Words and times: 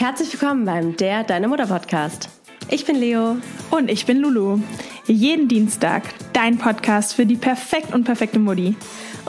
Herzlich 0.00 0.32
willkommen 0.32 0.64
beim 0.64 0.96
Der 0.96 1.24
Deine 1.24 1.46
Mutter 1.46 1.66
Podcast. 1.66 2.30
Ich 2.70 2.86
bin 2.86 2.96
Leo. 2.96 3.36
Und 3.70 3.90
ich 3.90 4.06
bin 4.06 4.16
Lulu. 4.16 4.58
Jeden 5.04 5.46
Dienstag 5.46 6.04
dein 6.32 6.56
Podcast 6.56 7.12
für 7.12 7.26
die 7.26 7.36
perfekt 7.36 7.92
und 7.92 8.04
perfekte 8.04 8.38
Mutti. 8.38 8.76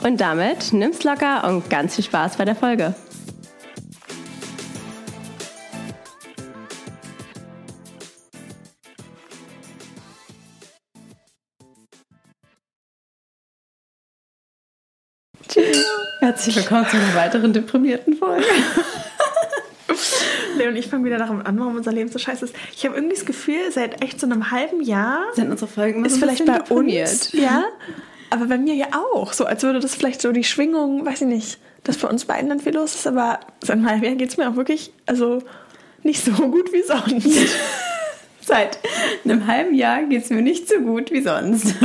Und 0.02 0.18
damit 0.22 0.72
nimm's 0.72 1.04
locker 1.04 1.46
und 1.46 1.68
ganz 1.68 1.96
viel 1.96 2.04
Spaß 2.04 2.38
bei 2.38 2.46
der 2.46 2.56
Folge. 2.56 2.94
Herzlich 16.20 16.56
willkommen 16.56 16.88
zu 16.88 16.96
einer 16.96 17.14
weiteren 17.14 17.52
deprimierten 17.52 18.16
Folge. 18.16 18.46
Leon 20.56 20.70
und 20.70 20.76
ich 20.76 20.86
fangen 20.86 21.04
wieder 21.04 21.18
darum 21.18 21.40
an, 21.44 21.58
warum 21.58 21.76
unser 21.76 21.92
Leben 21.92 22.10
so 22.10 22.18
scheiße 22.18 22.44
ist. 22.44 22.54
Ich 22.74 22.84
habe 22.84 22.94
irgendwie 22.94 23.14
das 23.14 23.24
Gefühl, 23.24 23.70
seit 23.70 24.02
echt 24.02 24.20
so 24.20 24.26
einem 24.26 24.50
halben 24.50 24.82
Jahr 24.82 25.20
Sind 25.34 25.50
unsere 25.50 25.70
Folgen 25.70 26.04
ist 26.04 26.18
vielleicht 26.18 26.44
bei 26.46 26.60
uns, 26.62 27.32
ja, 27.32 27.64
aber 28.30 28.46
bei 28.46 28.58
mir 28.58 28.74
ja 28.74 28.86
auch. 28.92 29.32
So, 29.32 29.44
als 29.44 29.62
würde 29.62 29.80
das 29.80 29.94
vielleicht 29.94 30.22
so 30.22 30.32
die 30.32 30.44
Schwingung, 30.44 31.04
weiß 31.04 31.22
ich 31.22 31.28
nicht, 31.28 31.58
dass 31.84 31.98
bei 31.98 32.08
uns 32.08 32.24
beiden 32.24 32.48
dann 32.48 32.60
viel 32.60 32.74
los 32.74 32.94
ist, 32.94 33.06
aber 33.06 33.40
seit 33.60 33.76
einem 33.76 33.88
halben 33.88 34.04
Jahr 34.04 34.14
geht 34.14 34.30
es 34.30 34.36
mir 34.36 34.48
auch 34.48 34.56
wirklich, 34.56 34.92
also 35.06 35.42
nicht 36.02 36.24
so 36.24 36.32
gut 36.32 36.72
wie 36.72 36.82
sonst. 36.82 37.36
Seit 38.44 38.80
einem 39.24 39.46
halben 39.46 39.74
Jahr 39.74 40.02
geht 40.02 40.24
es 40.24 40.30
mir 40.30 40.42
nicht 40.42 40.68
so 40.68 40.80
gut 40.80 41.12
wie 41.12 41.22
sonst. 41.22 41.76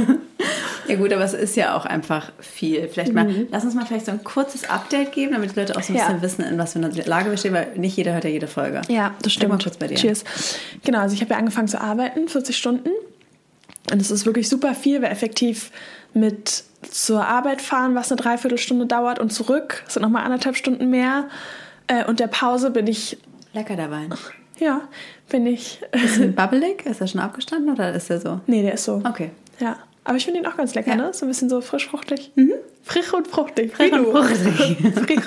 Ja 0.88 0.96
gut, 0.96 1.12
aber 1.14 1.24
es 1.24 1.34
ist 1.34 1.56
ja 1.56 1.76
auch 1.76 1.86
einfach 1.86 2.32
viel. 2.40 2.88
Vielleicht 2.88 3.14
mal, 3.14 3.48
lass 3.52 3.64
uns 3.66 3.74
mal 3.76 3.86
vielleicht 3.86 4.06
so 4.06 4.12
ein 4.12 4.24
kurzes 4.24 4.70
Update 4.70 5.12
geben, 5.12 5.34
damit 5.34 5.56
die 5.56 5.60
Leute 5.60 5.76
auch 5.76 5.84
so 5.84 5.94
ein 5.94 5.98
Ja. 5.98 6.06
bisschen 6.08 6.22
wissen, 6.22 6.44
in 6.46 6.58
was 6.58 6.74
für 6.74 6.80
einer 6.80 6.90
Lage 7.06 7.30
wir 7.30 7.38
stehen, 7.38 7.54
weil 7.54 7.68
nicht 7.76 7.98
jeder 7.98 8.14
hört 8.14 8.24
ja 8.24 8.30
jede 8.30 8.48
Folge. 8.48 8.82
Ja, 8.88 9.14
das 9.22 9.34
Sag 9.34 9.48
mal 9.50 9.60
stimmt. 9.60 9.64
kurz 9.64 9.78
bei 9.78 9.88
dir. 9.88 9.96
Cheers. 9.96 10.24
Genau, 10.84 11.00
also 11.00 11.14
ich 11.16 11.22
habe 11.22 11.32
ja 11.32 11.38
angefangen 11.38 11.68
zu 11.68 11.80
arbeiten, 11.82 12.28
40 12.28 12.56
Stunden. 12.56 12.90
Und 13.92 14.02
es 14.02 14.12
ist 14.12 14.26
wirklich 14.26 14.50
super 14.50 14.74
viel, 14.76 15.02
weil 15.02 15.12
effektiv 15.12 15.72
mit 16.14 16.64
zur 16.90 17.26
Arbeit 17.26 17.62
fahren, 17.62 17.96
was 17.96 18.12
eine 18.12 18.22
Dreiviertelstunde 18.22 18.86
dauert 18.86 19.20
und 19.20 19.32
zurück, 19.32 19.84
sind 19.88 20.02
nochmal 20.04 20.24
anderthalb 20.26 20.56
Stunden 20.58 20.90
mehr. 20.90 21.26
Äh, 21.88 22.06
Und 22.06 22.20
der 22.20 22.28
Pause 22.28 22.72
bin 22.72 22.86
ich, 22.88 23.18
Lecker 23.54 23.76
der 23.76 23.90
Wein. 23.92 24.14
ja, 24.60 24.82
bin 25.30 25.46
ich, 25.48 25.82
Ist 25.92 26.20
ein 26.20 26.36
bubbelig? 26.36 26.86
Ist 26.86 27.02
er 27.02 27.08
schon 27.08 27.22
abgestanden 27.22 27.72
oder 27.74 27.94
ist 27.94 28.10
er 28.10 28.20
so? 28.20 28.42
nee, 28.48 28.62
der 28.62 28.74
ist 28.74 28.84
so. 28.84 29.02
Okay. 29.08 29.32
Ja, 29.60 29.78
aber 30.08 30.18
ich 30.18 30.26
finde 30.26 30.40
ihn 30.40 30.46
auch 30.48 30.56
ganz 30.58 30.74
lecker, 30.74 30.92
Ja. 30.92 30.96
ne? 30.96 31.10
So 31.14 31.26
ein 31.26 31.30
bisschen 31.30 31.50
so 31.50 31.62
frisch 31.62 31.88
fruchtig. 31.88 32.32
Frisch 32.84 33.14
und 33.14 33.28
fruchtig. 33.28 33.74
Frisch 33.76 33.92
und 33.94 34.06
fruchtig. 34.08 35.22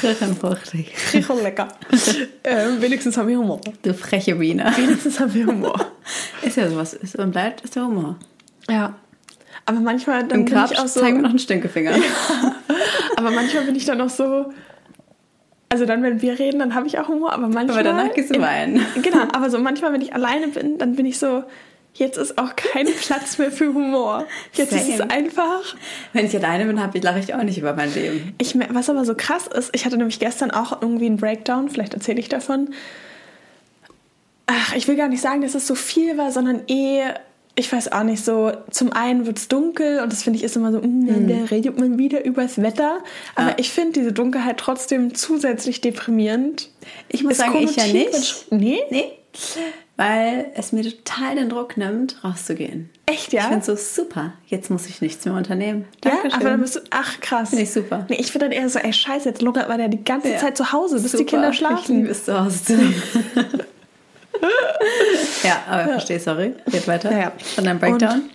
frisch, 0.00 0.22
und 0.22 0.38
fruchtig. 0.38 0.94
frisch 0.96 1.30
und 1.30 1.42
lecker. 1.42 1.68
ähm, 2.44 2.80
wenigstens 2.80 3.16
haben 3.16 3.28
wir 3.28 3.38
Humor. 3.38 3.60
Du 3.82 3.94
freche 3.94 4.34
Biene. 4.36 4.70
Wenigstens 4.76 5.18
haben 5.18 5.32
wir 5.34 5.46
Humor. 5.46 5.86
Ist 6.42 6.56
ja 6.56 6.68
sowas. 6.68 6.94
Ist 6.94 7.16
und 7.16 7.30
bleibt, 7.32 7.62
ist 7.62 7.74
der 7.74 7.84
Humor. 7.86 8.16
Ja. 8.68 8.94
Aber 9.64 9.80
manchmal 9.80 10.20
dann 10.26 10.40
Im 10.40 10.44
bin 10.44 10.54
Grab 10.54 10.70
ich 10.72 10.78
auch 10.78 10.86
so. 10.86 11.00
zeigen 11.00 11.16
wir 11.16 11.22
noch 11.22 11.30
einen 11.30 11.38
Stinkefinger. 11.38 11.92
Aber 13.16 13.30
manchmal 13.30 13.64
bin 13.64 13.74
ich 13.74 13.84
dann 13.84 14.00
auch 14.00 14.08
so. 14.10 14.52
Also 15.70 15.84
dann, 15.84 16.02
wenn 16.02 16.22
wir 16.22 16.38
reden, 16.38 16.58
dann 16.60 16.74
habe 16.74 16.86
ich 16.86 16.98
auch 16.98 17.08
Humor, 17.08 17.32
aber 17.32 17.48
manchmal. 17.48 17.70
Aber 17.80 17.82
danach 17.82 18.14
gehst 18.14 18.34
du 18.34 18.40
weinen. 18.40 18.80
Genau, 19.02 19.22
aber 19.34 19.50
so 19.50 19.58
manchmal, 19.58 19.92
wenn 19.92 20.00
ich 20.00 20.14
alleine 20.14 20.48
bin, 20.48 20.78
dann 20.78 20.96
bin 20.96 21.04
ich 21.04 21.18
so, 21.18 21.44
jetzt 21.94 22.16
ist 22.16 22.38
auch 22.38 22.54
kein 22.56 22.86
Platz 23.00 23.38
mehr 23.38 23.50
für 23.50 23.72
Humor. 23.74 24.26
Jetzt 24.52 24.72
ist 24.72 24.88
es 24.88 24.98
Same. 24.98 25.10
einfach. 25.10 25.74
Wenn 26.12 26.26
ich 26.26 26.36
alleine 26.36 26.64
bin, 26.66 26.80
hab- 26.80 26.94
lache 27.02 27.18
ich 27.20 27.34
auch 27.34 27.42
nicht 27.42 27.58
über 27.58 27.72
mein 27.74 27.92
Leben. 27.94 28.34
Ich, 28.38 28.54
was 28.70 28.88
aber 28.90 29.04
so 29.04 29.14
krass 29.16 29.46
ist, 29.48 29.70
ich 29.74 29.84
hatte 29.84 29.96
nämlich 29.96 30.18
gestern 30.20 30.50
auch 30.50 30.80
irgendwie 30.82 31.06
einen 31.06 31.16
Breakdown, 31.16 31.68
vielleicht 31.70 31.94
erzähle 31.94 32.20
ich 32.20 32.28
davon. 32.28 32.70
Ach, 34.46 34.74
ich 34.74 34.88
will 34.88 34.96
gar 34.96 35.08
nicht 35.08 35.20
sagen, 35.20 35.42
dass 35.42 35.54
es 35.54 35.66
so 35.66 35.74
viel 35.74 36.16
war, 36.16 36.32
sondern 36.32 36.62
eh, 36.68 37.02
ich 37.54 37.70
weiß 37.70 37.92
auch 37.92 38.02
nicht, 38.04 38.24
so 38.24 38.52
zum 38.70 38.92
einen 38.92 39.26
wird 39.26 39.36
es 39.38 39.48
dunkel 39.48 40.00
und 40.00 40.10
das 40.12 40.22
finde 40.22 40.38
ich 40.38 40.44
ist 40.44 40.56
immer 40.56 40.72
so, 40.72 40.78
mm, 40.78 41.28
da 41.28 41.44
redet 41.50 41.78
man 41.78 41.98
wieder 41.98 42.24
übers 42.24 42.62
Wetter. 42.62 43.00
Aber 43.34 43.50
Ja. 43.50 43.54
ich 43.58 43.70
finde 43.72 43.92
diese 44.00 44.12
Dunkelheit 44.12 44.56
trotzdem 44.58 45.14
zusätzlich 45.14 45.80
deprimierend. 45.82 46.70
Ich 47.08 47.24
muss 47.24 47.32
Es 47.32 47.38
sagen, 47.38 47.58
ich 47.58 47.76
ja 47.76 47.86
nicht. 47.88 48.46
Nee? 48.50 48.78
Nee. 48.90 49.04
Weil 50.00 50.52
es 50.54 50.70
mir 50.70 50.84
total 50.84 51.34
den 51.34 51.48
Druck 51.48 51.76
nimmt, 51.76 52.22
rauszugehen. 52.22 52.88
Echt, 53.06 53.32
ja? 53.32 53.40
Ich 53.42 53.46
finde 53.48 53.64
so 53.64 53.74
super. 53.74 54.32
Jetzt 54.46 54.70
muss 54.70 54.86
ich 54.86 55.00
nichts 55.02 55.24
mehr 55.24 55.34
unternehmen. 55.34 55.86
ja, 56.04 56.12
Dankeschön. 56.12 56.32
aber 56.40 56.50
dann 56.50 56.60
bist 56.60 56.76
du, 56.76 56.80
ach 56.90 57.18
krass. 57.20 57.48
Finde 57.50 57.64
ich 57.64 57.72
super. 57.72 58.06
Nee, 58.08 58.16
ich 58.20 58.30
finde 58.30 58.48
dann 58.48 58.52
eher 58.52 58.68
so, 58.68 58.78
ey, 58.78 58.92
scheiße, 58.92 59.28
jetzt 59.28 59.42
lungert 59.42 59.68
man 59.68 59.80
ja 59.80 59.88
die 59.88 60.04
ganze 60.04 60.28
Ja. 60.30 60.38
Zeit 60.38 60.56
zu 60.56 60.70
Hause, 60.72 61.00
bis 61.00 61.10
die 61.10 61.16
Super. 61.18 61.30
Kinder 61.30 61.50
Ich 61.50 61.56
schlafen. 61.58 61.96
liebe 61.96 62.10
es 62.10 62.24
zu 62.24 62.38
Hause 62.40 62.62
zu 62.64 62.74
ja, 65.42 65.62
aber 65.68 65.82
ich 65.84 65.88
verstehe, 65.90 66.20
sorry. 66.20 66.54
Geht 66.70 66.86
weiter. 66.86 67.10
Ja, 67.10 67.18
ja. 67.18 67.32
Von 67.56 67.64
deinem 67.64 67.80
Breakdown. 67.80 68.30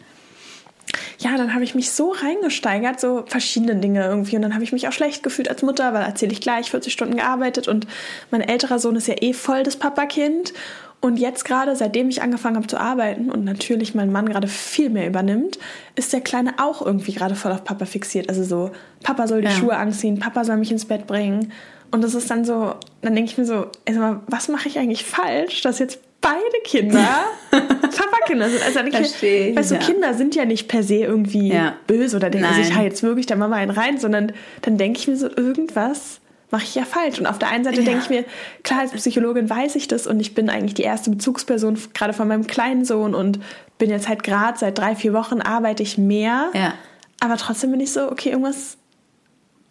ja, 1.20 1.38
dann 1.38 1.54
habe 1.54 1.64
ich 1.64 1.76
mich 1.76 1.92
so 1.92 2.12
reingesteigert, 2.12 3.00
so 3.00 3.24
verschiedene 3.26 3.78
Dinge 3.78 4.04
irgendwie. 4.06 4.36
Und 4.36 4.42
dann 4.42 4.54
habe 4.54 4.66
ich 4.66 4.74
mich 4.74 4.88
auch 4.88 4.92
schlecht 4.92 5.24
gefühlt 5.24 5.48
als 5.50 5.62
Mutter, 5.62 5.94
weil 5.94 6.04
erzähle 6.04 6.34
ich 6.34 6.42
gleich, 6.42 6.72
40 6.72 6.92
Stunden 6.92 7.16
gearbeitet 7.16 7.68
und 7.70 7.88
mein 8.32 8.42
älterer 8.42 8.80
Sohn 8.80 8.98
ist 8.98 9.08
ja 9.08 9.16
eh 9.22 9.32
voll 9.34 9.64
das 9.64 9.78
Papakind. 9.78 10.54
Und 11.04 11.18
jetzt 11.18 11.44
gerade, 11.44 11.76
seitdem 11.76 12.08
ich 12.08 12.22
angefangen 12.22 12.56
habe 12.56 12.66
zu 12.68 12.80
arbeiten 12.80 13.30
und 13.30 13.44
natürlich 13.44 13.94
mein 13.94 14.10
Mann 14.10 14.30
gerade 14.30 14.48
viel 14.48 14.90
mehr 14.90 15.06
übernimmt, 15.06 15.60
ist 15.98 16.14
der 16.14 16.22
Kleine 16.22 16.54
auch 16.60 16.82
irgendwie 16.82 17.12
gerade 17.12 17.36
voll 17.36 17.52
auf 17.52 17.66
Papa 17.66 17.84
fixiert. 17.86 18.30
Also 18.30 18.46
so, 18.46 18.72
Papa 19.04 19.28
soll 19.28 19.42
die 19.42 19.48
Ja. 19.48 19.52
Schuhe 19.54 19.76
anziehen, 19.76 20.18
Papa 20.20 20.46
soll 20.46 20.56
mich 20.56 20.72
ins 20.72 20.86
Bett 20.86 21.06
bringen. 21.06 21.52
Und 21.92 22.06
das 22.06 22.16
ist 22.16 22.32
dann 22.32 22.46
so, 22.46 22.76
dann 23.02 23.16
denke 23.16 23.30
ich 23.30 23.38
mir 23.38 23.44
so, 23.44 23.66
sag 23.86 23.98
mal, 23.98 24.22
was 24.28 24.48
mache 24.48 24.70
ich 24.70 24.80
eigentlich 24.80 25.04
falsch, 25.04 25.60
dass 25.62 25.80
jetzt 25.80 26.00
beide 26.22 26.40
Kinder 26.64 27.06
Papakinder 27.52 28.50
sind? 28.50 28.64
Also 28.66 28.80
Verstehe 28.90 29.50
ich, 29.50 29.58
weißt 29.58 29.72
du, 29.72 29.76
ja. 29.76 29.82
Kinder 29.82 30.14
sind 30.14 30.36
ja 30.36 30.46
nicht 30.46 30.70
per 30.70 30.84
se 30.84 30.96
irgendwie 31.00 31.50
Ja. 31.52 31.76
böse 31.86 32.16
oder 32.16 32.30
denken 32.30 32.54
sich, 32.54 32.74
ha, 32.78 32.82
jetzt 32.82 33.04
wirklich 33.04 33.26
der 33.26 33.36
Mama 33.36 33.58
einen 33.58 33.72
rein, 33.72 33.98
sondern 33.98 34.32
dann 34.62 34.78
denke 34.78 35.00
ich 35.00 35.08
mir 35.10 35.18
so, 35.18 35.28
irgendwas 35.28 36.22
mache 36.54 36.64
ich 36.64 36.76
ja 36.76 36.86
falsch. 36.86 37.20
Und 37.20 37.26
auf 37.26 37.40
der 37.40 37.50
einen 37.50 37.64
Seite 37.66 37.80
Ja. 37.82 37.86
denke 37.86 38.04
ich 38.04 38.10
mir, 38.10 38.24
klar, 38.64 38.82
als 38.82 38.92
Psychologin 38.92 39.50
weiß 39.50 39.76
ich 39.76 39.88
das 39.90 40.08
und 40.08 40.20
ich 40.20 40.36
bin 40.36 40.50
eigentlich 40.50 40.76
die 40.76 40.84
erste 40.84 41.10
Bezugsperson 41.10 41.78
gerade 41.94 42.14
von 42.14 42.28
meinem 42.28 42.48
kleinen 42.48 42.86
Sohn 42.86 43.14
und 43.16 43.40
bin 43.80 43.90
jetzt 43.90 44.08
halt 44.08 44.24
gerade 44.24 44.58
seit 44.58 44.78
drei, 44.78 44.96
vier 44.96 45.14
Wochen 45.14 45.42
arbeite 45.42 45.84
ich 45.84 45.98
mehr. 45.98 46.52
Ja. 46.54 46.76
Aber 47.20 47.38
trotzdem 47.38 47.72
bin 47.72 47.80
ich 47.80 47.92
so, 47.92 48.10
okay, 48.10 48.30
irgendwas 48.30 48.78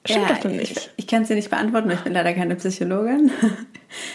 stimmt 0.04 0.28
ja, 0.28 0.34
doch 0.34 0.44
noch 0.44 0.50
ich, 0.50 0.58
nicht. 0.58 0.90
ich 0.96 1.06
kann 1.06 1.22
es 1.22 1.28
dir 1.28 1.36
nicht 1.36 1.50
beantworten, 1.50 1.88
weil 1.88 1.94
ich 1.94 2.02
bin 2.02 2.12
leider 2.12 2.34
keine 2.34 2.56
Psychologin. 2.56 3.30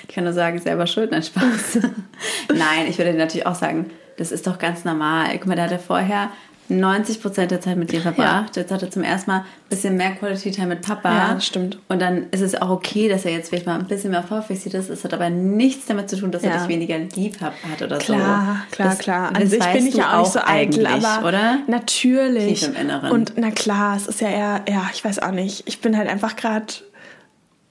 Ich 0.07 0.15
kann 0.15 0.23
nur 0.23 0.33
sagen, 0.33 0.57
selber 0.57 0.87
schuld, 0.87 1.11
nein, 1.11 1.21
Spaß. 1.21 1.77
Nein, 2.49 2.87
ich 2.89 2.97
würde 2.97 3.11
dir 3.11 3.19
natürlich 3.19 3.45
auch 3.45 3.53
sagen, 3.53 3.91
das 4.17 4.31
ist 4.31 4.47
doch 4.47 4.57
ganz 4.57 4.85
normal. 4.85 5.29
Guck 5.33 5.45
mal, 5.45 5.53
der 5.53 5.65
hatte 5.65 5.77
vorher 5.77 6.31
90 6.69 7.21
Prozent 7.21 7.51
der 7.51 7.61
Zeit 7.61 7.77
mit 7.77 7.91
dir 7.91 8.01
verbracht. 8.01 8.55
Jetzt 8.55 8.71
hat 8.71 8.81
er 8.81 8.91
zum 8.91 9.03
ersten 9.03 9.31
Mal 9.31 9.37
ein 9.39 9.45
bisschen 9.69 9.95
mehr 9.95 10.11
Quality 10.11 10.51
Time 10.51 10.67
mit 10.67 10.81
Papa. 10.81 11.13
Ja, 11.13 11.33
das 11.33 11.45
stimmt. 11.45 11.77
Und 11.87 12.01
dann 12.01 12.27
ist 12.31 12.41
es 12.41 12.55
auch 12.61 12.69
okay, 12.69 13.07
dass 13.09 13.25
er 13.25 13.31
jetzt 13.31 13.49
vielleicht 13.49 13.65
mal 13.65 13.77
ein 13.79 13.85
bisschen 13.85 14.11
mehr 14.11 14.23
vorfixiert 14.23 14.75
ist. 14.75 14.89
Es 14.89 15.03
hat 15.03 15.13
aber 15.13 15.29
nichts 15.29 15.85
damit 15.85 16.09
zu 16.09 16.17
tun, 16.17 16.31
dass 16.31 16.43
er 16.43 16.51
Ja. 16.51 16.57
dich 16.59 16.67
weniger 16.67 16.97
lieb 16.99 17.39
hat 17.41 17.53
oder 17.81 17.99
so. 17.99 18.13
Klar, 18.13 18.63
klar, 18.71 18.95
klar. 18.95 19.35
An 19.35 19.47
sich 19.47 19.63
bin 19.65 19.87
ich 19.87 19.95
ja 19.95 20.17
auch 20.17 20.23
nicht 20.23 20.33
so 20.33 20.39
eitel, 20.39 20.85
eigentlich, 20.85 21.05
aber 21.07 21.27
oder? 21.27 21.59
natürlich. 21.67 22.59
Tief 22.61 22.69
im 22.69 22.75
Inneren. 22.75 23.11
Und 23.11 23.33
na 23.37 23.51
klar, 23.51 23.95
es 23.95 24.07
ist 24.07 24.21
ja 24.21 24.29
eher, 24.29 24.61
ja, 24.69 24.89
ich 24.93 25.03
weiß 25.03 25.19
auch 25.19 25.31
nicht. 25.31 25.63
Ich 25.67 25.81
bin 25.81 25.97
halt 25.97 26.09
einfach 26.09 26.35
gerade. 26.35 26.65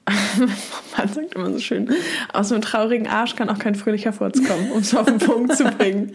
Man 0.97 1.09
sagt 1.09 1.35
immer 1.35 1.51
so 1.53 1.59
schön, 1.59 1.91
aus 2.33 2.53
einem 2.53 2.63
traurigen 2.63 3.09
Arsch 3.09 3.35
kann 3.35 3.49
auch 3.49 3.59
kein 3.59 3.75
fröhlicher 3.75 4.13
Furz 4.13 4.41
kommen, 4.47 4.71
um 4.71 4.79
es 4.79 4.95
auf 4.95 5.07
den 5.07 5.19
Punkt 5.19 5.57
zu 5.57 5.65
bringen. 5.65 6.13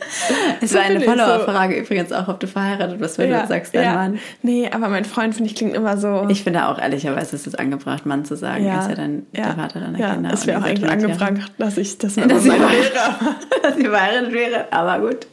Es 0.61 0.71
So 0.71 0.77
war 0.77 0.85
eine 0.85 0.95
ich 0.99 1.05
so. 1.05 1.11
Follower-Frage 1.11 1.77
übrigens 1.77 2.11
auch, 2.13 2.29
ob 2.29 2.39
du 2.39 2.47
verheiratet 2.47 2.99
bist, 2.99 3.17
wenn 3.17 3.29
du 3.29 3.37
jetzt 3.37 3.49
sagst, 3.49 3.75
dein 3.75 3.93
Mann. 3.93 4.19
Nee, 4.43 4.69
aber 4.71 4.87
mein 4.87 5.03
Freund, 5.03 5.35
finde 5.35 5.49
ich, 5.49 5.55
klingt 5.55 5.75
immer 5.75 5.97
so. 5.97 6.25
Ich 6.29 6.43
finde 6.43 6.67
auch 6.67 6.79
ehrlicherweise 6.79 7.35
ist 7.35 7.47
es 7.47 7.55
angebracht, 7.55 8.05
Mann 8.05 8.23
zu 8.23 8.37
sagen. 8.37 8.65
Er 8.65 8.81
ist 8.81 8.89
ja 8.89 8.95
dann 8.95 9.25
der 9.33 9.55
Vater 9.55 9.81
deiner 9.81 9.99
ja, 9.99 10.13
Kinder. 10.13 10.31
Es 10.33 10.47
wäre 10.47 10.61
auch 10.61 10.65
eigentlich 10.65 10.89
angebracht, 10.89 11.51
dass 11.57 11.77
ich 11.77 11.97
das 11.97 12.15
Dass 12.15 12.23
immer 12.25 12.39
sie 12.39 12.49
meine 12.49 12.63
wäre. 12.63 12.91
dass 13.63 13.75
sie 13.75 13.85
verheiratet 13.85 14.33
wäre, 14.33 14.65
aber 14.71 15.05
gut. 15.05 15.27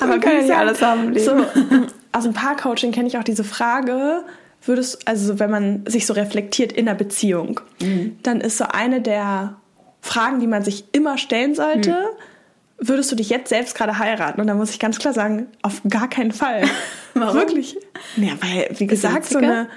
Aber 0.00 0.08
Man 0.10 0.20
kann 0.20 0.32
ja 0.34 0.42
nicht 0.42 0.54
alles 0.54 0.82
haben 0.82 1.04
im 1.04 1.12
Leben. 1.12 1.24
So, 1.24 1.86
aus 2.12 2.24
dem 2.24 2.32
Paarcoaching 2.32 2.90
kenne 2.90 3.06
ich 3.06 3.16
auch 3.18 3.24
diese 3.24 3.44
Frage, 3.44 4.24
würdest, 4.62 5.06
also 5.08 5.38
wenn 5.38 5.50
man 5.50 5.86
sich 5.86 6.06
so 6.06 6.12
reflektiert 6.12 6.72
in 6.72 6.88
einer 6.88 6.96
Beziehung, 6.96 7.60
Mhm. 7.80 8.18
dann 8.22 8.40
ist 8.40 8.58
so 8.58 8.64
eine 8.64 9.00
der 9.00 9.56
Fragen, 10.02 10.40
die 10.40 10.46
man 10.46 10.62
sich 10.64 10.84
immer 10.92 11.18
stellen 11.18 11.54
sollte, 11.54 11.90
Mhm. 11.90 12.86
würdest 12.88 13.10
du 13.12 13.16
dich 13.16 13.28
jetzt 13.30 13.48
selbst 13.50 13.74
gerade 13.74 13.98
heiraten? 13.98 14.40
Und 14.40 14.46
da 14.46 14.54
muss 14.54 14.70
ich 14.70 14.78
ganz 14.78 14.98
klar 14.98 15.12
sagen, 15.14 15.46
auf 15.62 15.82
gar 15.88 16.08
keinen 16.08 16.32
Fall. 16.32 16.62
Warum? 17.14 17.36
Wirklich. 17.36 17.76
Ja, 18.16 18.32
weil, 18.40 18.68
wie 18.78 18.86
gesagt, 18.86 19.26
so 19.26 19.38
eine, 19.38 19.68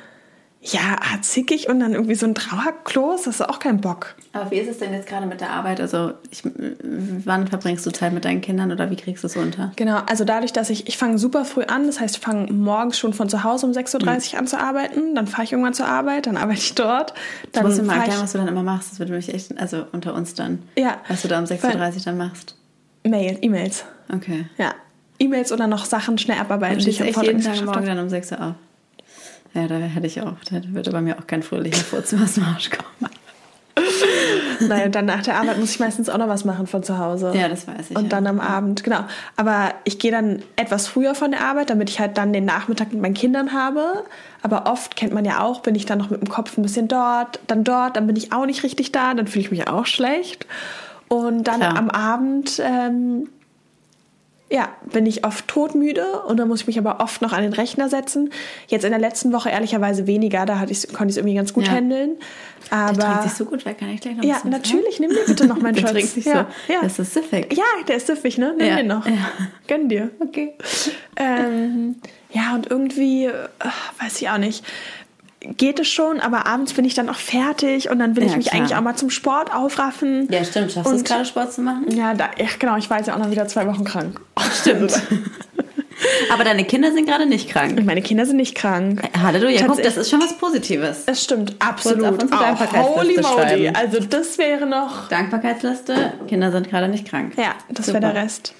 ja, 0.65 0.95
ah, 1.01 1.21
zickig 1.21 1.68
und 1.68 1.81
dann 1.81 1.92
irgendwie 1.92 2.15
so 2.15 2.25
ein 2.25 2.36
Trauerklos, 2.36 3.24
das 3.24 3.36
ist 3.36 3.50
auch 3.50 3.60
kein 3.60 3.81
Bock. 3.81 4.15
Aber 4.31 4.50
wie 4.50 4.56
ist 4.56 4.69
es 4.69 4.80
denn 4.80 4.94
jetzt 4.94 5.10
gerade 5.10 5.25
mit 5.25 5.42
der 5.42 5.50
Arbeit? 5.50 5.81
Also, 5.81 6.13
ich, 6.31 6.42
wann 6.44 7.48
verbringst 7.48 7.86
du 7.86 7.92
Zeit 7.92 8.13
mit 8.13 8.24
deinen 8.24 8.39
Kindern 8.39 8.71
oder 8.71 8.89
wie 8.89 8.95
kriegst 8.95 9.24
du 9.24 9.27
es 9.27 9.36
unter? 9.36 9.74
Genau, 9.75 10.00
also 10.10 10.24
dadurch, 10.24 10.54
dass 10.54 10.69
ich, 10.69 10.88
ich 10.88 10.98
fange 10.98 11.18
super 11.18 11.44
früh 11.44 11.63
an, 11.63 11.86
das 11.88 12.00
heißt, 12.00 12.15
ich 12.15 12.21
fange 12.21 12.51
morgens 12.54 12.98
schon 12.98 13.13
von 13.13 13.27
zu 13.27 13.44
Hause 13.44 13.65
um 13.65 13.74
6.30 13.74 14.33
Uhr 14.33 14.39
an 14.39 14.48
zu 14.48 14.57
arbeiten, 14.57 15.15
dann 15.15 15.27
fahre 15.27 15.44
ich 15.44 15.51
irgendwann 15.51 15.74
zur 15.74 15.88
Arbeit, 15.88 16.27
dann 16.27 16.38
arbeite 16.38 16.60
ich 16.60 16.75
dort. 16.75 17.13
Dann 17.51 17.63
du 17.63 17.69
musst 17.69 17.81
mir 17.81 17.88
mal 17.88 17.98
erklären, 17.98 18.21
was 18.21 18.31
du 18.31 18.38
dann 18.38 18.48
immer 18.48 18.63
machst. 18.63 18.94
Das 18.94 19.00
würde 19.00 19.12
mich 19.12 19.33
echt, 19.33 19.57
also 19.60 19.86
unter 19.92 20.13
uns 20.13 20.33
dann. 20.33 20.63
Ja. 20.77 20.98
Was 21.10 21.24
du 21.24 21.27
da 21.27 21.39
um 21.39 21.45
6.30 21.45 21.95
Uhr 21.95 22.01
dann 22.06 22.18
machst. 22.18 22.56
Mail, 23.04 23.38
E-Mails. 23.42 23.83
Okay. 24.13 24.45
Ja. 24.57 24.74
E-Mails 25.19 25.51
oder 25.51 25.68
noch 25.68 25.83
Sachen 25.83 26.18
schnell 26.18 26.39
abarbeiten. 26.39 26.77
Und 26.77 26.86
die 26.86 26.92
ich 26.92 27.00
Vortag 27.00 27.24
jeden 27.24 27.42
Tag 27.42 27.56
morgen 27.65 27.75
habe. 27.75 27.86
dann 27.86 28.00
um 28.00 28.07
6 28.07 28.31
Uhr 28.31 28.42
auf. 28.42 28.56
Ja, 29.53 29.67
da 29.67 29.75
hätte 29.75 30.07
ich 30.07 30.21
auch, 30.21 30.35
da 30.50 30.61
würde 30.69 30.91
bei 30.91 31.01
mir 31.01 31.19
auch 31.19 31.27
kein 31.27 31.44
fröhlicher 31.44 31.83
Furz 31.83 32.13
aus 32.21 32.35
dem 32.35 32.44
Arsch 32.44 32.69
kommen. 32.69 33.11
Nein, 34.59 34.85
und 34.85 34.95
dann 34.95 35.05
nach 35.05 35.23
der 35.23 35.35
Arbeit 35.35 35.59
muss 35.59 35.71
ich 35.71 35.79
meistens 35.79 36.09
auch 36.09 36.17
noch 36.17 36.27
was 36.27 36.45
machen 36.45 36.67
von 36.67 36.83
zu 36.83 36.97
Hause. 36.97 37.33
Ja, 37.35 37.47
das 37.50 37.67
weiß 37.67 37.91
ich. 37.91 37.97
Und 37.97 38.03
ja. 38.03 38.09
dann 38.09 38.27
am 38.27 38.39
Abend, 38.39 38.83
genau. 38.83 39.01
Aber 39.35 39.73
ich 39.83 40.00
gehe 40.00 40.11
dann 40.11 40.44
etwas 40.55 40.88
früher 40.88 41.15
von 41.15 41.31
der 41.31 41.41
Arbeit, 41.41 41.69
damit 41.69 41.89
ich 41.89 42.00
halt 42.00 42.17
dann 42.17 42.33
den 42.33 42.45
Nachmittag 42.45 42.94
mit 42.94 43.01
meinen 43.01 43.13
Kindern 43.13 43.53
habe. 43.53 44.03
Aber 44.41 44.71
oft 44.71 44.95
kennt 44.95 45.13
man 45.13 45.25
ja 45.25 45.41
auch, 45.41 45.61
bin 45.61 45.75
ich 45.75 45.85
dann 45.85 45.97
noch 45.97 46.09
mit 46.09 46.21
dem 46.21 46.29
Kopf 46.29 46.57
ein 46.57 46.61
bisschen 46.61 46.88
dort, 46.88 47.39
dann 47.47 47.63
dort, 47.63 47.97
dann 47.97 48.07
bin 48.07 48.15
ich 48.15 48.31
auch 48.31 48.45
nicht 48.45 48.63
richtig 48.63 48.91
da, 48.91 49.13
dann 49.13 49.27
fühle 49.27 49.45
ich 49.45 49.51
mich 49.51 49.67
auch 49.67 49.85
schlecht. 49.85 50.45
Und 51.07 51.45
dann 51.45 51.59
Klar. 51.59 51.77
am 51.77 51.89
Abend, 51.89 52.61
ähm, 52.63 53.29
ja, 54.53 54.69
bin 54.91 55.07
ich 55.07 55.25
oft 55.25 55.47
todmüde 55.47 56.21
und 56.27 56.38
dann 56.38 56.47
muss 56.47 56.61
ich 56.61 56.67
mich 56.67 56.77
aber 56.77 57.00
oft 57.00 57.23
noch 57.23 57.33
an 57.33 57.41
den 57.41 57.53
Rechner 57.53 57.89
setzen. 57.89 58.29
Jetzt 58.67 58.85
in 58.85 58.91
der 58.91 59.00
letzten 59.00 59.33
Woche 59.33 59.50
ehrlicherweise 59.50 60.05
weniger, 60.05 60.45
da 60.45 60.59
hatte 60.59 60.71
ich's, 60.71 60.88
konnte 60.89 61.05
ich 61.05 61.13
es 61.13 61.17
irgendwie 61.17 61.33
ganz 61.35 61.53
gut 61.53 61.65
Ja. 61.65 61.71
handeln. 61.73 62.17
Der 62.69 62.77
Aber 62.77 62.94
trinkt 63.03 63.23
sich 63.23 63.33
so 63.33 63.45
gut 63.45 63.65
weg, 63.65 63.79
kann 63.79 63.89
ich 63.89 64.00
gleich 64.01 64.15
noch 64.15 64.23
ja, 64.23 64.38
natürlich, 64.45 65.00
nimm 65.00 65.09
dir 65.09 65.25
bitte 65.25 65.47
noch 65.47 65.57
meinen 65.61 65.73
Der 65.73 65.81
Schatz. 65.81 65.91
trinkt 65.91 66.09
sich 66.11 66.25
ja, 66.25 66.47
so. 66.67 66.73
ja. 66.73 66.79
Das 66.83 67.00
ist 67.00 67.13
süffig. 67.15 67.51
Ja, 67.57 67.63
der 67.88 67.95
ist 67.95 68.05
süffig, 68.05 68.38
ne? 68.38 68.53
Nimm 68.55 68.67
Ja, 68.67 68.75
den 68.75 68.88
noch. 68.88 69.07
ja. 69.07 69.13
Gönn 69.67 69.89
dir. 69.89 70.11
Okay. 70.19 70.53
Ähm, 71.15 71.95
ja, 72.31 72.53
und 72.55 72.69
irgendwie, 72.69 73.25
äh, 73.25 73.31
weiß 74.00 74.21
ich 74.21 74.29
auch 74.29 74.38
nicht, 74.38 74.63
geht 75.57 75.79
es 75.79 75.87
schon, 75.87 76.19
aber 76.19 76.45
abends 76.47 76.73
bin 76.73 76.85
ich 76.85 76.93
dann 76.93 77.09
auch 77.09 77.17
fertig 77.17 77.89
und 77.89 77.99
dann 77.99 78.15
will 78.15 78.23
Ja, 78.23 78.29
ich 78.29 78.37
mich 78.37 78.47
klar. 78.47 78.61
eigentlich 78.61 78.75
auch 78.75 78.81
mal 78.81 78.95
zum 78.95 79.09
Sport 79.09 79.53
aufraffen. 79.53 80.27
Ja, 80.31 80.43
stimmt. 80.43 80.71
Schaffst 80.71 80.91
du 80.91 80.95
es 80.95 81.03
gerade 81.03 81.25
Sport 81.25 81.53
zu 81.53 81.61
machen? 81.61 81.85
Ja, 81.89 82.13
da, 82.13 82.29
ja, 82.37 82.47
genau, 82.57 82.77
ich 82.77 82.89
war 82.89 82.97
jetzt 82.97 83.07
ja 83.07 83.15
auch 83.15 83.19
noch 83.19 83.31
wieder 83.31 83.47
zwei 83.47 83.67
Wochen 83.67 83.83
krank. 83.83 84.19
Stimmt. 84.61 84.93
Aber 86.31 86.43
deine 86.43 86.65
Kinder 86.65 86.91
sind 86.91 87.05
gerade 87.05 87.25
nicht 87.25 87.49
krank. 87.49 87.77
Und 87.77 87.85
meine 87.85 88.01
Kinder 88.01 88.25
sind 88.25 88.37
nicht 88.37 88.55
krank. 88.55 89.01
Halleluja, 89.21 89.67
guck, 89.67 89.81
das 89.81 89.97
ist 89.97 90.09
schon 90.09 90.21
was 90.21 90.37
Positives. 90.37 91.03
Es 91.05 91.23
stimmt, 91.23 91.55
absolut. 91.59 92.23
auf 92.33 92.61
Auch 92.73 92.97
Holy 92.97 93.19
moly. 93.21 93.69
Also 93.69 93.99
das 93.99 94.37
wäre 94.37 94.65
noch... 94.65 95.07
Dankbarkeitsliste, 95.09 96.13
Kinder 96.27 96.51
sind 96.51 96.69
gerade 96.69 96.87
nicht 96.87 97.07
krank. 97.07 97.33
Ja, 97.37 97.53
das 97.69 97.87
wäre 97.87 97.99
der 98.01 98.15
Rest. 98.15 98.53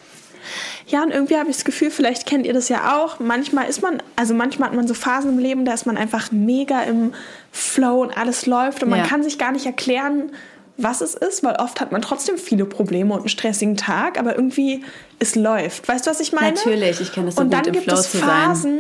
Ja, 0.88 1.02
und 1.04 1.12
irgendwie 1.12 1.38
habe 1.38 1.50
ich 1.50 1.56
das 1.56 1.66
Gefühl, 1.66 1.92
vielleicht 1.92 2.26
kennt 2.26 2.46
ihr 2.46 2.54
das 2.54 2.70
ja 2.70 2.98
auch. 2.98 3.20
Manchmal 3.20 3.68
ist 3.70 3.82
man, 3.82 4.02
also 4.16 4.34
manchmal 4.34 4.70
hat 4.70 4.76
man 4.76 4.88
so 4.88 4.94
Phasen 4.94 5.32
im 5.32 5.40
Leben, 5.40 5.66
da 5.66 5.74
ist 5.74 5.86
man 5.86 5.98
einfach 5.98 6.32
mega 6.32 6.82
im 6.84 7.14
Flow 7.52 8.02
und 8.02 8.18
alles 8.18 8.46
läuft 8.46 8.84
und 8.84 8.90
man 8.90 9.00
Ja. 9.00 9.06
kann 9.06 9.24
sich 9.24 9.38
gar 9.38 9.52
nicht 9.52 9.66
erklären, 9.66 10.32
was 10.76 11.02
es 11.02 11.14
ist, 11.14 11.44
weil 11.44 11.56
oft 11.58 11.80
hat 11.82 11.92
man 11.92 12.02
trotzdem 12.02 12.38
viele 12.38 12.66
Probleme 12.66 13.14
und 13.14 13.20
einen 13.22 13.30
stressigen 13.30 13.78
Tag, 13.78 14.18
aber 14.20 14.36
irgendwie 14.36 14.84
es 15.20 15.36
läuft. 15.36 15.88
Weißt 15.88 16.06
du, 16.08 16.10
was 16.12 16.20
ich 16.20 16.34
meine? 16.34 16.54
Natürlich, 16.56 17.00
ich 17.00 17.12
kenne 17.14 17.30
es 17.30 17.36
so 17.36 17.42
und 17.42 17.54
dann 17.54 17.62
gibt 17.64 17.84
Flow 17.84 17.94
es. 17.94 18.08
Phasen, 18.08 18.80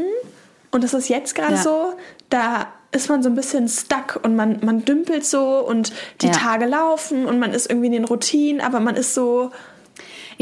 und 0.71 0.83
das 0.83 0.93
ist 0.95 1.07
jetzt 1.07 1.35
gerade 1.35 1.53
Ja. 1.53 1.61
so, 1.61 1.93
da 2.29 2.67
ist 2.91 3.09
man 3.09 3.21
so 3.23 3.29
ein 3.29 3.35
bisschen 3.35 3.67
stuck 3.69 4.19
und 4.23 4.35
man, 4.35 4.59
man 4.63 4.83
dümpelt 4.85 5.25
so 5.25 5.59
und 5.59 5.93
die 6.21 6.27
Ja. 6.27 6.31
Tage 6.33 6.65
laufen 6.65 7.25
und 7.27 7.39
man 7.39 7.53
ist 7.53 7.69
irgendwie 7.69 7.87
in 7.87 7.93
den 7.93 8.05
Routinen, 8.05 8.59
aber 8.59 8.79
man 8.79 8.95
ist 8.95 9.13
so, 9.13 9.51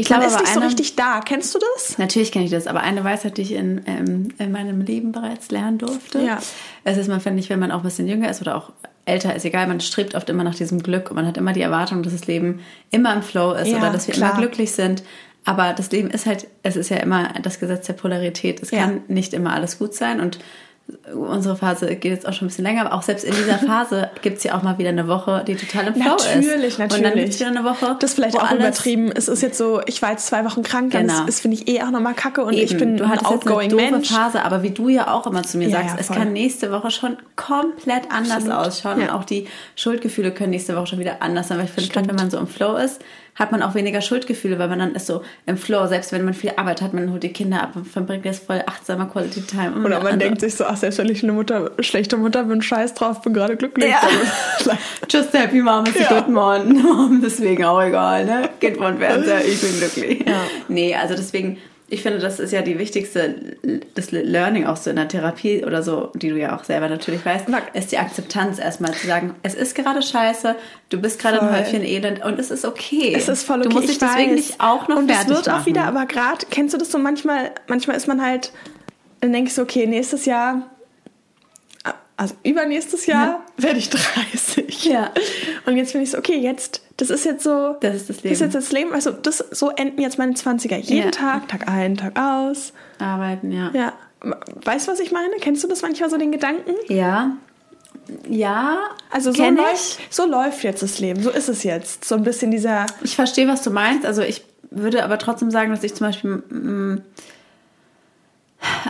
Ich 0.02 0.10
man 0.10 0.20
glaube 0.20 0.32
ist 0.32 0.38
aber 0.38 0.44
nicht 0.44 0.54
so 0.54 0.60
richtig 0.60 0.96
da. 0.96 1.20
Kennst 1.20 1.54
du 1.54 1.58
das? 1.76 1.98
Natürlich 1.98 2.32
kenne 2.32 2.44
ich 2.44 2.50
das, 2.50 2.66
aber 2.66 2.80
eine 2.80 3.02
Weisheit, 3.04 3.36
die 3.38 3.42
ich 3.42 3.52
in, 3.52 3.82
ähm, 3.86 4.28
in 4.38 4.52
meinem 4.52 4.80
Leben 4.80 5.12
bereits 5.12 5.50
lernen 5.50 5.78
durfte. 5.78 6.20
Ja. 6.20 6.38
Es 6.84 6.96
ist, 6.96 7.08
man 7.08 7.20
finde 7.20 7.40
ich, 7.40 7.50
wenn 7.50 7.58
man 7.58 7.70
auch 7.70 7.78
ein 7.78 7.82
bisschen 7.84 8.08
jünger 8.08 8.28
ist 8.30 8.40
oder 8.40 8.56
auch 8.56 8.72
älter 9.04 9.34
ist, 9.34 9.44
egal, 9.44 9.66
man 9.66 9.80
strebt 9.80 10.14
oft 10.14 10.28
immer 10.30 10.44
nach 10.44 10.54
diesem 10.54 10.82
Glück 10.82 11.10
und 11.10 11.16
man 11.16 11.26
hat 11.26 11.36
immer 11.36 11.52
die 11.52 11.60
Erwartung, 11.62 12.02
dass 12.02 12.12
das 12.12 12.26
Leben 12.26 12.60
immer 12.90 13.12
im 13.14 13.22
Flow 13.22 13.52
ist 13.52 13.68
Ja, 13.68 13.78
oder 13.78 13.90
dass 13.90 14.06
wir 14.06 14.14
klar. 14.14 14.30
immer 14.30 14.38
glücklich 14.40 14.72
sind. 14.72 15.02
Aber 15.44 15.72
das 15.72 15.90
Leben 15.90 16.08
ist 16.10 16.26
halt, 16.26 16.46
es 16.62 16.76
ist 16.76 16.88
ja 16.88 16.98
immer 16.98 17.30
das 17.42 17.58
Gesetz 17.58 17.86
der 17.86 17.94
Polarität. 17.94 18.62
Es 18.62 18.70
Ja. 18.70 18.82
kann 18.84 19.00
nicht 19.08 19.34
immer 19.34 19.52
alles 19.54 19.78
gut 19.78 19.92
sein 19.94 20.20
und 20.20 20.38
unsere 21.14 21.56
Phase 21.56 21.86
geht 21.96 22.12
jetzt 22.12 22.26
auch 22.28 22.32
schon 22.32 22.46
ein 22.46 22.48
bisschen 22.48 22.64
länger, 22.64 22.82
aber 22.86 22.94
auch 22.94 23.02
selbst 23.02 23.24
in 23.24 23.34
dieser 23.34 23.58
Phase 23.66 24.10
gibt 24.22 24.38
es 24.38 24.44
ja 24.44 24.56
auch 24.56 24.62
mal 24.62 24.78
wieder 24.78 24.90
eine 24.90 25.08
Woche, 25.08 25.42
die 25.46 25.54
total 25.56 25.88
im 25.88 25.94
Flow 25.94 26.14
ist. 26.16 26.26
Natürlich, 26.34 26.78
Und 26.78 26.92
dann 26.92 27.00
natürlich. 27.02 27.14
gibt 27.14 27.28
es 27.34 27.40
wieder 27.40 27.50
eine 27.50 27.64
Woche, 27.64 27.96
Das 27.98 28.10
ist 28.10 28.14
vielleicht 28.14 28.36
auch 28.40 28.50
übertrieben. 28.52 29.10
Es 29.14 29.28
ist 29.28 29.42
jetzt 29.42 29.58
so, 29.58 29.80
ich 29.86 30.00
war 30.02 30.10
jetzt 30.10 30.26
zwei 30.26 30.44
Wochen 30.44 30.62
krank, 30.62 30.92
Genau. 30.92 31.12
ist, 31.22 31.28
ist 31.28 31.40
finde 31.40 31.56
ich 31.56 31.68
eh 31.68 31.82
auch 31.82 31.90
nochmal 31.90 32.14
kacke 32.14 32.44
und 32.44 32.52
ich 32.54 32.70
Eben, 32.72 32.78
bin 32.78 32.96
du 32.96 33.04
ein 33.04 33.10
hattest 33.10 33.30
jetzt 33.30 33.46
outgoing 33.46 33.60
eine 33.60 33.68
doofe 33.70 33.90
Mensch. 33.90 34.10
Phase, 34.10 34.42
aber 34.44 34.62
wie 34.62 34.70
du 34.70 34.88
ja 34.88 35.12
auch 35.12 35.26
immer 35.26 35.42
zu 35.42 35.58
mir 35.58 35.68
Ja, 35.68 35.78
sagst, 35.78 35.94
ja, 35.94 36.00
es 36.00 36.08
kann 36.08 36.32
nächste 36.32 36.70
Woche 36.72 36.90
schon 36.90 37.16
komplett 37.36 38.10
anders 38.10 38.44
Absolut. 38.46 38.56
ausschauen 38.58 39.00
Ja. 39.00 39.06
und 39.08 39.20
auch 39.20 39.24
die 39.24 39.46
Schuldgefühle 39.76 40.30
können 40.32 40.50
nächste 40.50 40.76
Woche 40.76 40.88
schon 40.88 40.98
wieder 40.98 41.16
anders 41.22 41.48
sein, 41.48 41.58
weil 41.58 41.66
ich 41.66 41.70
finde, 41.72 41.90
gerade 41.90 42.08
wenn 42.08 42.16
man 42.16 42.30
so 42.30 42.38
im 42.38 42.46
Flow 42.46 42.76
ist, 42.76 43.00
hat 43.34 43.50
man 43.50 43.62
auch 43.62 43.74
weniger 43.74 44.02
Schuldgefühle, 44.02 44.58
weil 44.58 44.68
man 44.68 44.78
dann 44.78 44.94
ist 44.94 45.06
so 45.06 45.22
im 45.46 45.56
Flow, 45.56 45.86
selbst 45.86 46.12
wenn 46.12 46.22
man 46.24 46.34
viel 46.34 46.52
Arbeit 46.56 46.82
hat, 46.82 46.92
man 46.92 47.10
holt 47.10 47.22
die 47.22 47.32
Kinder 47.32 47.62
ab 47.62 47.70
und 47.76 47.86
verbringt 47.88 48.26
jetzt 48.26 48.44
voll 48.44 48.62
achtsamer 48.66 49.06
Quality 49.06 49.42
Time. 49.42 49.72
Oder 49.84 49.98
man 49.98 50.06
Also, 50.06 50.18
denkt 50.18 50.40
sich 50.42 50.54
so, 50.54 50.64
ach, 50.66 50.76
selbst 50.76 50.98
wenn 50.98 51.08
ich 51.08 51.22
eine 51.22 51.32
Mutter, 51.32 51.70
schlechte 51.80 52.18
Mutter 52.18 52.44
bin, 52.44 52.60
scheiß 52.60 52.92
drauf, 52.94 53.22
bin 53.22 53.32
gerade 53.32 53.56
glücklich. 53.56 53.90
Ja. 53.90 54.02
Just 55.08 55.32
happy 55.32 55.62
mom 55.62 55.84
ist 55.86 55.98
Ja. 55.98 56.08
good 56.20 56.28
morning. 56.28 57.20
Deswegen 57.24 57.64
auch 57.64 57.82
egal, 57.82 58.26
ne? 58.26 58.50
Kind 58.60 58.76
von 58.76 58.98
Fernseher, 58.98 59.44
ich 59.44 59.60
bin 59.60 59.78
glücklich. 59.78 60.24
Ja. 60.28 60.42
Nee, 60.68 60.94
also 60.94 61.14
deswegen, 61.14 61.56
ich 61.92 62.02
finde, 62.02 62.20
das 62.20 62.40
ist 62.40 62.52
ja 62.54 62.62
die 62.62 62.78
wichtigste, 62.78 63.34
das 63.94 64.12
Learning 64.12 64.64
auch 64.64 64.78
so 64.78 64.88
in 64.88 64.96
der 64.96 65.08
Therapie 65.08 65.62
oder 65.62 65.82
so, 65.82 66.10
die 66.14 66.30
du 66.30 66.38
ja 66.38 66.56
auch 66.56 66.64
selber 66.64 66.88
natürlich 66.88 67.22
weißt, 67.22 67.48
ist 67.74 67.92
die 67.92 67.98
Akzeptanz 67.98 68.58
erstmal 68.58 68.94
zu 68.94 69.06
sagen, 69.06 69.34
es 69.42 69.54
ist 69.54 69.74
gerade 69.74 70.00
scheiße, 70.00 70.56
du 70.88 71.00
bist 71.02 71.20
gerade 71.20 71.42
ein. 71.42 71.54
Häufchen 71.54 71.84
Elend 71.84 72.24
und 72.24 72.38
es 72.38 72.50
ist 72.50 72.64
okay. 72.64 73.12
Es 73.14 73.28
ist 73.28 73.44
voll 73.44 73.60
okay. 73.60 73.68
Du 73.68 73.74
musst 73.74 73.90
ich 73.90 73.98
dich 73.98 74.08
deswegen 74.08 74.30
weiß. 74.30 74.36
nicht 74.36 74.60
auch 74.60 74.88
noch 74.88 74.96
Und 74.96 75.10
es 75.10 75.16
fertig 75.18 75.36
wird 75.36 75.48
auch 75.50 75.52
machen. 75.52 75.66
wieder, 75.66 75.84
aber 75.84 76.06
gerade, 76.06 76.46
kennst 76.48 76.72
du 76.72 76.78
das 76.78 76.90
so 76.90 76.98
manchmal, 76.98 77.50
manchmal 77.68 77.94
ist 77.94 78.08
man 78.08 78.24
halt, 78.24 78.52
dann 79.20 79.34
denkst 79.34 79.54
du, 79.54 79.60
okay, 79.60 79.86
nächstes 79.86 80.24
Jahr, 80.24 80.70
also 82.22 82.34
übernächstes 82.44 83.06
Jahr 83.06 83.40
werde 83.56 83.78
ich 83.78 83.90
30. 83.90 84.84
Ja. 84.84 85.10
Und 85.66 85.76
jetzt 85.76 85.92
bin 85.92 86.02
ich 86.02 86.10
so, 86.10 86.18
okay, 86.18 86.38
jetzt, 86.38 86.80
das 86.96 87.10
ist 87.10 87.24
jetzt 87.24 87.42
so, 87.44 87.76
Das 87.80 87.94
ist 87.94 88.08
das 88.08 88.16
Das 88.18 88.24
ist 88.24 88.24
Leben. 88.24 88.40
jetzt 88.40 88.54
das 88.54 88.72
Leben, 88.72 88.92
also 88.92 89.10
das, 89.10 89.38
so 89.50 89.70
enden 89.70 90.00
jetzt 90.00 90.18
meine 90.18 90.32
20er. 90.32 90.76
Jeden 90.76 91.04
Ja. 91.06 91.10
Tag, 91.10 91.48
Tag 91.48 91.68
ein, 91.68 91.96
Tag 91.96 92.18
aus. 92.18 92.72
Arbeiten, 92.98 93.50
ja. 93.52 93.70
Ja. 93.74 93.92
Weißt 94.64 94.86
du, 94.86 94.92
was 94.92 95.00
ich 95.00 95.10
meine? 95.12 95.34
Kennst 95.40 95.64
du 95.64 95.68
das 95.68 95.82
manchmal 95.82 96.08
so, 96.10 96.16
den 96.16 96.30
Gedanken? 96.32 96.72
Ja. 96.88 97.32
Ja, 98.28 98.78
Also 99.10 99.32
so 99.32 99.44
läuft, 99.48 99.98
so 100.10 100.26
läuft 100.26 100.64
jetzt 100.64 100.82
das 100.82 100.98
Leben. 100.98 101.22
So 101.22 101.30
ist 101.30 101.48
es 101.48 101.62
jetzt. 101.62 102.04
So 102.04 102.14
ein 102.14 102.22
bisschen 102.24 102.50
dieser. 102.50 102.86
Ich 103.02 103.14
verstehe, 103.16 103.46
was 103.48 103.62
du 103.62 103.70
meinst. 103.70 104.06
Also 104.06 104.22
ich 104.22 104.44
würde 104.70 105.04
aber 105.04 105.18
trotzdem 105.18 105.50
sagen, 105.50 105.70
dass 105.70 105.82
ich 105.84 105.94
zum 105.94 106.06
Beispiel, 106.06 106.30
mm, 106.30 107.02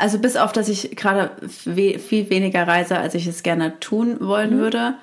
also 0.00 0.18
bis 0.18 0.36
auf, 0.36 0.52
dass 0.52 0.68
ich 0.68 0.96
gerade 0.96 1.30
we 1.64 1.98
viel 1.98 2.30
weniger 2.30 2.66
reise, 2.66 2.98
als 2.98 3.14
ich 3.14 3.26
es 3.26 3.42
gerne 3.42 3.78
tun 3.80 4.16
wollen 4.20 4.56
Mhm. 4.56 4.58
würde, 4.60 4.94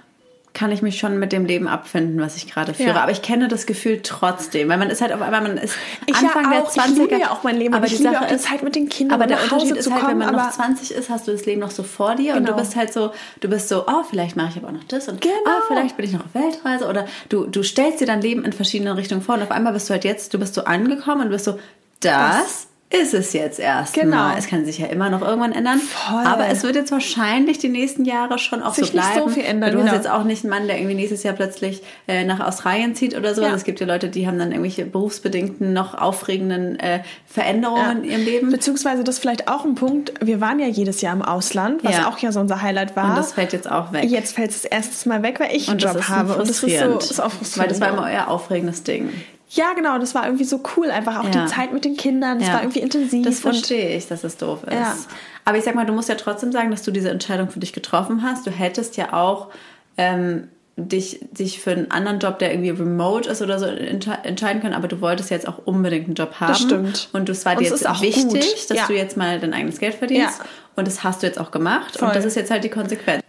kann 0.52 0.72
ich 0.72 0.82
mich 0.82 0.98
schon 0.98 1.20
mit 1.20 1.32
dem 1.32 1.46
Leben 1.46 1.68
abfinden, 1.68 2.20
was 2.20 2.36
ich 2.36 2.52
gerade 2.52 2.74
führe. 2.74 2.90
Ja. 2.90 3.04
Aber 3.04 3.12
ich 3.12 3.22
kenne 3.22 3.48
das 3.48 3.68
Gefühl 3.68 4.00
trotzdem, 4.02 4.68
weil 4.68 4.80
man 4.80 4.90
ist 4.90 5.00
halt 5.00 5.14
auf 5.14 5.22
einmal, 5.22 5.42
man 5.42 5.58
ist 5.58 5.76
Ich 6.08 6.16
Anfang 6.16 6.46
ja 6.46 6.50
der 6.50 6.64
auch. 6.64 6.72
20er. 6.72 6.88
Ich 6.92 6.98
liebe 6.98 7.20
ja 7.20 7.30
auch 7.32 7.44
mein 7.44 7.56
Leben. 7.58 7.74
aber 7.76 7.86
ich 7.86 7.98
die 7.98 8.04
Sache 8.04 8.34
ist, 8.34 8.46
Zeit 8.46 8.64
mit 8.64 8.76
den 8.76 8.90
Kindern, 8.90 9.16
aber 9.22 9.28
der 9.28 9.38
nach 9.38 9.44
Unterschied 9.44 9.70
Hause 9.72 9.80
ist 9.80 9.86
zu 9.86 9.92
halt, 9.92 10.02
kommen. 10.02 10.20
wenn 10.20 10.26
man 10.26 10.36
noch 10.36 10.42
aber 10.42 10.52
20 10.52 10.92
ist, 10.92 11.10
hast 11.12 11.28
du 11.28 11.32
das 11.34 11.46
Leben 11.46 11.62
noch 11.62 11.70
so 11.70 11.84
vor 11.84 12.16
dir 12.16 12.34
und 12.34 12.40
Genau. 12.46 12.58
du 12.58 12.64
bist 12.64 12.76
halt 12.76 12.92
so, 12.92 13.12
du 13.42 13.48
bist 13.48 13.70
so, 13.70 13.86
oh, 13.88 14.04
vielleicht 14.10 14.36
mache 14.38 14.50
ich 14.50 14.58
aber 14.58 14.70
auch 14.70 14.74
noch 14.74 14.84
das 14.86 15.08
und 15.08 15.22
Genau. 15.22 15.34
ah, 15.46 15.62
vielleicht 15.68 15.96
bin 15.98 16.06
ich 16.08 16.14
noch 16.14 16.22
auf 16.26 16.34
Weltreise 16.34 16.88
oder 16.88 17.06
du, 17.30 17.46
du 17.46 17.62
stellst 17.62 18.02
dir 18.02 18.08
dein 18.08 18.22
Leben 18.22 18.44
in 18.44 18.52
verschiedene 18.52 18.98
Richtungen 18.98 19.22
vor 19.22 19.36
und 19.36 19.44
auf 19.44 19.52
einmal 19.52 19.72
bist 19.74 19.88
du 19.88 19.94
halt 19.94 20.04
jetzt, 20.04 20.34
du 20.34 20.40
bist 20.40 20.56
so 20.56 20.64
angekommen 20.64 21.22
und 21.22 21.30
bist 21.30 21.46
so, 21.46 21.60
das 22.00 22.69
ist 22.92 23.14
es 23.14 23.34
jetzt 23.34 23.60
erst. 23.60 23.94
Genau. 23.94 24.18
Mal. 24.18 24.36
Es 24.40 24.48
kann 24.48 24.66
sich 24.66 24.80
ja 24.80 24.88
immer 24.88 25.12
noch 25.12 25.22
irgendwann 25.22 25.52
ändern. 25.52 25.78
Voll. 25.80 26.24
Aber 26.26 26.48
es 26.48 26.64
wird 26.64 26.76
jetzt 26.76 26.92
wahrscheinlich 26.92 27.60
die 27.60 27.70
nächsten 27.70 28.04
Jahre 28.04 28.40
schon 28.40 28.64
auch 28.64 28.74
Sich 28.74 28.88
so 28.88 28.94
nicht 28.98 29.06
so 29.06 29.14
bleiben. 29.26 29.32
viel 29.32 29.44
ändern, 29.44 29.72
Du 29.72 29.78
hast 29.78 29.86
genau. 29.86 29.96
jetzt 29.96 30.10
auch 30.10 30.24
nicht 30.24 30.44
einen 30.44 30.50
Mann, 30.50 30.66
der 30.68 30.78
irgendwie 30.78 30.96
nächstes 30.96 31.22
Jahr 31.22 31.36
plötzlich 31.36 31.84
äh, 32.08 32.24
nach 32.24 32.40
Australien 32.40 32.96
zieht 32.96 33.16
oder 33.16 33.36
so. 33.36 33.44
Ja. 33.44 33.54
Es 33.54 33.64
gibt 33.64 33.80
ja 33.80 33.86
Leute, 33.86 34.10
die 34.10 34.26
haben 34.26 34.40
dann 34.40 34.52
irgendwelche 34.52 34.86
berufsbedingten, 34.86 35.72
noch 35.72 35.94
aufregenden 35.94 36.80
äh, 36.80 37.02
Veränderungen 37.28 38.04
in 38.04 38.10
ihrem 38.10 38.24
Leben. 38.26 38.50
Beziehungsweise 38.52 39.04
das 39.04 39.16
ist 39.16 39.22
vielleicht 39.22 39.48
auch 39.48 39.66
ein 39.66 39.76
Punkt. 39.76 40.14
Wir 40.22 40.42
waren 40.42 40.58
ja 40.60 40.68
jedes 40.68 41.02
Jahr 41.02 41.14
im 41.14 41.22
Ausland, 41.22 41.84
was 41.84 41.96
Ja. 41.96 42.10
auch 42.10 42.18
ja 42.18 42.32
so 42.32 42.40
unser 42.40 42.64
Highlight 42.64 42.96
war. 42.96 43.10
Und 43.12 43.18
das 43.18 43.34
fällt 43.34 43.54
jetzt 43.54 43.70
auch 43.72 43.94
weg. 43.94 44.06
Jetzt 44.06 44.34
fällt 44.34 44.50
es 44.50 44.64
das 44.64 44.72
erste 44.72 45.08
Mal 45.10 45.22
weg, 45.22 45.40
weil 45.40 45.56
ich 45.56 45.68
einen 45.68 45.76
Und 45.76 45.84
das 45.84 45.94
Job 45.94 46.10
habe. 46.10 46.34
Und 46.34 46.40
das 46.50 46.50
ist 46.50 46.62
so 46.62 46.66
ist 46.66 47.20
auch 47.22 47.32
frustrierend. 47.32 47.58
Weil 47.58 47.68
das 47.68 47.82
war 47.82 47.90
immer 47.90 48.08
euer 48.12 48.28
aufregendes 48.30 48.82
Ding. 48.82 49.10
Ja, 49.52 49.74
genau, 49.74 49.98
das 49.98 50.14
war 50.14 50.26
irgendwie 50.26 50.44
so 50.44 50.62
cool. 50.78 50.92
Einfach 50.92 51.20
auch 51.20 51.24
Ja. 51.34 51.46
die 51.46 51.52
Zeit 51.52 51.74
mit 51.74 51.84
den 51.84 51.98
Kindern, 51.98 52.40
das 52.40 52.48
Ja. 52.48 52.54
war 52.56 52.62
irgendwie 52.62 52.80
intensiv. 52.80 53.26
Das 53.26 53.40
verstehe 53.40 53.96
ich, 53.98 54.08
dass 54.08 54.24
es 54.24 54.38
doof 54.38 54.64
ist. 54.64 54.74
Ja. 54.74 54.96
Aber 55.46 55.58
ich 55.58 55.64
sag 55.64 55.74
mal, 55.74 55.86
du 55.86 55.94
musst 55.94 56.08
ja 56.10 56.16
trotzdem 56.16 56.52
sagen, 56.52 56.70
dass 56.70 56.84
du 56.84 56.92
diese 56.92 57.10
Entscheidung 57.10 57.50
für 57.50 57.60
dich 57.60 57.74
getroffen 57.74 58.22
hast. 58.22 58.46
Du 58.46 58.52
hättest 58.52 58.96
ja 58.98 59.14
auch 59.14 59.48
ähm, 59.98 60.48
dich, 60.78 61.20
dich 61.32 61.60
für 61.60 61.72
einen 61.72 61.90
anderen 61.92 62.20
Job, 62.20 62.40
der 62.40 62.52
irgendwie 62.54 62.70
remote 62.70 63.28
ist 63.30 63.42
oder 63.42 63.60
so, 63.60 63.66
entsche 63.66 64.12
entscheiden 64.24 64.62
können, 64.62 64.74
aber 64.76 64.88
du 64.88 65.02
wolltest 65.02 65.30
jetzt 65.32 65.48
auch 65.48 65.60
unbedingt 65.66 66.06
einen 66.06 66.14
Job 66.16 66.36
haben. 66.40 66.50
Das 66.50 66.62
stimmt. 66.62 67.10
Und 67.14 67.28
es 67.30 67.46
war 67.46 67.56
dir 67.56 67.64
jetzt 67.64 67.74
ist 67.74 67.90
auch 67.90 68.02
wichtig, 68.02 68.26
gut. 68.28 68.70
dass 68.70 68.88
du 68.88 68.94
jetzt 68.94 69.18
mal 69.18 69.40
dein 69.40 69.54
eigenes 69.54 69.80
Geld 69.80 69.96
verdienst. 69.96 70.42
Und 70.76 70.88
das 70.88 71.04
hast 71.04 71.24
du 71.24 71.28
jetzt 71.28 71.40
auch 71.40 71.52
gemacht. 71.52 71.98
Voll. 71.98 72.08
Und 72.08 72.16
das 72.16 72.24
ist 72.24 72.36
jetzt 72.36 72.52
halt 72.52 72.64
die 72.64 72.70
Konsequenz. 72.70 73.24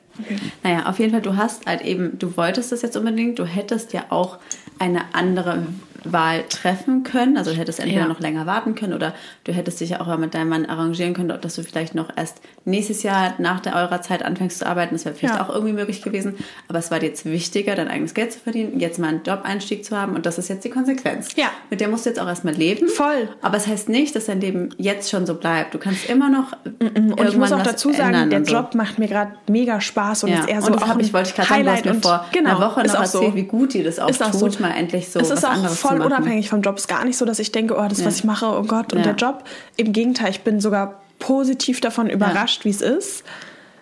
Naja, 0.62 0.87
auf 0.87 0.99
jeden 0.99 1.12
Fall, 1.12 1.23
du 1.23 1.37
hast 1.37 1.67
halt 1.67 1.81
eben, 1.81 2.19
du 2.19 2.37
wolltest 2.37 2.73
das 2.73 2.83
jetzt 2.83 2.97
unbedingt, 2.97 3.39
du 3.39 3.45
hättest 3.47 3.95
ja 3.95 4.05
auch 4.11 4.37
eine 4.79 5.00
andere 5.15 5.62
Wahl 6.04 6.45
treffen 6.49 7.02
können. 7.02 7.37
Also 7.37 7.50
du 7.52 7.57
hättest 7.57 7.80
entweder 7.80 8.02
Ja. 8.02 8.09
noch 8.09 8.21
länger 8.21 8.47
warten 8.47 8.75
können 8.75 8.92
oder 8.95 9.14
du 9.45 9.52
hättest 9.52 9.80
dich 9.80 9.90
ja 9.90 10.00
auch 10.00 10.16
mit 10.19 10.35
deinem 10.35 10.49
Mann 10.49 10.66
arrangieren 10.66 11.14
können, 11.14 11.38
dass 11.40 11.54
du 11.57 11.62
vielleicht 11.62 11.95
noch 11.95 12.09
erst 12.16 12.40
nächstes 12.64 13.02
Jahr 13.02 13.35
nach 13.38 13.61
der 13.61 13.75
eurer 13.76 14.02
Zeit 14.02 14.23
anfängst 14.25 14.59
zu 14.59 14.66
arbeiten. 14.66 14.95
Das 14.95 15.04
wäre 15.04 15.14
vielleicht 15.14 15.35
Ja. 15.37 15.42
auch 15.45 15.49
irgendwie 15.54 15.73
möglich 15.73 16.02
gewesen. 16.02 16.35
Aber 16.69 16.78
es 16.78 16.90
war 16.90 16.99
dir 16.99 17.07
jetzt 17.07 17.25
wichtiger, 17.25 17.75
dein 17.75 17.88
eigenes 17.88 18.14
Geld 18.14 18.33
zu 18.33 18.38
verdienen, 18.40 18.78
jetzt 18.80 18.99
mal 18.99 19.09
einen 19.09 19.23
Job-Einstieg 19.25 19.85
zu 19.85 19.97
haben 19.97 20.14
und 20.14 20.26
das 20.26 20.38
ist 20.38 20.49
jetzt 20.49 20.64
die 20.64 20.71
Konsequenz. 20.71 21.28
Ja. 21.37 21.47
Mit 21.71 21.80
der 21.80 21.88
musst 21.88 22.07
du 22.07 22.11
jetzt 22.11 22.19
auch 22.21 22.26
erstmal 22.28 22.54
leben. 22.54 22.88
Voll. 22.88 23.28
Aber 23.42 23.57
es 23.57 23.66
heißt 23.66 23.88
nicht, 23.88 24.14
dass 24.16 24.26
dein 24.26 24.40
Leben 24.40 24.71
jetzt 24.78 25.11
schon 25.11 25.26
so 25.26 25.35
bleibt. 25.35 25.75
Du 25.75 25.78
kannst 25.78 26.09
immer 26.09 26.28
noch 26.30 26.52
Und 26.80 27.28
ich 27.28 27.37
muss 27.37 27.52
auch 27.52 27.62
dazu 27.62 27.92
sagen, 27.92 28.30
der 28.30 28.45
so. 28.45 28.52
Job 28.54 28.75
macht 28.75 28.99
mir 28.99 29.09
gerade 29.09 29.33
mega 29.49 29.80
Spaß 29.80 30.25
und 30.25 30.30
Ja, 30.30 30.40
ist 30.40 30.49
eher 30.49 30.61
so 30.62 30.69
und 30.69 30.80
das 30.80 30.90
auch 30.90 30.99
ich, 30.99 31.12
wollte 31.12 31.30
ich 31.30 31.35
gerade 31.35 31.49
sagen, 31.49 31.64
du 31.64 31.71
hast 31.71 31.85
mir 31.85 31.95
vor 32.02 32.25
genau, 32.33 32.50
einer 32.50 32.61
Woche 32.61 32.80
ist 32.83 32.88
noch 32.88 32.97
auch 32.97 33.02
erzählt, 33.02 33.25
so. 33.33 33.35
wie 33.37 33.42
gut 33.45 33.75
dir 33.75 33.85
das 33.85 33.99
auch 33.99 34.09
Ist 34.09 34.23
auch 34.23 34.30
tut, 34.30 34.52
so. 34.54 34.61
mal 34.61 34.71
endlich 34.73 35.09
so 35.11 35.21
es 35.21 35.30
ist 35.30 35.37
was 35.37 35.45
auch 35.45 35.50
anderes 35.50 35.80
zu 35.80 35.87
voll 35.90 35.99
machen. 35.99 36.12
unabhängig 36.12 36.49
vom 36.49 36.62
Job. 36.62 36.76
Es 36.76 36.82
ist 36.82 36.88
gar 36.88 37.04
nicht 37.04 37.16
so, 37.18 37.25
dass 37.25 37.38
ich 37.38 37.52
denke, 37.52 37.76
oh, 37.76 37.87
das, 37.88 38.00
Ja. 38.00 38.06
was 38.06 38.16
ich 38.16 38.25
mache, 38.25 38.47
oh 38.47 38.62
Gott, 38.62 38.92
und 38.92 38.99
Ja. 39.00 39.12
der 39.12 39.14
Job. 39.16 39.44
Im 39.76 39.92
Gegenteil, 39.92 40.30
ich 40.30 40.40
bin 40.42 40.61
sogar 40.61 41.00
positiv 41.18 41.80
davon 41.80 42.09
überrascht, 42.09 42.64
wie 42.64 42.70
es 42.70 42.80
ist. 42.80 43.25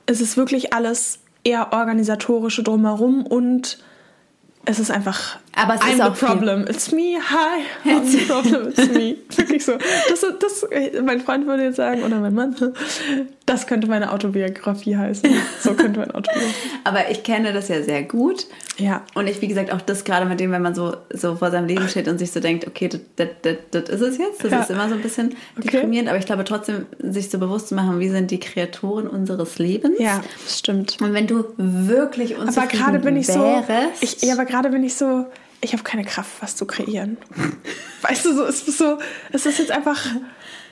Es 0.06 0.20
ist 0.20 0.36
wirklich 0.36 0.72
alles 0.72 1.20
eher 1.44 1.72
organisatorische 1.72 2.62
drumherum 2.62 3.24
und 3.26 3.78
es 4.64 4.78
ist 4.78 4.90
einfach. 4.90 5.38
Aber 5.60 5.74
es 5.74 5.80
I'm 5.80 5.90
ist 5.90 5.96
the 5.96 6.02
auch 6.02 6.14
viel- 6.16 6.28
problem. 6.28 6.64
It's 6.68 6.92
me. 6.92 7.16
Hi. 7.18 7.88
I'm 7.90 8.04
the 8.04 8.18
problem. 8.18 8.68
It's 8.68 8.88
me. 8.88 9.16
Wirklich 9.36 9.64
so. 9.64 9.72
Das, 10.08 10.20
das, 10.40 10.66
mein 11.04 11.20
Freund 11.20 11.46
würde 11.46 11.64
jetzt 11.64 11.76
sagen, 11.76 12.02
oder 12.04 12.20
mein 12.20 12.32
Mann, 12.34 12.54
das 13.44 13.66
könnte 13.66 13.88
meine 13.88 14.12
Autobiografie 14.12 14.96
heißen. 14.96 15.28
So 15.60 15.74
könnte 15.74 15.98
meine 16.00 16.14
Autobiografie. 16.14 16.54
Aber 16.84 17.10
ich 17.10 17.22
kenne 17.24 17.52
das 17.52 17.68
ja 17.68 17.82
sehr 17.82 18.02
gut. 18.04 18.46
Ja. 18.76 19.02
Und 19.14 19.26
ich, 19.26 19.40
wie 19.42 19.48
gesagt, 19.48 19.72
auch 19.72 19.80
das 19.80 20.04
gerade 20.04 20.26
mit 20.26 20.38
dem, 20.38 20.52
wenn 20.52 20.62
man 20.62 20.74
so, 20.76 20.96
so 21.12 21.34
vor 21.36 21.50
seinem 21.50 21.66
Leben 21.66 21.88
steht 21.88 22.06
und 22.06 22.18
sich 22.18 22.30
so 22.30 22.38
denkt, 22.40 22.66
okay, 22.66 22.88
das, 22.88 23.00
das, 23.42 23.56
das, 23.72 23.88
ist 23.88 24.00
es 24.00 24.18
jetzt. 24.18 24.44
Das 24.44 24.52
Ja. 24.52 24.60
ist 24.60 24.70
immer 24.70 24.88
so 24.88 24.94
ein 24.94 25.02
bisschen 25.02 25.34
Okay. 25.58 25.70
deprimierend. 25.70 26.08
Aber 26.08 26.18
ich 26.18 26.26
glaube 26.26 26.44
trotzdem, 26.44 26.86
sich 27.00 27.30
so 27.30 27.38
bewusst 27.38 27.68
zu 27.68 27.74
machen, 27.74 27.98
wie 27.98 28.08
sind 28.10 28.30
die 28.30 28.38
Kreatoren 28.38 29.08
unseres 29.08 29.58
Lebens. 29.58 29.98
Ja, 29.98 30.20
das 30.44 30.58
stimmt. 30.60 30.98
Und 31.00 31.12
wenn 31.14 31.26
du 31.26 31.44
wirklich 31.56 32.36
Aber 32.36 32.44
unzufrieden 32.44 32.78
gerade 32.84 32.98
bin 33.00 33.16
ich 33.16 33.26
so. 33.26 33.40
wärst, 33.40 34.02
Ich, 34.02 34.22
ja, 34.22 34.34
aber 34.34 34.44
gerade 34.44 34.68
bin 34.70 34.84
ich 34.84 34.94
so. 34.94 35.26
Ich 35.60 35.72
habe 35.72 35.82
keine 35.82 36.04
Kraft, 36.04 36.30
was 36.40 36.56
zu 36.56 36.66
kreieren. 36.66 37.16
weißt 38.02 38.24
du, 38.24 38.34
so 38.34 38.44
es 38.44 38.62
ist 38.62 38.78
so. 38.78 38.98
Es 39.32 39.46
ist 39.46 39.58
jetzt 39.58 39.70
einfach. 39.70 39.98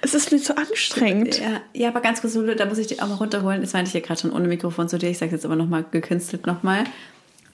Es 0.02 0.14
ist 0.14 0.31
mir 0.31 0.38
zu 0.38 0.57
anstrengend. 0.57 1.40
Ja, 1.40 1.61
ja, 1.73 1.88
aber 1.88 2.00
ganz 2.00 2.21
kurz, 2.21 2.35
da 2.35 2.66
muss 2.66 2.78
ich 2.78 2.87
dich 2.87 3.02
auch 3.02 3.09
mal 3.09 3.14
runterholen. 3.14 3.62
Das 3.62 3.73
meinte 3.73 3.88
ich 3.88 3.95
ja 3.95 4.00
gerade 4.00 4.21
schon 4.21 4.33
ohne 4.33 4.47
Mikrofon 4.47 4.88
zu 4.88 4.99
dir. 4.99 5.09
Ich 5.09 5.19
sage 5.19 5.33
jetzt 5.33 5.45
aber 5.45 5.57
nochmal 5.57 5.85
gekünstelt 5.90 6.47
nochmal. 6.47 6.85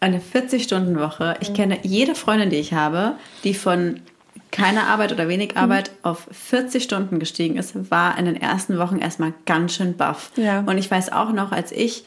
Eine 0.01 0.21
40-Stunden-Woche. 0.21 1.37
Ich 1.41 1.55
kenne 1.55 1.79
jede 1.83 2.17
Freundin, 2.17 2.51
die 2.51 2.57
ich 2.57 2.73
habe, 2.73 3.15
die 3.45 3.55
von 3.55 4.01
keiner 4.53 4.89
Arbeit 4.89 5.13
oder 5.13 5.29
wenig 5.29 5.57
Arbeit 5.57 5.91
auf 6.03 6.29
40 6.31 6.85
Stunden 6.85 7.19
gestiegen 7.19 7.57
ist, 7.57 7.91
war 7.91 8.19
in 8.19 8.27
den 8.27 8.37
ersten 8.37 8.79
Wochen 8.79 8.99
erstmal 8.99 9.33
ganz 9.47 9.75
schön 9.75 9.97
baff. 9.97 10.31
Ja. 10.37 10.61
Und 10.61 10.79
ich 10.79 10.91
weiß 10.91 11.11
auch 11.13 11.33
noch, 11.33 11.53
als 11.53 11.73
ich 11.73 12.05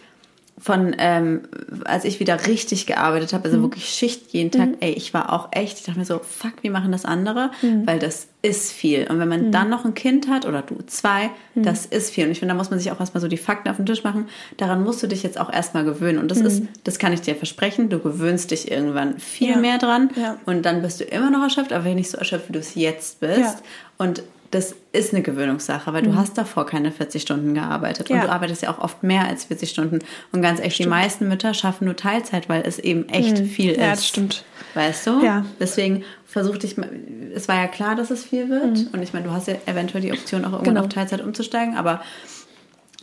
von, 0.58 0.96
ähm, 1.00 1.42
als 1.84 2.06
ich 2.06 2.22
wieder 2.22 2.48
richtig 2.48 2.86
gearbeitet 2.86 3.34
habe, 3.34 3.44
also 3.46 3.62
wirklich 3.62 3.90
Schicht 3.90 4.32
jeden 4.32 4.52
Tag, 4.52 4.70
ey, 4.80 4.92
ich 4.94 5.14
war 5.14 5.34
auch 5.34 5.50
echt, 5.52 5.80
ich 5.80 5.84
dachte 5.84 6.00
mir 6.00 6.06
so, 6.06 6.20
fuck, 6.20 6.54
wie 6.62 6.70
machen 6.70 6.94
das 6.94 7.04
andere? 7.04 7.52
Weil 7.84 8.00
das 8.00 8.28
ist 8.42 8.72
viel. 8.72 9.06
Und 9.10 9.20
wenn 9.20 9.28
man 9.28 9.52
dann 9.52 9.70
noch 9.70 9.84
ein 9.84 9.96
Kind 9.96 10.30
hat 10.30 10.46
oder 10.46 10.62
du 10.62 10.78
zwei, 10.88 11.30
das 11.56 11.86
ist 11.86 12.12
viel. 12.12 12.26
Und 12.26 12.32
ich 12.32 12.40
finde, 12.40 12.54
da 12.54 12.58
muss 12.58 12.70
man 12.70 12.80
sich 12.80 12.90
auch 12.92 13.00
erstmal 13.02 13.20
so 13.20 13.28
die 13.28 13.38
Fakten 13.38 13.68
auf 13.70 13.76
den 13.76 13.86
Tisch 13.86 14.04
machen. 14.06 14.28
Daran 14.56 14.82
musst 14.84 15.04
du 15.04 15.08
dich 15.08 15.24
jetzt 15.24 15.38
auch 15.38 15.52
erstmal 15.52 15.84
gewöhnen. 15.84 16.20
Und 16.20 16.32
das 16.32 16.40
ist, 16.40 16.64
das 16.86 17.00
kann 17.00 17.12
ich 17.12 17.20
dir 17.22 17.36
versprechen, 17.36 17.90
du 17.90 18.00
gewöhnst 18.00 18.52
dich 18.52 18.72
irgendwann 18.72 19.20
viel 19.20 19.50
Ja. 19.52 19.58
mehr 19.58 19.78
dran. 19.78 20.10
Ja. 20.16 20.38
Und 20.46 20.66
dann 20.66 20.82
bist 20.82 21.02
du 21.02 21.04
immer 21.04 21.32
noch 21.32 21.44
erschöpft, 21.44 21.74
aber 21.74 21.94
nicht 21.94 22.10
so 22.10 22.18
erschöpft, 22.18 22.48
wie 22.48 22.54
du 22.54 22.60
es 22.60 22.76
jetzt 22.76 23.20
bist. 23.20 23.40
Ja. 23.40 23.56
Und 23.98 24.24
das 24.56 24.74
ist 24.94 25.14
eine 25.14 25.22
Gewöhnungssache, 25.22 25.92
weil 25.92 26.02
du 26.04 26.16
hast 26.16 26.38
davor 26.38 26.66
keine 26.66 26.92
40 26.92 27.22
Stunden 27.22 27.54
gearbeitet. 27.54 28.10
Und 28.10 28.16
Ja. 28.16 28.24
du 28.24 28.32
arbeitest 28.32 28.62
ja 28.62 28.70
auch 28.72 28.80
oft 28.80 29.04
mehr 29.04 29.28
als 29.28 29.44
40 29.46 29.70
Stunden. 29.70 30.00
Und 30.32 30.42
ganz 30.42 30.62
echt, 30.62 30.80
die 30.80 30.88
meisten 30.88 31.28
Mütter 31.28 31.54
schaffen 31.54 31.86
nur 31.86 31.96
Teilzeit, 31.98 32.48
weil 32.48 32.64
es 32.66 32.80
eben 32.80 33.10
echt 33.10 33.38
viel 33.40 33.72
ist. 33.72 33.80
Ja, 33.82 33.90
das 33.92 34.08
stimmt. 34.08 34.46
Weißt 34.74 35.08
du? 35.08 35.22
Ja. 35.24 35.46
Deswegen 35.60 36.04
versuch 36.26 36.58
dich 36.58 36.78
mal, 36.78 36.90
es 37.36 37.48
war 37.48 37.56
ja 37.56 37.68
klar, 37.68 37.96
dass 37.96 38.12
es 38.12 38.24
viel 38.24 38.50
wird. 38.50 38.88
Und 38.94 39.02
ich 39.04 39.12
meine, 39.14 39.26
du 39.26 39.32
hast 39.32 39.48
ja 39.48 39.56
eventuell 39.66 40.02
die 40.02 40.14
Option, 40.14 40.46
auch 40.46 40.54
irgendwann 40.54 40.74
Mhm. 40.74 40.76
Genau. 40.76 40.82
auf 40.86 40.90
Teilzeit 40.94 41.22
umzusteigen, 41.22 41.76
aber 41.76 42.02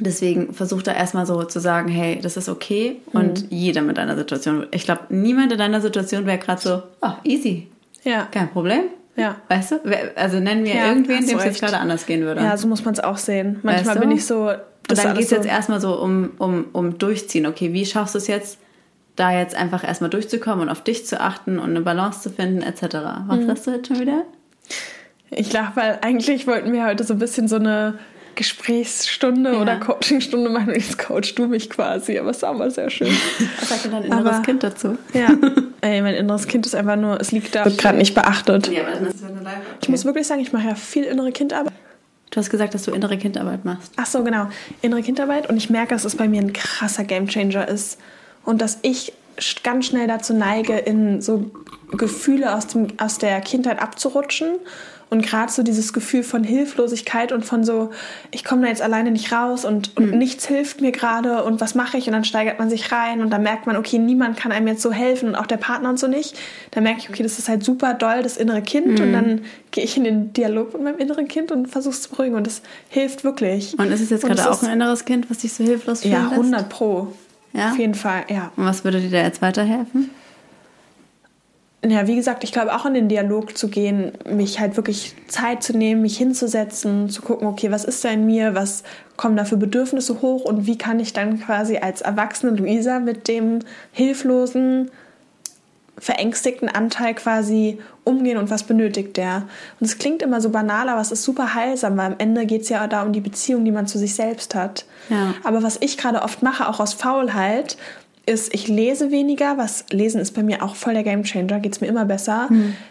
deswegen 0.01 0.55
versuch 0.55 0.83
da 0.83 0.93
erstmal 0.93 1.27
so 1.27 1.45
zu 1.45 1.61
sagen, 1.61 1.89
hey, 1.89 2.19
das 2.21 2.37
ist 2.37 2.49
okay. 2.49 2.97
Mhm. 3.13 3.21
Und 3.21 3.45
jeder 3.51 3.83
mit 3.83 3.99
deiner 3.99 4.17
Situation. 4.17 4.67
Ich 4.71 4.85
glaube, 4.85 5.03
niemand 5.11 5.53
in 5.53 5.59
deiner 5.59 5.81
Situation 5.81 6.25
wäre 6.27 6.39
gerade 6.39 6.61
so, 6.63 6.83
oh, 7.03 7.13
easy. 7.25 7.69
Ja. 8.05 8.27
Kein 8.31 8.51
Problem. 8.51 8.85
Ja. 9.17 9.37
Weißt 9.49 9.73
du? 9.73 9.77
Also 10.17 10.41
nennen 10.41 10.65
wir 10.65 10.75
Ja, 10.75 10.87
irgendwen, 10.89 11.27
dem 11.27 11.37
es 11.39 11.45
jetzt 11.45 11.61
gerade 11.61 11.77
anders 11.79 12.07
gehen 12.07 12.23
würde. 12.23 12.41
Ja, 12.41 12.57
so 12.57 12.67
muss 12.67 12.85
man 12.85 12.95
es 12.95 13.01
auch 13.01 13.19
sehen. 13.19 13.59
Manchmal 13.63 13.87
Weißt 13.87 13.97
du? 13.97 14.01
bin 14.01 14.11
ich 14.17 14.25
so. 14.27 14.49
Und 14.51 14.99
dann 14.99 15.15
geht 15.15 15.25
es 15.25 15.31
so, 15.31 15.37
jetzt 15.37 15.47
erstmal 15.47 15.81
so 15.81 15.95
um, 16.01 16.31
um, 16.39 16.67
um 16.73 16.99
Durchziehen. 16.99 17.47
Okay, 17.47 17.73
wie 17.73 17.85
schaffst 17.87 18.15
du 18.15 18.19
es 18.19 18.27
jetzt, 18.27 18.59
da 19.17 19.31
jetzt 19.39 19.55
einfach 19.55 19.85
erstmal 19.87 20.09
durchzukommen 20.11 20.61
und 20.63 20.69
auf 20.71 20.83
dich 20.83 21.07
zu 21.07 21.21
achten 21.21 21.59
und 21.59 21.71
eine 21.71 21.83
Balance 21.83 22.23
zu 22.23 22.31
finden, 22.31 22.63
etc. 22.63 22.83
Was 23.27 23.39
Mhm. 23.41 23.51
hast 23.51 23.67
du 23.67 23.71
jetzt 23.73 23.89
schon 23.89 24.01
wieder? 24.01 24.25
Ich 25.31 25.53
lache, 25.53 25.77
weil 25.77 25.99
eigentlich 26.03 26.47
wollten 26.47 26.73
wir 26.73 26.85
heute 26.87 27.05
so 27.05 27.13
ein 27.15 27.19
bisschen 27.19 27.49
so 27.49 27.57
eine 27.57 27.99
Gesprächsstunde 28.35 29.53
Ja. 29.53 29.61
oder 29.61 29.77
Coachingstunde 29.77 30.49
machen 30.51 30.71
jetzt 30.75 30.99
coachst 30.99 31.39
du 31.39 31.47
mich 31.47 31.69
quasi, 31.71 32.19
aber 32.19 32.31
es 32.31 32.43
auch 32.45 32.55
mal 32.57 32.71
sehr 32.71 32.89
schön. 32.91 33.09
Was 33.61 33.69
sagt 33.69 33.85
denn 33.85 33.93
dein 33.93 34.05
inneres 34.05 34.27
Aber- 34.37 34.43
Kind 34.43 34.63
dazu? 34.63 34.97
Ja, 35.13 35.29
ey, 35.83 36.01
mein 36.01 36.15
inneres 36.15 36.47
Kind 36.47 36.65
ist 36.65 36.75
einfach 36.75 36.97
nur, 36.97 37.21
es 37.21 37.33
liegt 37.33 37.55
da, 37.55 37.65
wird 37.65 37.77
gerade 37.77 37.99
nicht 37.99 38.15
beachtet. 38.15 38.69
Ja, 38.69 38.83
aber 38.83 38.93
dann 38.93 39.07
ist 39.07 39.17
es 39.17 39.25
eine 39.25 39.41
Live. 39.41 39.59
Ich 39.83 39.89
muss 39.89 40.05
wirklich 40.05 40.27
sagen, 40.27 40.41
ich 40.41 40.53
mache 40.53 40.69
ja 40.69 40.75
viel 40.75 41.05
innere 41.05 41.33
Kindarbeit. 41.33 41.73
Du 42.31 42.39
hast 42.39 42.49
gesagt, 42.49 42.73
dass 42.73 42.85
du 42.85 42.93
innere 42.93 43.19
Kindarbeit 43.19 43.65
machst. 43.67 43.93
Ach 43.97 44.07
so, 44.07 44.25
genau, 44.25 44.47
innere 44.81 45.03
Kindarbeit 45.03 45.51
und 45.51 45.59
ich 45.59 45.69
merke, 45.69 45.95
dass 45.95 46.07
es 46.07 46.17
bei 46.17 46.29
mir 46.29 46.41
ein 46.41 46.55
krasser 46.55 47.05
Gamechanger 47.05 47.69
ist 47.69 47.99
und 48.45 48.63
dass 48.63 48.79
ich 48.83 49.13
ganz 49.63 49.87
schnell 49.87 50.07
dazu 50.07 50.33
neige, 50.33 50.79
in 50.79 51.21
so 51.21 51.51
Gefühle 51.91 52.55
aus, 52.55 52.69
dem, 52.69 52.89
aus 52.99 53.19
der 53.19 53.41
Kindheit 53.41 53.83
abzurutschen 53.83 54.57
und 55.13 55.21
gerade 55.21 55.53
so 55.53 55.63
dieses 55.63 55.93
Gefühl 55.93 56.23
von 56.23 56.43
Hilflosigkeit 56.43 57.33
und 57.33 57.45
von 57.45 57.65
so, 57.65 57.91
ich 58.31 58.45
komme 58.45 58.63
da 58.63 58.69
jetzt 58.69 58.81
alleine 58.81 59.11
nicht 59.11 59.31
raus 59.31 59.67
und, 59.67 59.95
und 59.95 60.13
nichts 60.13 60.47
hilft 60.47 60.81
mir 60.81 60.91
gerade 60.91 61.45
und 61.45 61.61
was 61.61 61.75
mache 61.75 61.99
ich 61.99 62.07
und 62.07 62.15
dann 62.15 62.25
steigert 62.25 62.59
man 62.59 62.71
sich 62.71 62.91
rein 62.93 63.21
und 63.21 63.29
dann 63.29 63.43
merkt 63.43 63.67
man, 63.67 63.77
okay, 63.77 63.99
niemand 63.99 64.39
kann 64.39 64.53
einem 64.53 64.69
jetzt 64.69 64.81
so 64.81 64.91
helfen 64.91 65.29
und 65.29 65.35
auch 65.35 65.45
der 65.45 65.59
Partner 65.59 65.91
und 65.91 65.99
so 65.99 66.07
nicht. 66.07 66.35
Dann 66.71 66.85
merke 66.85 67.01
ich, 67.01 67.11
okay, 67.11 67.23
das 67.23 67.39
ist 67.39 67.51
halt 67.51 67.63
super 67.63 67.93
doll, 67.93 68.23
das 68.23 68.39
innere 68.39 68.63
Kind 68.63 69.01
und 69.01 69.13
dann 69.13 69.43
gehe 69.71 69.85
ich 69.85 69.99
in 69.99 70.05
den 70.05 70.33
Dialog 70.33 70.73
mit 70.73 70.83
meinem 70.83 70.99
inneren 70.99 71.29
Kind 71.29 71.53
und 71.53 71.67
versuche 71.67 71.93
es 71.93 72.01
zu 72.01 72.09
beruhigen 72.09 72.35
und 72.35 72.47
das 72.47 72.63
hilft 72.89 73.23
wirklich. 73.23 73.79
Und 73.79 73.93
ist 73.93 74.01
es 74.01 74.09
jetzt 74.09 74.25
gerade 74.25 74.51
auch 74.51 74.63
ein 74.63 74.71
inneres 74.71 75.05
Kind, 75.05 75.29
was 75.29 75.39
dich 75.39 75.53
so 75.53 75.63
hilflos 75.63 76.01
fühlen 76.01 76.15
Ja, 76.15 76.23
lässt? 76.23 76.33
100 76.33 76.69
pro. 76.71 77.09
Ja? 77.53 77.73
Auf 77.73 77.79
jeden 77.79 77.95
Fall, 77.95 78.25
ja. 78.31 78.51
Und 78.57 78.65
was 78.65 78.83
würde 78.83 78.99
dir 78.99 79.11
da 79.11 79.19
jetzt 79.19 79.43
weiterhelfen? 79.43 80.09
Ja, 81.85 82.07
wie 82.07 82.15
gesagt, 82.15 82.45
ich 82.45 82.53
glaube 82.53 82.75
auch 82.77 82.87
in 82.87 82.95
den 82.95 83.09
Dialog 83.09 83.59
zu 83.59 83.69
gehen, 83.69 84.13
mich 84.25 84.61
halt 84.61 84.77
wirklich 84.77 85.17
Zeit 85.27 85.65
zu 85.65 85.77
nehmen, 85.77 86.01
mich 86.01 86.17
hinzusetzen, 86.17 87.11
zu 87.11 87.23
gucken, 87.23 87.49
okay, 87.49 87.73
was 87.73 87.85
ist 87.85 88.05
da 88.05 88.11
in 88.11 88.25
mir, 88.25 88.55
was 88.55 88.85
kommen 89.17 89.37
da 89.37 89.45
für 89.45 89.57
Bedürfnisse 89.57 90.23
hoch 90.23 90.45
und 90.45 90.67
wie 90.67 90.79
kann 90.79 91.01
ich 91.01 91.13
dann 91.13 91.41
quasi 91.41 91.79
als 91.79 92.01
erwachsene 92.01 92.53
Luisa 92.53 93.01
mit 93.01 93.27
dem 93.27 93.61
hilflosen, 93.91 94.93
verängstigten 95.99 96.69
Anteil 96.69 97.15
quasi 97.15 97.79
umgehen 98.05 98.39
und 98.39 98.51
was 98.51 98.63
benötigt 98.63 99.17
der. 99.17 99.49
Und 99.79 99.87
es 99.87 99.99
klingt 99.99 100.23
immer 100.23 100.41
so 100.41 100.51
banal, 100.51 100.89
aber 100.89 101.01
es 101.01 101.13
ist 101.13 101.23
super 101.23 101.55
heilsam, 101.55 101.97
weil 101.97 102.13
am 102.13 102.19
Ende 102.19 102.47
geht 102.47 102.63
es 102.63 102.69
ja 102.69 102.87
da 102.87 103.03
um 103.03 103.13
die 103.13 103.21
Beziehung, 103.21 103.65
die 103.65 103.73
man 103.73 103.87
zu 103.87 103.99
sich 103.99 104.15
selbst 104.15 104.55
hat. 104.55 104.85
Ja. 105.11 105.35
Aber 105.45 105.63
was 105.63 105.79
ich 105.81 105.99
gerade 105.99 106.23
oft 106.23 106.43
mache, 106.43 106.69
auch 106.69 106.81
aus 106.81 106.95
Faulheit, 106.95 107.77
ist, 108.27 108.55
ich 108.55 108.69
lese 108.69 109.11
weniger, 109.11 109.59
was 109.59 109.85
Lesen 109.91 110.21
ist 110.21 110.33
bei 110.33 110.43
mir 110.43 110.63
auch 110.63 110.77
voll 110.77 110.95
der 110.95 111.03
Gamechanger, 111.03 111.61
geht 111.61 111.73
es 111.73 111.81
mir 111.81 111.89
immer 111.89 112.05
besser. 112.05 112.49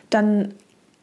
Dann 0.09 0.53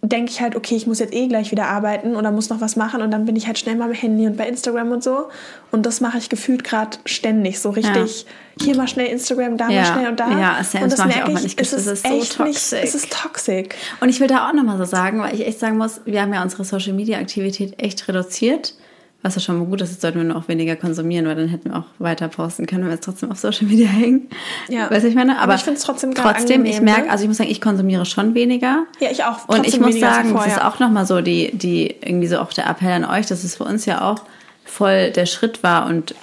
denke 0.00 0.30
ich 0.30 0.40
halt, 0.40 0.54
okay, 0.54 0.76
ich 0.76 0.87
muss 0.87 1.00
jetzt 1.00 1.12
eh 1.12 1.26
gleich 1.26 1.50
wieder 1.50 1.66
arbeiten 1.66 2.14
oder 2.14 2.30
muss 2.30 2.50
noch 2.50 2.61
was 2.61 2.76
machen 2.76 3.02
und 3.02 3.11
dann 3.11 3.25
bin 3.25 3.35
ich 3.35 3.49
halt 3.49 3.58
schnell 3.58 3.75
mal 3.75 3.87
am 3.87 3.92
Handy 3.92 4.26
und 4.28 4.37
bei 4.37 4.47
Instagram 4.47 4.92
und 4.92 5.02
so. 5.02 5.28
Und 5.73 5.87
das 5.87 6.00
mache 6.00 6.18
ich 6.18 6.28
gefühlt 6.28 6.62
gerade 6.62 6.99
ständig, 7.04 7.58
so 7.58 7.70
richtig, 7.70 8.25
hier 8.61 8.76
mal 8.76 8.87
schnell 8.87 9.06
Instagram, 9.08 9.56
da 9.56 9.68
Ja. 9.68 9.82
mal 9.82 9.92
schnell 9.92 10.08
und 10.11 10.20
da. 10.20 10.38
Ja, 10.38 10.62
Sam, 10.62 10.85
und 10.85 10.92
das 10.92 10.99
das 10.99 11.06
mach 11.06 11.08
ich 11.08 11.16
merke 11.16 11.32
ich, 11.32 11.42
nicht. 11.42 11.61
es 11.61 11.73
ist, 11.73 11.87
ist 11.87 12.06
so 12.06 12.08
echt 12.14 12.18
nicht, 12.20 12.37
toxic. 12.37 12.85
es 12.85 12.94
ist 12.94 13.12
toxic. 13.12 13.75
Und 14.00 14.08
ich 14.08 14.20
will 14.20 14.28
da 14.28 14.49
auch 14.49 14.52
nochmal 14.52 14.78
so 14.78 14.85
sagen, 14.85 15.20
weil 15.20 15.35
ich 15.35 15.44
echt 15.44 15.58
sagen 15.58 15.76
muss, 15.78 16.00
wir 16.04 16.23
haben 16.23 16.32
ja 16.32 16.42
unsere 16.44 16.64
Social 16.64 16.92
Media 16.92 17.18
Aktivität 17.18 17.82
echt 17.82 18.06
reduziert, 18.06 18.75
was 19.22 19.34
ja 19.34 19.40
schon 19.40 19.58
mal 19.58 19.66
gut 19.66 19.80
ist, 19.80 19.90
jetzt 19.90 20.00
sollten 20.00 20.18
wir 20.18 20.25
nur 20.25 20.37
auch 20.37 20.46
weniger 20.46 20.76
konsumieren, 20.76 21.26
weil 21.26 21.34
dann 21.34 21.48
hätten 21.48 21.70
wir 21.70 21.78
auch 21.78 21.84
weiter 21.98 22.28
posten 22.28 22.66
können, 22.66 22.82
wenn 22.82 22.90
wir 22.90 22.94
jetzt 22.94 23.04
trotzdem 23.04 23.32
auf 23.32 23.38
Social 23.38 23.66
Media 23.66 23.88
hängen. 23.88 24.28
Ja. 24.68 24.88
Weißt 24.90 25.04
du, 25.04 25.08
ich 25.08 25.16
meine? 25.16 25.32
Aber, 25.32 25.42
aber 25.42 25.54
ich 25.56 25.62
finde 25.62 25.78
es 25.78 25.84
trotzdem 25.84 26.14
Trotzdem, 26.14 26.64
ich 26.64 26.80
merke, 26.80 27.06
ne? 27.06 27.10
also 27.10 27.25
ich 27.25 27.28
muss 27.28 27.38
sagen, 27.38 27.50
ich 27.50 27.60
konsumiere 27.60 28.06
schon 28.06 28.34
weniger. 28.34 28.84
Ja, 29.00 29.10
ich 29.10 29.25
auch. 29.25 29.48
Und 29.48 29.66
ich 29.66 29.80
muss 29.80 29.98
sagen, 29.98 30.34
das 30.34 30.46
ist 30.46 30.62
auch 30.62 30.78
nochmal 30.78 31.04
so 31.04 31.20
die, 31.20 31.50
die, 31.56 31.96
irgendwie 32.00 32.28
so 32.28 32.38
auch 32.38 32.52
der 32.52 32.68
Appell 32.68 32.92
an 32.92 33.04
euch, 33.04 33.26
dass 33.26 33.42
es 33.42 33.56
für 33.56 33.64
uns 33.64 33.87
ja 33.87 34.02
auch 34.02 34.22
voll 34.64 35.10
der 35.10 35.26
Schritt 35.26 35.62
war 35.62 35.87
und 35.87 36.14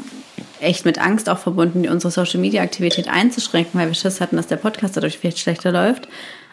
echt 0.61 0.85
mit 0.85 0.99
Angst 0.99 1.29
auch 1.29 1.37
verbunden, 1.37 1.87
unsere 1.89 2.11
Social 2.11 2.39
Media 2.39 2.61
Aktivität 2.61 3.09
einzuschränken, 3.09 3.79
weil 3.79 3.87
wir 3.87 3.93
Schiss 3.93 4.21
hatten, 4.21 4.37
dass 4.37 4.47
der 4.47 4.55
Podcast 4.55 4.95
dadurch 4.95 5.17
vielleicht 5.17 5.39
schlechter 5.39 5.71
läuft. 5.71 6.07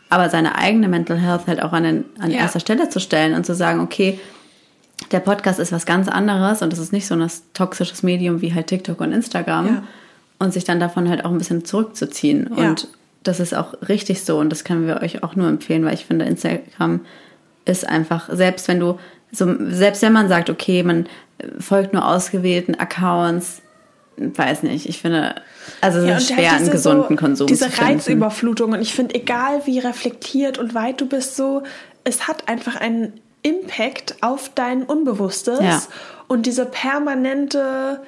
Aber 0.08 0.28
seine 0.28 0.56
eigene 0.56 0.88
Mental 0.88 1.18
Health 1.18 1.46
halt 1.46 1.62
auch 1.62 1.72
an, 1.72 1.84
den, 1.84 2.04
an 2.18 2.30
ja. 2.30 2.38
erster 2.38 2.60
Stelle 2.60 2.88
zu 2.88 3.00
stellen 3.00 3.34
und 3.34 3.46
zu 3.46 3.54
sagen, 3.54 3.80
okay, 3.80 4.18
der 5.10 5.20
Podcast 5.20 5.58
ist 5.58 5.72
was 5.72 5.86
ganz 5.86 6.08
anderes 6.08 6.62
und 6.62 6.72
es 6.72 6.78
ist 6.78 6.92
nicht 6.92 7.06
so 7.06 7.14
ein 7.14 7.30
toxisches 7.54 8.02
Medium 8.02 8.40
wie 8.40 8.54
halt 8.54 8.66
TikTok 8.66 9.00
und 9.00 9.12
Instagram 9.12 9.66
ja. 9.66 9.82
und 10.38 10.52
sich 10.52 10.64
dann 10.64 10.80
davon 10.80 11.08
halt 11.08 11.24
auch 11.24 11.30
ein 11.30 11.38
bisschen 11.38 11.64
zurückzuziehen. 11.64 12.50
Ja. 12.56 12.70
Und 12.70 12.88
das 13.22 13.40
ist 13.40 13.54
auch 13.54 13.74
richtig 13.88 14.24
so 14.24 14.38
und 14.38 14.50
das 14.50 14.64
können 14.64 14.86
wir 14.86 15.02
euch 15.02 15.22
auch 15.22 15.36
nur 15.36 15.48
empfehlen, 15.48 15.84
weil 15.84 15.94
ich 15.94 16.06
finde, 16.06 16.24
Instagram 16.24 17.00
ist 17.64 17.88
einfach, 17.88 18.28
selbst 18.32 18.68
wenn 18.68 18.80
du, 18.80 18.98
so, 19.30 19.54
selbst 19.70 20.02
wenn 20.02 20.12
man 20.12 20.28
sagt, 20.28 20.50
okay, 20.50 20.82
man 20.82 21.06
folgt 21.58 21.92
nur 21.92 22.06
ausgewählten 22.06 22.74
Accounts, 22.74 23.62
weiß 24.16 24.64
nicht, 24.64 24.88
ich 24.88 25.00
finde, 25.00 25.36
also 25.80 26.00
es 26.00 26.06
ja, 26.06 26.16
ist 26.16 26.32
schwer, 26.32 26.52
einen 26.52 26.70
gesunden 26.70 27.16
so, 27.16 27.24
Konsum 27.24 27.46
diese 27.46 27.66
zu 27.66 27.70
finden. 27.70 27.92
Reizüberflutung 27.92 28.72
und 28.72 28.80
ich 28.80 28.94
finde, 28.94 29.14
egal 29.14 29.62
wie 29.66 29.78
reflektiert 29.78 30.58
und 30.58 30.74
weit 30.74 31.00
du 31.00 31.06
bist, 31.06 31.36
so, 31.36 31.62
es 32.04 32.28
hat 32.28 32.48
einfach 32.48 32.76
einen 32.76 33.20
Impact 33.42 34.16
auf 34.22 34.50
dein 34.54 34.84
Unbewusstes 34.84 35.60
ja. 35.60 35.82
und 36.28 36.46
diese 36.46 36.66
permanente 36.66 38.02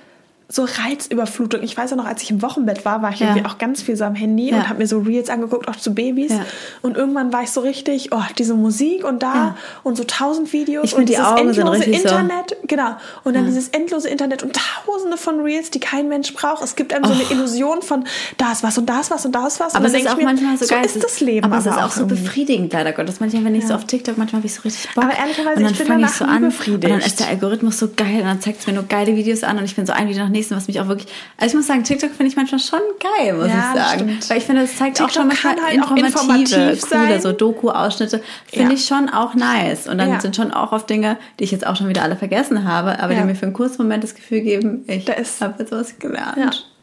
so 0.55 0.65
Reizüberflutung. 0.65 1.63
Ich 1.63 1.77
weiß 1.77 1.91
ja 1.91 1.97
noch, 1.97 2.07
als 2.07 2.23
ich 2.23 2.31
im 2.31 2.41
Wochenbett 2.41 2.85
war, 2.85 3.03
war 3.03 3.13
ich 3.13 3.19
ja. 3.19 3.29
irgendwie 3.29 3.47
auch 3.47 3.59
ganz 3.59 3.83
viel 3.83 3.97
so 3.97 4.05
am 4.05 4.15
Handy 4.15 4.51
ja. 4.51 4.57
und 4.57 4.69
habe 4.69 4.79
mir 4.79 4.87
so 4.87 4.99
Reels 4.99 5.29
angeguckt, 5.29 5.69
auch 5.69 5.77
zu 5.77 5.95
Babys. 5.95 6.31
Ja. 6.31 6.45
Und 6.81 6.97
irgendwann 6.97 7.33
war 7.33 7.43
ich 7.43 7.51
so 7.51 7.61
richtig, 7.61 8.11
oh, 8.13 8.23
diese 8.39 8.55
Musik 8.55 9.05
und 9.05 9.23
da 9.23 9.57
und 9.83 9.97
so 9.97 10.05
tausend 10.05 10.53
Videos 10.53 10.85
ich 10.85 10.97
und 10.97 11.09
dieses 11.09 11.25
die 11.35 11.41
endlose 11.41 11.85
Internet. 11.85 12.51
So. 12.51 12.57
Genau. 12.69 12.97
Und 13.25 13.35
dann 13.35 13.47
dieses 13.47 13.69
endlose 13.71 14.09
Internet 14.09 14.45
und 14.45 14.57
tausende 14.87 15.17
von 15.17 15.41
Reels, 15.41 15.71
die 15.71 15.81
kein 15.81 16.09
Mensch 16.09 16.33
braucht. 16.35 16.63
Es 16.63 16.77
gibt 16.77 16.93
einem 16.93 17.05
oh. 17.05 17.09
so 17.09 17.15
eine 17.15 17.25
oh. 17.25 17.33
Illusion 17.33 17.83
von, 17.83 18.05
da 18.37 18.53
ist 18.53 18.63
was 18.63 18.79
und 18.79 18.87
da 18.87 19.01
ist 19.01 19.11
was 19.11 19.27
und 19.27 19.33
da 19.33 19.49
ist 19.49 19.59
was. 19.59 19.75
Aber 19.75 19.87
es 19.87 19.95
ist 19.95 20.09
auch 20.09 20.17
mir, 20.17 20.25
manchmal 20.25 20.57
so, 20.57 20.67
so 20.67 20.75
geil. 20.75 20.85
ist 20.85 21.03
das 21.03 21.21
Leben. 21.21 21.45
Aber, 21.45 21.57
aber 21.57 21.67
es 21.69 21.77
ist 21.77 21.83
auch, 21.83 21.91
so 21.91 22.07
befriedigend, 22.07 22.73
leider 22.73 22.93
Gottes. 22.93 23.19
Manchmal, 23.19 23.45
wenn 23.45 23.57
ich 23.57 23.67
so 23.67 23.75
auf 23.75 23.87
TikTok, 23.87 24.19
manchmal 24.19 24.41
habe 24.41 24.47
ich 24.47 24.55
so 24.55 24.63
richtig 24.63 24.95
Bock. 24.95 25.05
Aber 25.05 25.15
ehrlicherweise, 25.17 25.57
und 25.57 25.65
dann 25.65 25.75
fange 25.75 26.05
ich 26.05 26.11
so 26.11 26.25
an. 26.25 26.45
Und 26.45 26.85
dann 26.85 27.01
ist 27.01 27.19
der 27.19 27.29
Algorithmus 27.29 27.79
so 27.79 27.89
geil 27.95 28.21
und 28.21 28.27
dann 28.27 28.41
zeigt 28.41 28.61
es 28.61 28.67
mir 28.69 28.75
nur 28.75 28.85
geile 28.85 29.17
Videos 29.17 29.43
an 29.43 29.59
und 29.59 29.65
ich 29.65 29.75
bin 29.75 29.87
so 29.87 29.93
ein 29.93 30.09
Video 30.09 30.23
nach 30.23 30.31
nächsten, 30.45 30.57
was 30.57 30.67
mich 30.69 30.81
auch 30.81 30.89
wirklich 30.89 31.09
also 31.37 31.53
ich 31.53 31.55
muss 31.55 31.67
sagen, 31.67 31.85
TikTok 31.85 32.11
finde 32.11 32.27
ich 32.27 32.37
manchmal 32.37 32.61
schon 32.61 32.81
geil, 33.01 33.35
muss 33.35 33.49
ja, 33.49 33.73
ich 33.75 33.81
sagen. 33.81 34.01
Stimmt. 34.01 34.31
Weil 34.31 34.39
ich 34.39 34.45
finde, 34.45 34.63
es 34.63 34.77
zeigt 34.77 34.97
TikTok 34.97 35.11
auch 35.11 35.15
schon 35.15 35.27
manchmal 35.29 35.57
halt 35.63 35.75
informative, 35.75 36.07
informativ 36.07 36.91
coole, 36.91 37.21
so 37.21 37.33
Doku-Ausschnitte. 37.33 38.23
Finde 38.47 38.73
ja. 38.73 38.75
ich 38.75 38.87
schon 38.87 39.09
auch 39.09 39.35
nice. 39.35 39.89
Und 39.89 39.99
dann 39.99 40.11
ja. 40.11 40.21
sind 40.21 40.37
schon 40.37 40.53
auch 40.53 40.73
oft 40.73 40.89
Dinge, 40.89 41.17
die 41.39 41.45
ich 41.45 41.51
jetzt 41.51 41.67
auch 41.67 41.77
schon 41.77 41.89
wieder 41.89 42.03
alle 42.03 42.17
vergessen 42.17 42.65
habe, 42.65 42.99
aber 43.01 43.15
die 43.15 43.23
mir 43.23 43.35
für 43.35 43.47
einen 43.47 43.53
kurzen 43.53 43.83
Moment 43.83 44.05
das 44.05 44.15
Gefühl 44.15 44.41
geben, 44.41 44.85
ich 44.87 45.09
habe 45.09 45.55
jetzt 45.59 45.73
was 45.73 45.99
gelernt. 45.99 46.37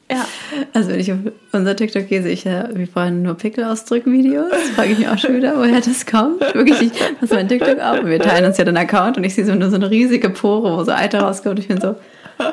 Ja. 0.09 0.25
Also 0.73 0.89
wenn 0.89 0.99
ich 0.99 1.09
auf 1.11 1.19
unser 1.53 1.73
TikTok 1.73 2.09
gehe, 2.09 2.21
sehe 2.21 2.33
ich 2.33 2.43
ja 2.43 2.67
wie 2.73 2.85
vorhin 2.85 3.21
nur 3.21 3.35
Pickel 3.35 3.63
ausdrücken 3.63 4.11
Videos. 4.11 4.51
Frage 4.75 4.91
ich 4.91 4.99
mich 4.99 5.07
auch 5.07 5.17
schon 5.17 5.37
wieder, 5.37 5.57
woher 5.57 5.79
das 5.79 6.05
kommt. 6.05 6.41
Wirklich, 6.53 6.81
ich 6.81 6.91
mache 7.21 7.33
mein 7.33 7.47
TikTok 7.47 7.79
auf 7.79 7.99
und 7.99 8.09
wir 8.09 8.19
teilen 8.19 8.43
uns 8.43 8.57
ja 8.57 8.65
den 8.65 8.75
Account 8.75 9.15
und 9.15 9.23
ich 9.23 9.35
sehe 9.35 9.45
so 9.45 9.55
nur 9.55 9.69
so 9.69 9.77
eine 9.77 9.89
riesige 9.89 10.29
Pore, 10.29 10.77
wo 10.77 10.83
so 10.83 10.91
Alter 10.91 11.21
rauskommt. 11.21 11.59
Ich 11.59 11.69
bin 11.69 11.79
so, 11.79 11.95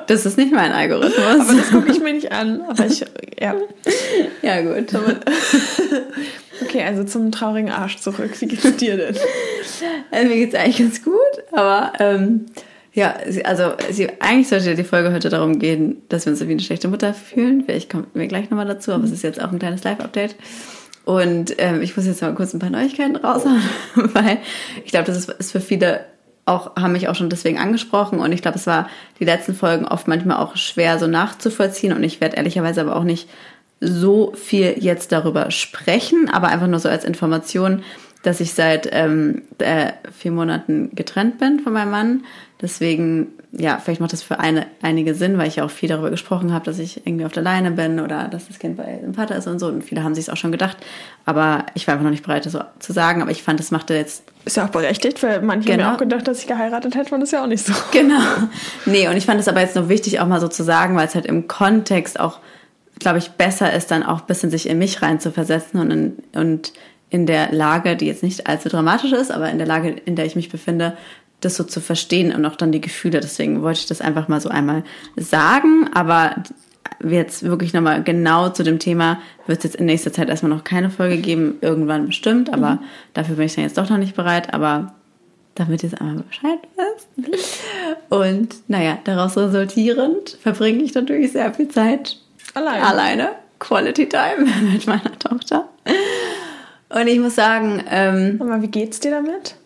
das 0.06 0.26
ist 0.26 0.36
nicht 0.36 0.52
mein 0.52 0.72
Algorithmus. 0.72 1.40
Aber 1.40 1.54
das 1.54 1.70
gucke 1.70 1.90
ich 1.90 2.00
mir 2.00 2.12
nicht 2.12 2.32
an. 2.32 2.60
Aber 2.62 2.86
ich, 2.86 3.04
ja. 3.40 3.54
Ja, 4.42 4.60
gut. 4.62 4.92
Okay, 6.60 6.82
also 6.82 7.04
zum 7.04 7.30
traurigen 7.30 7.70
Arsch 7.70 7.98
zurück. 7.98 8.32
Wie 8.40 8.46
geht's 8.46 8.76
dir 8.76 8.96
denn? 8.96 9.16
Also, 10.10 10.28
mir 10.28 10.34
geht's 10.34 10.56
eigentlich 10.56 10.78
ganz 10.78 11.04
gut, 11.04 11.14
aber 11.52 11.92
ähm, 12.00 12.46
ja, 12.92 13.14
also 13.44 13.74
sie, 13.92 14.08
eigentlich 14.20 14.48
sollte 14.48 14.74
die 14.74 14.82
Folge 14.82 15.12
heute 15.12 15.28
darum 15.28 15.60
gehen, 15.60 16.02
dass 16.08 16.26
wir 16.26 16.32
uns 16.32 16.40
wie 16.40 16.50
eine 16.50 16.60
schlechte 16.60 16.88
Mutter 16.88 17.14
fühlen. 17.14 17.62
Vielleicht 17.64 17.90
kommen 17.90 18.08
wir 18.12 18.26
gleich 18.26 18.50
nochmal 18.50 18.66
dazu, 18.66 18.90
aber 18.92 19.04
es 19.04 19.12
ist 19.12 19.22
jetzt 19.22 19.40
auch 19.40 19.52
ein 19.52 19.60
kleines 19.60 19.84
Live-Update. 19.84 20.34
Und 21.04 21.54
ähm, 21.58 21.80
ich 21.80 21.96
muss 21.96 22.06
jetzt 22.06 22.20
mal 22.22 22.34
kurz 22.34 22.52
ein 22.54 22.58
paar 22.58 22.70
Neuigkeiten 22.70 23.16
raushauen, 23.16 23.62
weil 23.94 24.38
ich 24.84 24.90
glaube, 24.90 25.06
das 25.06 25.16
ist, 25.16 25.30
ist 25.30 25.52
für 25.52 25.60
viele 25.60 26.00
auch, 26.48 26.76
haben 26.76 26.92
mich 26.92 27.08
auch 27.08 27.14
schon 27.14 27.30
deswegen 27.30 27.58
angesprochen 27.58 28.18
und 28.18 28.32
ich 28.32 28.42
glaube, 28.42 28.58
es 28.58 28.66
war 28.66 28.88
die 29.20 29.24
letzten 29.24 29.54
Folgen 29.54 29.86
oft 29.86 30.08
manchmal 30.08 30.38
auch 30.38 30.56
schwer 30.56 30.98
so 30.98 31.06
nachzuvollziehen 31.06 31.92
und 31.92 32.02
ich 32.02 32.20
werde 32.20 32.36
ehrlicherweise 32.36 32.80
aber 32.80 32.96
auch 32.96 33.04
nicht 33.04 33.28
so 33.80 34.32
viel 34.34 34.74
jetzt 34.78 35.12
darüber 35.12 35.50
sprechen, 35.50 36.28
aber 36.32 36.48
einfach 36.48 36.66
nur 36.66 36.80
so 36.80 36.88
als 36.88 37.04
Information, 37.04 37.82
dass 38.22 38.40
ich 38.40 38.52
seit 38.52 38.88
ähm, 38.92 39.42
äh, 39.58 39.92
vier 40.16 40.32
Monaten 40.32 40.90
getrennt 40.94 41.38
bin 41.38 41.60
von 41.60 41.72
meinem 41.72 41.90
Mann. 41.90 42.24
Deswegen, 42.60 43.28
ja, 43.52 43.78
vielleicht 43.82 44.00
macht 44.00 44.12
das 44.12 44.22
für 44.22 44.38
eine, 44.38 44.66
einige 44.82 45.14
Sinn, 45.14 45.38
weil 45.38 45.48
ich 45.48 45.56
ja 45.56 45.64
auch 45.64 45.70
viel 45.70 45.88
darüber 45.88 46.10
gesprochen 46.10 46.52
habe, 46.52 46.66
dass 46.66 46.78
ich 46.78 47.06
irgendwie 47.06 47.24
auf 47.24 47.32
der 47.32 47.42
Leine 47.42 47.70
bin 47.70 47.98
oder 47.98 48.28
dass 48.28 48.46
das 48.48 48.58
Kind 48.58 48.76
bei 48.76 49.00
dem 49.02 49.14
Vater 49.14 49.36
ist 49.36 49.46
und 49.46 49.58
so. 49.58 49.68
Und 49.68 49.82
viele 49.82 50.04
haben 50.04 50.14
sich 50.14 50.24
es 50.24 50.28
auch 50.28 50.36
schon 50.36 50.52
gedacht. 50.52 50.76
Aber 51.24 51.64
ich 51.72 51.86
war 51.86 51.94
einfach 51.94 52.04
noch 52.04 52.10
nicht 52.10 52.24
bereit, 52.24 52.44
das 52.44 52.52
so 52.52 52.60
zu 52.78 52.92
sagen. 52.92 53.22
Aber 53.22 53.30
ich 53.30 53.42
fand, 53.42 53.58
das 53.58 53.70
machte 53.70 53.94
jetzt. 53.94 54.22
Ist 54.44 54.58
ja 54.58 54.66
auch 54.66 54.70
berechtigt, 54.70 55.22
weil 55.22 55.40
manche 55.40 55.66
genau. 55.66 55.84
haben 55.84 55.88
ja 55.88 55.94
auch 55.94 55.98
gedacht, 55.98 56.28
dass 56.28 56.40
ich 56.40 56.46
geheiratet 56.46 56.94
hätte, 56.94 57.14
und 57.14 57.20
das 57.20 57.30
ist 57.30 57.32
ja 57.32 57.42
auch 57.42 57.48
nicht 57.48 57.64
so. 57.64 57.72
Genau. 57.92 58.20
Nee, 58.84 59.08
und 59.08 59.16
ich 59.16 59.24
fand 59.24 59.40
es 59.40 59.48
aber 59.48 59.60
jetzt 59.60 59.76
noch 59.76 59.88
wichtig, 59.88 60.20
auch 60.20 60.26
mal 60.26 60.40
so 60.40 60.48
zu 60.48 60.62
sagen, 60.62 60.94
weil 60.94 61.06
es 61.06 61.14
halt 61.14 61.26
im 61.26 61.48
Kontext 61.48 62.20
auch, 62.20 62.40
glaube 62.98 63.18
ich, 63.18 63.30
besser 63.30 63.72
ist, 63.72 63.90
dann 63.90 64.02
auch 64.02 64.20
ein 64.20 64.26
bisschen 64.26 64.50
sich 64.50 64.68
in 64.68 64.78
mich 64.78 65.00
rein 65.00 65.20
zu 65.20 65.32
versetzen 65.32 65.80
und 65.80 65.90
in, 65.90 66.16
und 66.34 66.72
in 67.08 67.24
der 67.24 67.50
Lage, 67.52 67.96
die 67.96 68.06
jetzt 68.06 68.22
nicht 68.22 68.46
allzu 68.46 68.68
dramatisch 68.68 69.12
ist, 69.12 69.30
aber 69.30 69.48
in 69.48 69.56
der 69.56 69.66
Lage, 69.66 69.88
in 69.88 70.16
der 70.16 70.26
ich 70.26 70.36
mich 70.36 70.50
befinde, 70.50 70.96
das 71.40 71.56
so 71.56 71.64
zu 71.64 71.80
verstehen 71.80 72.34
und 72.34 72.44
auch 72.44 72.56
dann 72.56 72.72
die 72.72 72.80
Gefühle. 72.80 73.20
Deswegen 73.20 73.62
wollte 73.62 73.80
ich 73.80 73.86
das 73.86 74.00
einfach 74.00 74.28
mal 74.28 74.40
so 74.40 74.48
einmal 74.48 74.84
sagen. 75.16 75.88
Aber 75.94 76.42
jetzt 77.02 77.44
wirklich 77.44 77.72
nochmal 77.72 78.02
genau 78.02 78.48
zu 78.48 78.64
dem 78.64 78.78
Thema 78.78 79.20
wird 79.46 79.58
es 79.58 79.64
jetzt 79.64 79.76
in 79.76 79.86
nächster 79.86 80.12
Zeit 80.12 80.28
erstmal 80.28 80.50
noch 80.50 80.64
keine 80.64 80.90
Folge 80.90 81.18
geben, 81.18 81.58
irgendwann 81.60 82.06
bestimmt, 82.06 82.52
aber 82.52 82.72
mhm. 82.72 82.80
dafür 83.14 83.36
bin 83.36 83.46
ich 83.46 83.54
dann 83.54 83.64
jetzt 83.64 83.78
doch 83.78 83.88
noch 83.88 83.98
nicht 83.98 84.16
bereit. 84.16 84.52
Aber 84.52 84.94
damit 85.54 85.82
ihr 85.82 85.92
es 85.92 86.00
einmal 86.00 86.22
Bescheid 86.22 86.58
wisst. 86.76 87.08
Und 88.08 88.54
naja, 88.68 88.98
daraus 89.04 89.36
resultierend 89.36 90.38
verbringe 90.40 90.82
ich 90.82 90.94
natürlich 90.94 91.32
sehr 91.32 91.52
viel 91.52 91.68
Zeit 91.68 92.16
alleine. 92.54 92.86
alleine. 92.86 93.28
Quality 93.58 94.08
Time 94.08 94.46
mit 94.72 94.86
meiner 94.86 95.18
Tochter. 95.18 95.68
Und 96.90 97.06
ich 97.06 97.18
muss 97.18 97.34
sagen. 97.34 97.82
Ähm, 97.90 98.40
Aber 98.40 98.62
wie 98.62 98.68
geht's 98.68 99.00
dir 99.00 99.10
damit? 99.10 99.56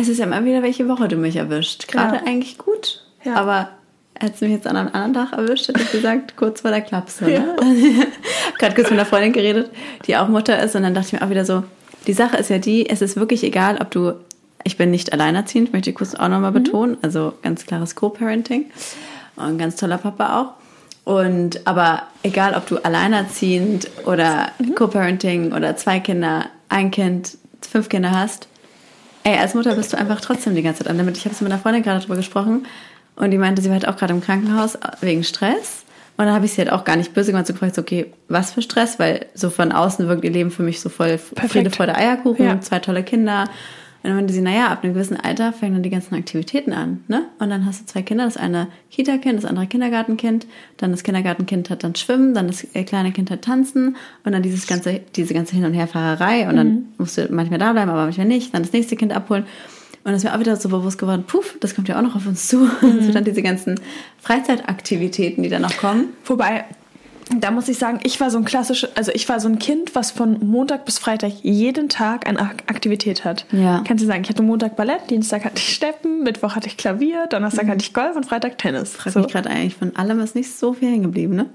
Es 0.00 0.08
ist 0.08 0.18
ja 0.18 0.24
immer 0.24 0.44
wieder, 0.44 0.62
welche 0.62 0.88
Woche 0.88 1.08
du 1.08 1.16
mich 1.16 1.36
erwischt. 1.36 1.88
Gerade 1.88 2.16
ja. 2.16 2.22
eigentlich 2.24 2.56
gut. 2.56 3.04
Ja. 3.22 3.34
Aber 3.34 3.68
hättest 4.18 4.40
du 4.40 4.46
mich 4.46 4.54
jetzt 4.54 4.66
an 4.66 4.76
einem 4.76 4.88
anderen 4.92 5.12
Tag 5.12 5.38
erwischt, 5.38 5.68
hätte 5.68 5.82
ich 5.82 5.92
gesagt, 5.92 6.36
kurz 6.36 6.62
vor 6.62 6.70
der 6.70 6.80
Klapse. 6.80 7.24
Ne? 7.24 7.34
Ja. 7.34 7.54
Gerade 8.58 8.74
kurz 8.74 8.90
mit 8.90 8.98
einer 8.98 9.06
Freundin 9.06 9.32
geredet, 9.32 9.70
die 10.06 10.16
auch 10.16 10.28
Mutter 10.28 10.62
ist. 10.62 10.74
Und 10.74 10.82
dann 10.82 10.94
dachte 10.94 11.08
ich 11.08 11.12
mir 11.20 11.26
auch 11.26 11.30
wieder 11.30 11.44
so, 11.44 11.64
die 12.06 12.14
Sache 12.14 12.38
ist 12.38 12.48
ja 12.48 12.58
die, 12.58 12.88
es 12.88 13.02
ist 13.02 13.16
wirklich 13.16 13.44
egal, 13.44 13.78
ob 13.80 13.90
du, 13.90 14.14
ich 14.64 14.78
bin 14.78 14.90
nicht 14.90 15.12
alleinerziehend, 15.12 15.72
möchte 15.72 15.90
ich 15.90 15.96
kurz 15.96 16.14
auch 16.14 16.28
nochmal 16.28 16.50
mhm. 16.50 16.62
betonen. 16.62 16.96
Also 17.02 17.34
ganz 17.42 17.66
klares 17.66 17.94
Co-Parenting. 17.94 18.66
Und 19.36 19.58
ganz 19.58 19.76
toller 19.76 19.98
Papa 19.98 20.40
auch. 20.40 20.60
Und 21.04 21.66
aber 21.66 22.04
egal, 22.22 22.54
ob 22.54 22.66
du 22.66 22.78
alleinerziehend 22.78 23.90
oder 24.06 24.48
mhm. 24.58 24.74
Co-Parenting 24.74 25.52
oder 25.52 25.76
zwei 25.76 26.00
Kinder, 26.00 26.46
ein 26.68 26.90
Kind, 26.90 27.36
fünf 27.60 27.88
Kinder 27.88 28.12
hast, 28.12 28.48
ey, 29.24 29.38
als 29.38 29.54
Mutter 29.54 29.74
bist 29.74 29.92
du 29.92 29.98
einfach 29.98 30.20
trotzdem 30.20 30.54
die 30.54 30.62
ganze 30.62 30.82
Zeit 30.82 30.90
am 30.90 30.96
Limit. 30.96 31.16
Ich 31.16 31.24
habe 31.24 31.34
es 31.34 31.40
mit 31.40 31.52
einer 31.52 31.60
Freundin 31.60 31.82
gerade 31.82 32.00
drüber 32.00 32.16
gesprochen 32.16 32.66
und 33.16 33.30
die 33.30 33.38
meinte, 33.38 33.62
sie 33.62 33.68
war 33.68 33.74
halt 33.74 33.88
auch 33.88 33.96
gerade 33.96 34.14
im 34.14 34.20
Krankenhaus 34.20 34.78
wegen 35.00 35.24
Stress. 35.24 35.84
Und 36.16 36.26
dann 36.26 36.34
habe 36.34 36.44
ich 36.44 36.52
sie 36.52 36.58
halt 36.58 36.70
auch 36.70 36.84
gar 36.84 36.96
nicht 36.96 37.14
böse 37.14 37.32
gemacht, 37.32 37.46
so 37.46 37.54
gefragt, 37.54 37.74
so, 37.74 37.80
okay, 37.80 38.12
was 38.28 38.52
für 38.52 38.60
Stress? 38.60 38.98
Weil 38.98 39.26
so 39.34 39.48
von 39.48 39.72
außen 39.72 40.06
wirkt 40.06 40.22
ihr 40.24 40.30
Leben 40.30 40.50
für 40.50 40.62
mich 40.62 40.80
so 40.80 40.90
voll 40.90 41.18
Perfekt. 41.18 41.52
Friede, 41.52 41.70
Freude, 41.70 41.94
Eierkuchen, 41.94 42.44
ja. 42.44 42.60
zwei 42.60 42.78
tolle 42.78 43.02
Kinder, 43.02 43.48
und 44.02 44.08
dann 44.08 44.16
meinte 44.16 44.32
sie, 44.32 44.40
naja, 44.40 44.68
ab 44.68 44.82
einem 44.82 44.94
gewissen 44.94 45.18
Alter 45.18 45.52
fangen 45.52 45.74
dann 45.74 45.82
die 45.82 45.90
ganzen 45.90 46.14
Aktivitäten 46.14 46.72
an. 46.72 47.04
Ne? 47.08 47.26
Und 47.38 47.50
dann 47.50 47.66
hast 47.66 47.82
du 47.82 47.86
zwei 47.86 48.00
Kinder, 48.00 48.24
das 48.24 48.38
eine 48.38 48.68
Kita-Kind, 48.90 49.36
das 49.36 49.44
andere 49.44 49.66
Kindergartenkind. 49.66 50.46
Dann 50.78 50.90
das 50.90 51.02
Kindergartenkind 51.02 51.68
hat 51.68 51.84
dann 51.84 51.94
Schwimmen, 51.94 52.32
dann 52.32 52.46
das 52.46 52.66
äh, 52.74 52.84
kleine 52.84 53.12
Kind 53.12 53.30
hat 53.30 53.42
Tanzen 53.42 53.96
und 54.24 54.32
dann 54.32 54.42
dieses 54.42 54.66
ganze, 54.66 55.02
diese 55.16 55.34
ganze 55.34 55.54
Hin- 55.54 55.66
und 55.66 55.74
Herfahrerei. 55.74 56.48
Und 56.48 56.56
dann 56.56 56.68
mhm. 56.68 56.86
musst 56.96 57.18
du 57.18 57.28
manchmal 57.30 57.58
da 57.58 57.74
bleiben, 57.74 57.90
aber 57.90 58.04
manchmal 58.04 58.26
nicht. 58.26 58.54
Dann 58.54 58.62
das 58.62 58.72
nächste 58.72 58.96
Kind 58.96 59.12
abholen. 59.12 59.44
Und 60.02 60.12
das 60.12 60.22
ist 60.22 60.24
mir 60.24 60.34
auch 60.34 60.40
wieder 60.40 60.56
so 60.56 60.70
bewusst 60.70 60.96
geworden, 60.96 61.24
puff, 61.26 61.58
das 61.60 61.74
kommt 61.74 61.88
ja 61.88 61.98
auch 61.98 62.02
noch 62.02 62.16
auf 62.16 62.26
uns 62.26 62.48
zu. 62.48 62.56
Mhm. 62.80 63.00
Also 63.00 63.12
dann 63.12 63.24
diese 63.24 63.42
ganzen 63.42 63.78
Freizeitaktivitäten, 64.22 65.42
die 65.42 65.50
dann 65.50 65.60
noch 65.60 65.76
kommen. 65.76 66.08
Wobei, 66.24 66.64
da 67.38 67.50
muss 67.50 67.68
ich 67.68 67.78
sagen, 67.78 68.00
ich 68.02 68.20
war 68.20 68.30
so 68.30 68.38
ein 68.38 68.44
klassisches, 68.44 68.90
also 68.96 69.12
ich 69.14 69.28
war 69.28 69.38
so 69.40 69.48
ein 69.48 69.58
Kind, 69.58 69.94
was 69.94 70.10
von 70.10 70.38
Montag 70.44 70.84
bis 70.84 70.98
Freitag 70.98 71.32
jeden 71.42 71.88
Tag 71.88 72.26
eine 72.28 72.40
Ak- 72.40 72.64
Aktivität 72.66 73.24
hat. 73.24 73.46
Ja. 73.52 73.84
Kannst 73.86 74.02
du 74.02 74.06
sagen, 74.08 74.22
ich 74.24 74.28
hatte 74.30 74.42
Montag 74.42 74.76
Ballett, 74.76 75.10
Dienstag 75.10 75.44
hatte 75.44 75.56
ich 75.58 75.74
Steppen, 75.74 76.22
Mittwoch 76.22 76.56
hatte 76.56 76.66
ich 76.66 76.76
Klavier, 76.76 77.26
Donnerstag 77.28 77.68
hatte 77.68 77.82
ich 77.84 77.94
Golf 77.94 78.16
und 78.16 78.26
Freitag 78.26 78.58
Tennis. 78.58 78.94
Frag 78.96 79.12
So, 79.12 79.20
mich 79.20 79.28
gerade 79.32 79.48
eigentlich, 79.50 79.76
von 79.76 79.94
allem 79.96 80.18
ist 80.20 80.34
nicht 80.34 80.56
so 80.56 80.72
viel 80.72 80.88
hängen 80.90 81.04
geblieben, 81.04 81.36
ne? 81.36 81.46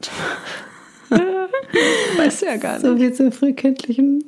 weißt 2.17 2.41
du 2.41 2.45
ja 2.45 2.57
gar 2.57 2.73
nicht. 2.73 2.81
So 2.85 2.95
viel 2.97 3.13
zu 3.13 3.31
frühkindlichen. 3.31 4.23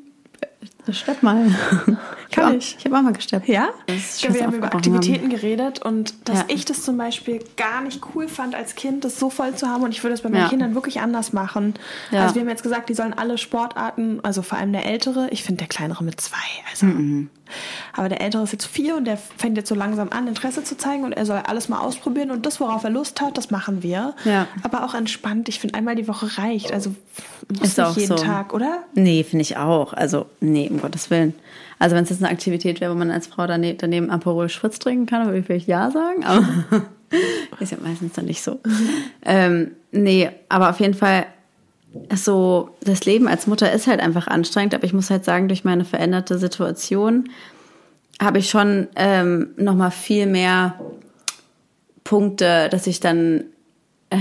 Stepp 0.93 1.23
mal. 1.23 1.47
Kann 2.31 2.45
auch- 2.45 2.57
ich. 2.57 2.75
Ich 2.79 2.85
habe 2.85 2.97
auch 2.97 3.01
mal 3.01 3.13
gesteppt. 3.13 3.47
Ja? 3.47 3.69
Das 3.87 4.21
Ja, 4.21 4.33
wir 4.33 4.43
haben 4.43 4.53
über 4.53 4.67
Aktivitäten 4.73 5.29
geredet 5.29 5.81
und 5.83 6.13
dass 6.27 6.39
Ja. 6.39 6.45
ich 6.49 6.65
das 6.65 6.83
zum 6.83 6.97
Beispiel 6.97 7.39
gar 7.55 7.81
nicht 7.81 8.01
cool 8.15 8.27
fand 8.27 8.53
als 8.55 8.75
Kind, 8.75 9.05
das 9.05 9.19
so 9.19 9.29
voll 9.29 9.55
zu 9.55 9.67
haben 9.67 9.83
und 9.83 9.91
ich 9.91 10.03
würde 10.03 10.13
es 10.13 10.21
bei 10.21 10.29
meinen 10.29 10.43
Ja. 10.43 10.49
Kindern 10.49 10.75
wirklich 10.75 10.99
anders 10.99 11.33
machen. 11.33 11.73
Ja. 12.11 12.23
Also 12.23 12.35
wir 12.35 12.41
haben 12.41 12.49
jetzt 12.49 12.63
gesagt, 12.63 12.89
die 12.89 12.93
sollen 12.93 13.13
alle 13.13 13.37
Sportarten, 13.37 14.19
also 14.23 14.41
vor 14.41 14.57
allem 14.57 14.73
der 14.73 14.85
Ältere, 14.85 15.29
ich 15.31 15.43
finde 15.43 15.59
der 15.59 15.67
Kleinere 15.67 16.03
mit 16.03 16.19
zwei, 16.21 16.37
also. 16.69 16.85
Mhm. 16.87 17.29
Aber 17.93 18.09
der 18.09 18.21
Ältere 18.21 18.43
ist 18.43 18.51
jetzt 18.51 18.65
vier 18.65 18.95
und 18.95 19.05
der 19.05 19.17
fängt 19.17 19.57
jetzt 19.57 19.69
so 19.69 19.75
langsam 19.75 20.09
an, 20.11 20.27
Interesse 20.27 20.63
zu 20.63 20.77
zeigen 20.77 21.03
und 21.03 21.13
er 21.13 21.25
soll 21.25 21.37
alles 21.37 21.69
mal 21.69 21.79
ausprobieren 21.79 22.31
und 22.31 22.45
das, 22.45 22.59
worauf 22.59 22.83
er 22.83 22.89
Lust 22.89 23.21
hat, 23.21 23.37
das 23.37 23.51
machen 23.51 23.83
wir. 23.83 24.13
Ja. 24.25 24.47
Aber 24.63 24.85
auch 24.85 24.93
entspannt, 24.93 25.49
ich 25.49 25.59
finde 25.59 25.75
einmal 25.75 25.95
die 25.95 26.07
Woche 26.07 26.37
reicht, 26.37 26.71
also 26.71 26.93
muss 27.49 27.69
Ist 27.69 27.77
nicht 27.77 27.97
jeden 27.97 28.17
so. 28.17 28.23
Tag, 28.23 28.53
oder? 28.53 28.83
Nee, 28.93 29.23
finde 29.23 29.43
ich 29.43 29.57
auch. 29.57 29.93
Also, 29.93 30.25
nee, 30.39 30.69
um 30.69 30.81
Gottes 30.81 31.09
Willen. 31.09 31.33
Also, 31.79 31.95
wenn 31.95 32.03
es 32.03 32.09
jetzt 32.09 32.23
eine 32.23 32.31
Aktivität 32.31 32.81
wäre, 32.81 32.91
wo 32.91 32.97
man 32.97 33.11
als 33.11 33.27
Frau 33.27 33.47
daneben, 33.47 33.77
daneben 33.77 34.09
Aperol 34.09 34.49
Spritz 34.49 34.79
trinken 34.79 35.05
kann, 35.05 35.25
würde 35.25 35.39
ich 35.39 35.45
vielleicht 35.45 35.67
ja 35.67 35.91
sagen. 35.91 36.25
Aber 36.25 36.45
ist 37.59 37.71
ja 37.71 37.77
meistens 37.81 38.13
dann 38.13 38.25
nicht 38.25 38.43
so. 38.43 38.59
Ähm, 39.29 39.71
nee, 39.91 40.29
aber 40.47 40.69
auf 40.69 40.79
jeden 40.79 40.93
Fall, 40.93 41.25
so, 42.15 42.69
das 42.81 43.05
Leben 43.05 43.27
als 43.27 43.47
Mutter 43.47 43.71
ist 43.71 43.87
halt 43.87 43.99
einfach 43.99 44.27
anstrengend. 44.27 44.73
Aber 44.73 44.83
ich 44.83 44.93
muss 44.93 45.09
halt 45.09 45.25
sagen, 45.25 45.47
durch 45.47 45.63
meine 45.63 45.85
veränderte 45.85 46.37
Situation 46.37 47.29
habe 48.21 48.39
ich 48.39 48.49
schon 48.49 48.87
ähm, 48.95 49.49
nochmal 49.57 49.91
viel 49.91 50.25
mehr 50.25 50.79
Punkte, 52.03 52.69
dass 52.69 52.87
ich 52.87 52.99
dann, 52.99 53.43
äh, 54.09 54.17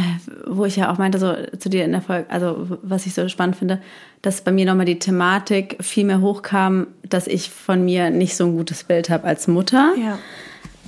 wo 0.47 0.65
ich 0.65 0.77
ja 0.77 0.93
auch 0.93 0.99
meinte, 0.99 1.19
so 1.19 1.35
zu 1.59 1.69
dir 1.69 1.85
in 1.85 1.93
der 1.93 2.03
Folge, 2.03 2.29
also 2.31 2.79
was 2.83 3.07
ich 3.07 3.15
so 3.15 3.29
spannend 3.29 3.57
finde, 3.57 3.81
dass 4.23 4.41
bei 4.41 4.51
mir 4.51 4.67
nochmal 4.67 4.87
die 4.87 4.99
Thematik 4.99 5.77
viel 5.81 6.05
mehr 6.05 6.21
hochkam, 6.21 6.89
dass 7.09 7.27
ich 7.27 7.49
von 7.51 7.85
mir 7.85 8.11
nicht 8.11 8.37
so 8.37 8.45
ein 8.45 8.57
gutes 8.57 8.85
Bild 8.85 9.09
habe 9.09 9.25
als 9.25 9.47
Mutter. 9.47 9.95
Ja. 9.97 10.19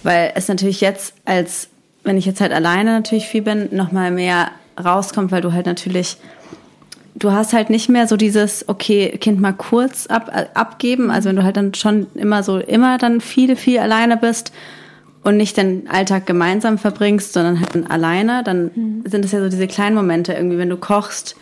Weil 0.03 0.33
es 0.35 0.49
natürlich 0.49 0.81
jetzt 0.81 1.15
als, 1.25 1.69
wenn 2.05 2.17
ich 2.17 2.27
jetzt 2.27 2.41
halt 2.41 2.53
alleine 2.53 2.93
natürlich 2.93 3.27
viel 3.27 3.43
bin, 3.43 3.69
nochmal 3.75 4.11
mehr 4.11 4.51
rauskommt, 4.83 5.31
weil 5.31 5.41
du 5.43 5.53
halt 5.53 5.67
natürlich, 5.67 6.17
du 7.19 7.33
hast 7.33 7.53
halt 7.53 7.71
nicht 7.71 7.89
mehr 7.89 8.07
so 8.07 8.17
dieses, 8.17 8.69
okay, 8.69 9.11
Kind 9.19 9.41
mal 9.41 9.53
kurz 9.53 10.07
ab, 10.07 10.31
äh, 10.35 10.47
abgeben. 10.55 11.11
Also 11.11 11.29
wenn 11.29 11.37
du 11.37 11.43
halt 11.43 11.57
dann 11.57 11.75
schon 11.75 12.07
immer 12.15 12.43
so, 12.43 12.59
immer 12.59 12.99
dann 12.99 13.21
viel, 13.21 13.57
viel 13.57 13.79
alleine 13.79 14.17
bist 14.17 14.53
und 15.25 15.37
nicht 15.37 15.57
den 15.57 15.89
Alltag 15.89 16.27
gemeinsam 16.27 16.79
verbringst, 16.79 17.33
sondern 17.33 17.61
halt 17.61 17.75
dann 17.75 17.87
alleine, 17.87 18.43
dann 18.45 19.03
sind 19.05 19.25
es 19.25 19.33
ja 19.33 19.41
so 19.41 19.49
diese 19.49 19.67
kleinen 19.67 19.97
Momente 19.97 20.33
irgendwie, 20.33 20.59
wenn 20.59 20.71
du 20.71 20.77
kochst 20.77 21.37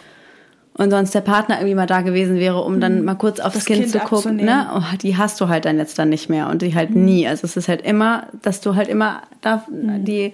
und 0.75 0.91
sonst 0.91 1.15
der 1.15 1.21
Partner 1.21 1.57
irgendwie 1.57 1.75
mal 1.75 1.87
da 1.87 2.03
gewesen 2.03 2.37
wäre, 2.37 2.63
um 2.63 2.81
dann 2.81 3.05
mal 3.05 3.15
kurz 3.15 3.41
aufs 3.41 3.55
Das 3.55 3.65
Kind, 3.65 3.81
Kind 3.81 3.93
zu 3.93 3.99
gucken, 4.01 4.37
ne? 4.37 4.69
Oh, 4.75 4.97
die 5.01 5.17
hast 5.17 5.41
du 5.41 5.49
halt 5.49 5.65
dann 5.65 5.79
jetzt 5.79 5.99
dann 5.99 6.11
nicht 6.11 6.29
mehr 6.29 6.49
und 6.49 6.63
die 6.63 6.75
halt 6.75 6.95
nie. 6.95 7.27
Also 7.27 7.45
es 7.45 7.57
ist 7.57 7.69
halt 7.69 7.83
immer, 7.83 8.27
dass 8.43 8.61
du 8.61 8.75
halt 8.75 8.89
immer 8.89 9.23
da 9.41 9.65
die 9.71 10.33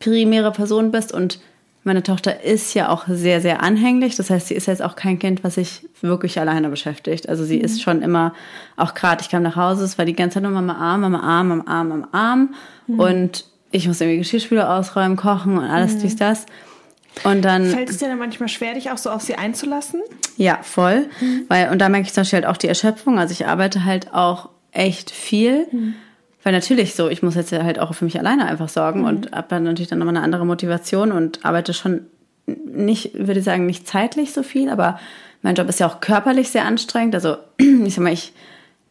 primäre 0.00 0.50
Person 0.50 0.90
bist 0.92 1.12
und 1.12 1.40
meine 1.84 2.02
Tochter 2.02 2.42
ist 2.42 2.74
ja 2.74 2.88
auch 2.88 3.06
sehr, 3.08 3.40
sehr 3.40 3.62
anhänglich. 3.62 4.16
Das 4.16 4.30
heißt, 4.30 4.48
sie 4.48 4.54
ist 4.54 4.66
jetzt 4.66 4.82
auch 4.82 4.94
kein 4.94 5.18
Kind, 5.18 5.42
was 5.42 5.56
sich 5.56 5.88
wirklich 6.00 6.38
alleine 6.38 6.68
beschäftigt. 6.68 7.28
Also 7.28 7.44
sie 7.44 7.58
ist 7.58 7.82
schon 7.82 8.02
immer, 8.02 8.34
auch 8.76 8.94
gerade, 8.94 9.22
ich 9.22 9.28
kam 9.28 9.42
nach 9.42 9.56
Hause, 9.56 9.84
es 9.84 9.98
war 9.98 10.04
die 10.04 10.14
ganze 10.14 10.34
Zeit 10.34 10.44
nur 10.44 10.52
Mama 10.52 10.74
Arm, 10.74 11.00
Mama 11.00 11.20
Arm, 11.20 11.48
Mama 11.48 11.64
Arm, 11.66 11.88
Mama 11.88 12.08
Arm. 12.12 12.54
Und 12.86 13.46
ich 13.70 13.88
muss 13.88 14.00
irgendwie 14.00 14.18
Geschirrspüler 14.18 14.74
ausräumen, 14.76 15.16
kochen 15.16 15.58
und 15.58 15.64
alles 15.64 15.98
dies, 15.98 16.16
das. 16.16 16.46
Und 17.24 17.42
dann. 17.42 17.66
Fällt 17.66 17.90
es 17.90 17.98
dir 17.98 18.08
dann 18.08 18.18
manchmal 18.18 18.48
schwer, 18.48 18.74
dich 18.74 18.90
auch 18.90 18.98
so 18.98 19.10
auf 19.10 19.22
sie 19.22 19.34
einzulassen? 19.34 20.00
Ja, 20.36 20.60
voll. 20.62 21.06
Weil, 21.48 21.70
und 21.70 21.78
da 21.78 21.88
merke 21.88 22.06
ich 22.06 22.12
zum 22.12 22.22
Beispiel 22.22 22.38
halt 22.38 22.46
auch 22.46 22.56
die 22.56 22.68
Erschöpfung. 22.68 23.18
Also 23.18 23.32
ich 23.32 23.46
arbeite 23.46 23.84
halt 23.84 24.14
auch 24.14 24.50
echt 24.72 25.10
viel. 25.10 25.66
Weil 26.42 26.52
natürlich 26.52 26.94
so, 26.94 27.08
ich 27.08 27.22
muss 27.22 27.34
jetzt 27.34 27.52
ja 27.52 27.62
halt 27.62 27.78
auch 27.78 27.94
für 27.94 28.04
mich 28.04 28.18
alleine 28.18 28.46
einfach 28.46 28.68
sorgen 28.68 29.04
und 29.04 29.32
habe 29.32 29.46
dann 29.48 29.62
natürlich 29.62 29.88
dann 29.88 29.98
nochmal 29.98 30.16
eine 30.16 30.24
andere 30.24 30.44
Motivation 30.44 31.12
und 31.12 31.44
arbeite 31.44 31.72
schon 31.72 32.06
nicht, 32.46 33.14
würde 33.14 33.38
ich 33.38 33.44
sagen, 33.44 33.66
nicht 33.66 33.86
zeitlich 33.86 34.32
so 34.32 34.42
viel, 34.42 34.68
aber 34.68 34.98
mein 35.42 35.54
Job 35.54 35.68
ist 35.68 35.80
ja 35.80 35.86
auch 35.86 36.00
körperlich 36.00 36.50
sehr 36.50 36.64
anstrengend. 36.64 37.14
Also 37.14 37.36
ich 37.58 37.94
sag 37.94 38.02
mal, 38.02 38.12
ich, 38.12 38.32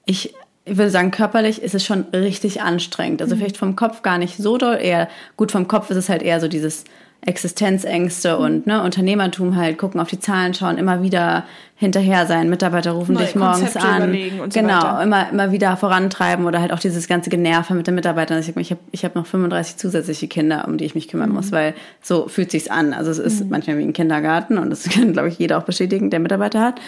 ich, 0.06 0.34
ich 0.66 0.78
würde 0.78 0.92
sagen, 0.92 1.12
körperlich 1.12 1.62
ist 1.62 1.76
es 1.76 1.86
schon 1.86 2.06
richtig 2.14 2.62
anstrengend. 2.62 3.22
Also 3.22 3.36
vielleicht 3.36 3.58
vom 3.58 3.76
Kopf 3.76 4.02
gar 4.02 4.18
nicht 4.18 4.38
so 4.38 4.58
doll, 4.58 4.78
eher 4.82 5.10
gut 5.36 5.52
vom 5.52 5.68
Kopf 5.68 5.90
ist 5.90 5.98
es 5.98 6.10
halt 6.10 6.22
eher 6.22 6.40
so 6.40 6.48
dieses 6.48 6.86
Existenzängste 7.24 8.38
und 8.38 8.66
ne, 8.66 8.82
Unternehmertum 8.84 9.56
halt, 9.56 9.78
gucken 9.78 10.00
auf 10.02 10.10
die 10.10 10.20
Zahlen, 10.20 10.54
schauen, 10.54 10.78
immer 10.78 11.04
wieder 11.04 11.46
hinterher 11.76 12.26
sein, 12.26 12.50
Mitarbeiter 12.50 12.92
rufen 12.92 13.14
Neue 13.14 13.26
dich 13.26 13.36
morgens 13.36 13.74
Konzepte 13.74 13.88
an. 13.88 14.14
so 14.50 14.60
genau, 14.60 14.76
weiter. 14.78 15.04
immer, 15.04 15.30
immer 15.30 15.52
wieder 15.52 15.78
vorantreiben 15.78 16.46
oder 16.46 16.62
halt 16.62 16.74
auch 16.74 16.80
dieses 16.80 17.08
ganze 17.08 17.30
Generve 17.30 17.74
mit 17.76 17.86
den 17.88 17.96
Mitarbeitern. 17.96 18.38
Also 18.38 18.52
ich 18.58 18.72
habe 18.72 18.80
ich 18.92 19.06
hab 19.06 19.16
noch 19.16 19.26
35 19.26 19.78
zusätzliche 19.78 20.28
Kinder, 20.28 20.66
um 20.68 20.78
die 20.78 20.86
ich 20.86 20.96
mich 20.96 21.08
kümmern 21.08 21.30
Mhm. 21.30 21.36
muss, 21.36 21.52
weil 21.52 21.76
so 22.02 22.28
fühlt 22.28 22.52
sich's 22.52 22.70
an. 22.70 22.94
Also 22.94 23.12
es 23.12 23.20
ist 23.20 23.50
manchmal 23.50 23.78
wie 23.78 23.84
ein 23.84 23.94
Kindergarten 23.94 24.58
und 24.58 24.70
das 24.72 24.84
kann, 24.90 25.14
glaube 25.14 25.30
ich, 25.30 25.38
jeder 25.38 25.58
auch 25.60 25.64
bestätigen, 25.64 26.10
der 26.10 26.20
Mitarbeiter 26.20 26.62
hat. 26.62 26.82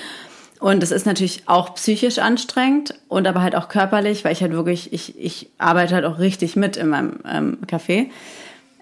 Und 0.59 0.81
es 0.81 0.91
ist 0.91 1.05
natürlich 1.05 1.43
auch 1.47 1.75
psychisch 1.75 2.19
anstrengend 2.19 2.95
und 3.07 3.27
aber 3.27 3.41
halt 3.41 3.55
auch 3.55 3.67
körperlich, 3.67 4.23
weil 4.23 4.31
ich 4.31 4.41
halt 4.41 4.53
wirklich, 4.53 4.93
ich, 4.93 5.19
ich 5.19 5.49
arbeite 5.57 5.93
halt 5.93 6.05
auch 6.05 6.19
richtig 6.19 6.55
mit 6.55 6.77
in 6.77 6.87
meinem 6.89 7.19
ähm, 7.29 7.57
Café. 7.67 8.07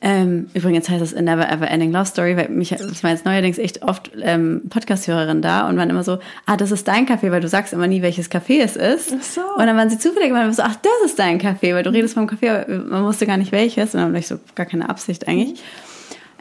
Ähm, 0.03 0.49
übrigens 0.55 0.89
heißt 0.89 1.01
es 1.03 1.15
A 1.15 1.21
Never 1.21 1.47
Ever 1.47 1.69
Ending 1.69 1.91
Love 1.91 2.07
Story, 2.07 2.35
weil 2.35 2.49
mich, 2.49 2.71
ich 2.71 3.03
war 3.03 3.11
jetzt 3.11 3.23
neuerdings 3.23 3.59
echt 3.59 3.83
oft 3.83 4.09
ähm, 4.19 4.63
Podcast-Hörerin 4.67 5.43
da 5.43 5.69
und 5.69 5.77
waren 5.77 5.91
immer 5.91 6.03
so, 6.03 6.17
ah, 6.47 6.57
das 6.57 6.71
ist 6.71 6.87
dein 6.87 7.07
Café, 7.07 7.29
weil 7.29 7.39
du 7.39 7.47
sagst 7.47 7.71
immer 7.71 7.85
nie, 7.85 8.01
welches 8.01 8.31
Café 8.31 8.63
es 8.63 8.75
ist. 8.75 9.13
Ach 9.15 9.23
so. 9.23 9.41
Und 9.57 9.67
dann 9.67 9.77
waren 9.77 9.91
sie 9.91 9.99
zufällig 9.99 10.29
immer 10.29 10.51
so, 10.51 10.63
ach, 10.63 10.75
das 10.75 10.91
ist 11.05 11.19
dein 11.19 11.39
Café, 11.39 11.75
weil 11.75 11.83
du 11.83 11.91
redest 11.91 12.15
vom 12.15 12.27
Café, 12.27 12.49
aber 12.49 12.83
man 12.83 13.03
wusste 13.03 13.27
gar 13.27 13.37
nicht 13.37 13.51
welches. 13.51 13.93
Und 13.93 14.01
dann 14.01 14.11
war 14.11 14.19
ich 14.19 14.27
so, 14.27 14.39
gar 14.55 14.65
keine 14.65 14.89
Absicht 14.89 15.27
eigentlich. 15.27 15.61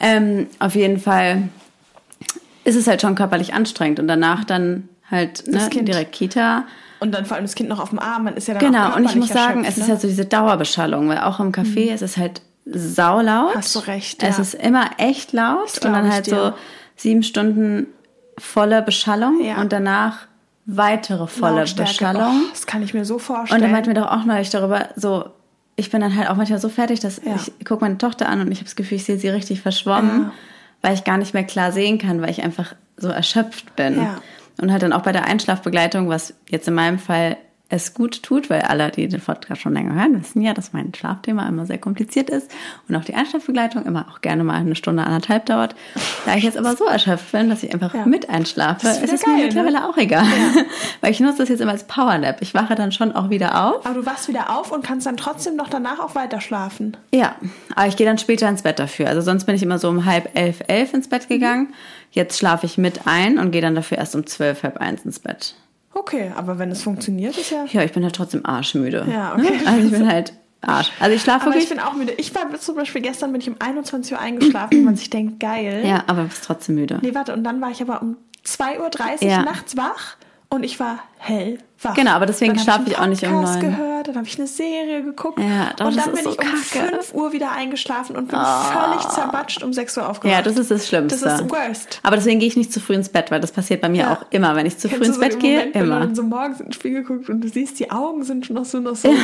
Ähm, 0.01 0.47
auf 0.59 0.75
jeden 0.75 0.99
Fall 0.99 1.49
ist 2.65 2.77
es 2.77 2.87
halt 2.87 3.03
schon 3.03 3.15
körperlich 3.15 3.53
anstrengend 3.53 4.01
und 4.01 4.09
danach 4.09 4.45
dann 4.45 4.89
halt 5.11 5.47
ne, 5.49 5.69
Kind. 5.71 5.87
direkt 5.87 6.13
Kita. 6.13 6.65
Und 7.01 7.13
dann 7.13 7.27
vor 7.27 7.37
allem 7.37 7.45
das 7.45 7.55
Kind 7.55 7.69
noch 7.69 7.81
auf 7.81 7.91
dem 7.91 7.99
Arm, 7.99 8.25
man 8.25 8.37
ist 8.37 8.49
ja 8.49 8.55
dann 8.55 8.75
auch 8.75 8.95
Genau, 8.95 8.97
und 8.97 9.05
ich 9.05 9.17
muss 9.17 9.29
sagen, 9.29 9.65
erschöpft, 9.65 9.69
es 9.69 9.77
ist 9.77 9.83
ne? 9.83 9.93
halt 9.93 10.01
so 10.01 10.09
diese 10.09 10.25
Dauerbeschallung, 10.25 11.09
weil 11.11 11.19
auch 11.19 11.41
im 11.41 11.53
Café 11.53 11.93
ist 11.93 12.03
es 12.03 12.17
halt 12.17 12.41
saulaut. 12.73 13.55
Hast 13.57 13.75
du 13.75 13.81
recht, 13.81 14.23
Es 14.23 14.37
ja. 14.37 14.43
ist 14.43 14.55
immer 14.55 14.91
echt 14.99 15.33
laut 15.33 15.85
und 15.85 15.93
dann 15.93 16.13
halt 16.13 16.27
so 16.27 16.53
sieben 16.97 17.23
Stunden 17.23 17.87
volle 18.39 18.83
Beschallung 18.83 19.43
Ja. 19.43 19.61
und 19.61 19.73
danach 19.73 20.27
weitere 20.67 21.27
volle 21.27 21.61
Lautstärke. 21.61 21.91
Beschallung. 21.91 22.43
Oh, 22.47 22.49
das 22.51 22.67
kann 22.67 22.83
ich 22.83 22.95
mir 22.95 23.05
so 23.05 23.15
Und 23.15 23.21
vorstellen. 23.21 23.61
dann 23.63 23.73
meinten 23.73 23.89
wir 23.89 24.01
doch 24.01 24.11
auch 24.11 24.25
neulich 24.25 24.51
darüber, 24.51 24.89
so, 24.97 25.25
ich 25.77 25.91
bin 25.91 26.01
dann 26.01 26.15
halt 26.17 26.29
auch 26.31 26.37
manchmal 26.37 26.61
so 26.61 26.69
fertig, 26.69 27.01
dass 27.01 27.21
Ja. 27.25 27.35
ich 27.37 27.65
gucke 27.67 27.83
meine 27.85 27.99
Tochter 27.99 28.29
an 28.29 28.41
und 28.41 28.53
ich 28.53 28.59
habe 28.59 28.65
das 28.67 28.77
Gefühl, 28.77 28.97
ich 28.97 29.05
sehe 29.05 29.19
sie 29.19 29.29
richtig 29.29 29.61
verschwommen, 29.63 30.23
Ja. 30.25 30.33
weil 30.83 30.95
ich 30.95 31.05
gar 31.05 31.17
nicht 31.17 31.35
mehr 31.35 31.45
klar 31.45 31.73
sehen 31.73 31.99
kann, 31.99 32.21
weil 32.23 32.31
ich 32.31 32.43
einfach 32.43 32.75
so 32.97 33.09
erschöpft 33.09 33.75
bin. 33.77 33.97
Ja. 34.01 34.19
Und 34.61 34.71
halt 34.71 34.83
dann 34.83 34.93
auch 34.93 35.03
bei 35.03 35.13
der 35.13 35.25
Einschlafbegleitung, 35.25 36.09
was 36.09 36.35
jetzt 36.49 36.69
in 36.69 36.75
meinem 36.75 36.99
Fall 36.99 37.37
es 37.71 37.95
gut 37.95 38.23
tut, 38.23 38.51
weil 38.51 38.63
alle, 38.63 38.91
die 38.91 39.07
den 39.09 39.21
Podcast 39.21 39.63
schon 39.63 39.73
länger 39.73 39.95
hören, 39.95 40.21
wissen 40.21 40.43
ja, 40.43 40.53
dass 40.53 40.73
mein 40.73 40.93
Schlafthema 40.95 41.49
immer 41.49 41.67
sehr 41.67 41.79
kompliziert 41.79 42.29
ist 42.29 42.51
und 42.89 42.97
auch 42.97 43.05
die 43.05 43.15
Einschlafbegleitung 43.15 43.87
immer 43.87 44.07
auch 44.11 44.21
gerne 44.21 44.45
mal 44.45 44.55
eine 44.57 44.75
Stunde, 44.75 45.05
anderthalb 45.05 45.47
dauert. 45.47 45.75
Da 46.27 46.35
ich 46.37 46.43
jetzt 46.45 46.59
aber 46.59 46.77
so 46.77 46.85
erschöpft 46.85 47.33
bin, 47.33 47.49
dass 47.49 47.63
ich 47.63 47.73
einfach 47.73 47.95
Ja. 47.95 48.05
mit 48.07 48.29
einschlafe, 48.29 48.81
Das 48.87 48.99
ist 48.99 49.05
ist 49.05 49.13
es 49.15 49.27
mir 49.27 49.33
geil, 49.35 49.37
ne? 49.39 49.47
mittlerweile 49.47 49.89
auch 49.89 49.97
egal. 49.97 50.27
weil 51.01 51.13
ich 51.13 51.21
nutze 51.21 51.39
das 51.39 51.49
jetzt 51.49 51.61
immer 51.61 51.73
als 51.73 51.85
Powernap. 51.85 52.43
Ich 52.43 52.55
wache 52.55 52.75
dann 52.75 52.93
schon 52.93 53.13
auch 53.13 53.31
wieder 53.31 53.65
auf. 53.67 53.87
Aber 53.87 53.95
du 53.95 54.05
wachst 54.05 54.29
wieder 54.29 54.51
auf 54.59 54.73
und 54.73 54.85
kannst 54.85 55.07
dann 55.07 55.17
trotzdem 55.17 55.57
noch 55.57 55.69
danach 55.69 56.01
auch 56.01 56.15
weiter 56.15 56.41
schlafen. 56.41 56.97
Ja, 57.15 57.37
aber 57.77 57.87
ich 57.87 57.97
gehe 57.97 58.07
dann 58.07 58.19
später 58.19 58.49
ins 58.49 58.63
Bett 58.63 58.79
dafür. 58.79 59.07
Also 59.09 59.21
sonst 59.21 59.45
bin 59.45 59.55
ich 59.55 59.63
immer 59.63 59.79
so 59.79 59.89
um 59.89 60.05
halb 60.05 60.31
elf, 60.37 60.61
elf 60.67 60.93
ins 60.93 61.09
Bett 61.09 61.29
gegangen. 61.29 61.73
Jetzt 62.11 62.39
schlafe 62.39 62.67
ich 62.67 62.77
mit 62.79 63.07
ein 63.07 63.39
und 63.39 63.53
gehe 63.53 63.63
dann 63.63 63.77
dafür 63.77 63.99
erst 63.99 64.17
um 64.17 64.27
zwölf, 64.27 64.65
halb 64.65 64.79
eins 64.79 65.05
ins 65.05 65.21
Bett. 65.21 65.55
Okay, 65.93 66.31
aber 66.37 66.59
wenn 66.59 66.71
es 66.71 66.83
funktioniert, 66.83 67.37
ist 67.37 67.51
ja. 67.51 67.65
Ja, 67.71 67.83
ich 67.83 67.93
bin 67.93 68.03
halt 68.05 68.15
trotzdem 68.15 68.47
arschmüde. 68.47 69.07
Ja, 69.11 69.33
okay. 69.35 69.43
Ne? 69.43 69.51
Also 69.67 69.87
ich 69.87 69.91
bin 69.93 70.09
halt 70.11 70.33
Arsch. 70.63 70.91
Also 71.01 71.17
ich 71.17 71.23
schlafe 71.23 71.47
Aber 71.47 71.57
ich 71.57 71.63
wirklich. 71.69 71.71
bin 71.71 71.81
auch 71.81 71.95
müde. 71.95 72.13
Ich 72.19 72.35
war 72.35 72.43
zum 72.59 72.77
Beispiel 72.77 73.01
gestern 73.03 73.33
bin 73.33 73.41
ich 73.41 73.49
um 73.49 73.57
21 73.59 74.13
Uhr 74.13 74.19
eingeschlafen, 74.21 74.79
wo 74.81 74.85
man 74.85 74.97
sich 74.97 75.09
denkt, 75.11 75.41
geil. 75.41 75.83
ja, 75.87 76.05
aber 76.07 76.25
bist 76.25 76.45
trotzdem 76.45 76.75
müde. 76.77 76.99
Nee, 77.03 77.15
warte, 77.15 77.33
und 77.33 77.45
dann 77.45 77.61
war 77.61 77.71
ich 77.71 77.81
aber 77.81 78.03
um 78.03 78.17
2.30 78.47 79.23
Uhr 79.25 79.29
Ja. 79.31 79.43
nachts 79.43 79.77
wach 79.77 80.17
und 80.51 80.63
ich 80.65 80.79
war 80.79 80.99
hellwach. 81.19 81.95
Genau, 81.95 82.11
aber 82.13 82.27
deswegen 82.27 82.59
schlafe 82.59 82.83
ich 82.89 82.99
auch 82.99 83.07
nicht 83.07 83.23
um 83.25 83.41
neun. 83.41 83.61
gehört, 83.61 84.09
dann 84.09 84.17
habe 84.17 84.27
ich 84.27 84.37
eine 84.39 84.47
Serie 84.47 85.03
geguckt 85.03 85.39
Ja, 85.39 85.73
doch, 85.77 85.87
und 85.87 85.97
dann 85.97 86.13
bin 86.13 86.25
so 86.25 86.31
ich 86.33 86.39
um 86.39 86.45
kacke. 86.45 86.89
5 86.97 87.15
Uhr 87.15 87.33
wieder 87.33 87.53
eingeschlafen 87.53 88.17
und 88.17 88.29
bin 88.29 88.37
Ah. 88.39 88.65
völlig 88.91 89.09
zerbatscht 89.09 89.63
um 89.63 89.73
6 89.73 89.97
Uhr 89.97 90.09
aufgewacht. 90.09 90.37
Ja, 90.37 90.43
das 90.43 90.57
ist 90.59 90.71
das 90.71 90.87
Schlimmste. 90.89 91.19
Das 91.25 91.41
ist 91.41 91.51
worst. 91.51 92.01
Aber 92.03 92.17
deswegen 92.17 92.41
gehe 92.41 92.49
ich 92.49 92.57
nicht 92.57 92.73
zu 92.73 92.81
früh 92.81 92.95
ins 92.95 93.09
Bett, 93.09 93.31
weil 93.31 93.41
das 93.41 93.53
passiert 93.53 93.81
bei 93.81 93.89
mir 93.89 94.03
Ja. 94.03 94.13
auch 94.15 94.27
immer. 94.31 94.55
Wenn 94.57 94.67
ich 94.67 94.77
zu 94.79 94.89
früh 94.89 94.97
Kennst 94.99 95.09
du 95.09 95.13
ins 95.13 95.17
so 95.17 95.21
Bett 95.21 95.33
den 95.35 95.39
gehe, 95.41 95.57
Moment, 95.59 95.75
Wenn 95.75 95.83
immer. 95.85 96.01
dann 96.01 96.15
so 96.15 96.23
morgens 96.23 96.61
ins 96.61 96.75
Spiegel 96.75 97.03
guckst 97.05 97.31
und 97.31 97.41
du 97.43 97.49
siehst, 97.49 97.79
die 97.79 97.91
Augen 97.91 98.25
sind 98.25 98.51
noch 98.51 98.65
so, 98.65 98.81
noch 98.81 98.97
so. 98.97 99.09
Ja, 99.09 99.15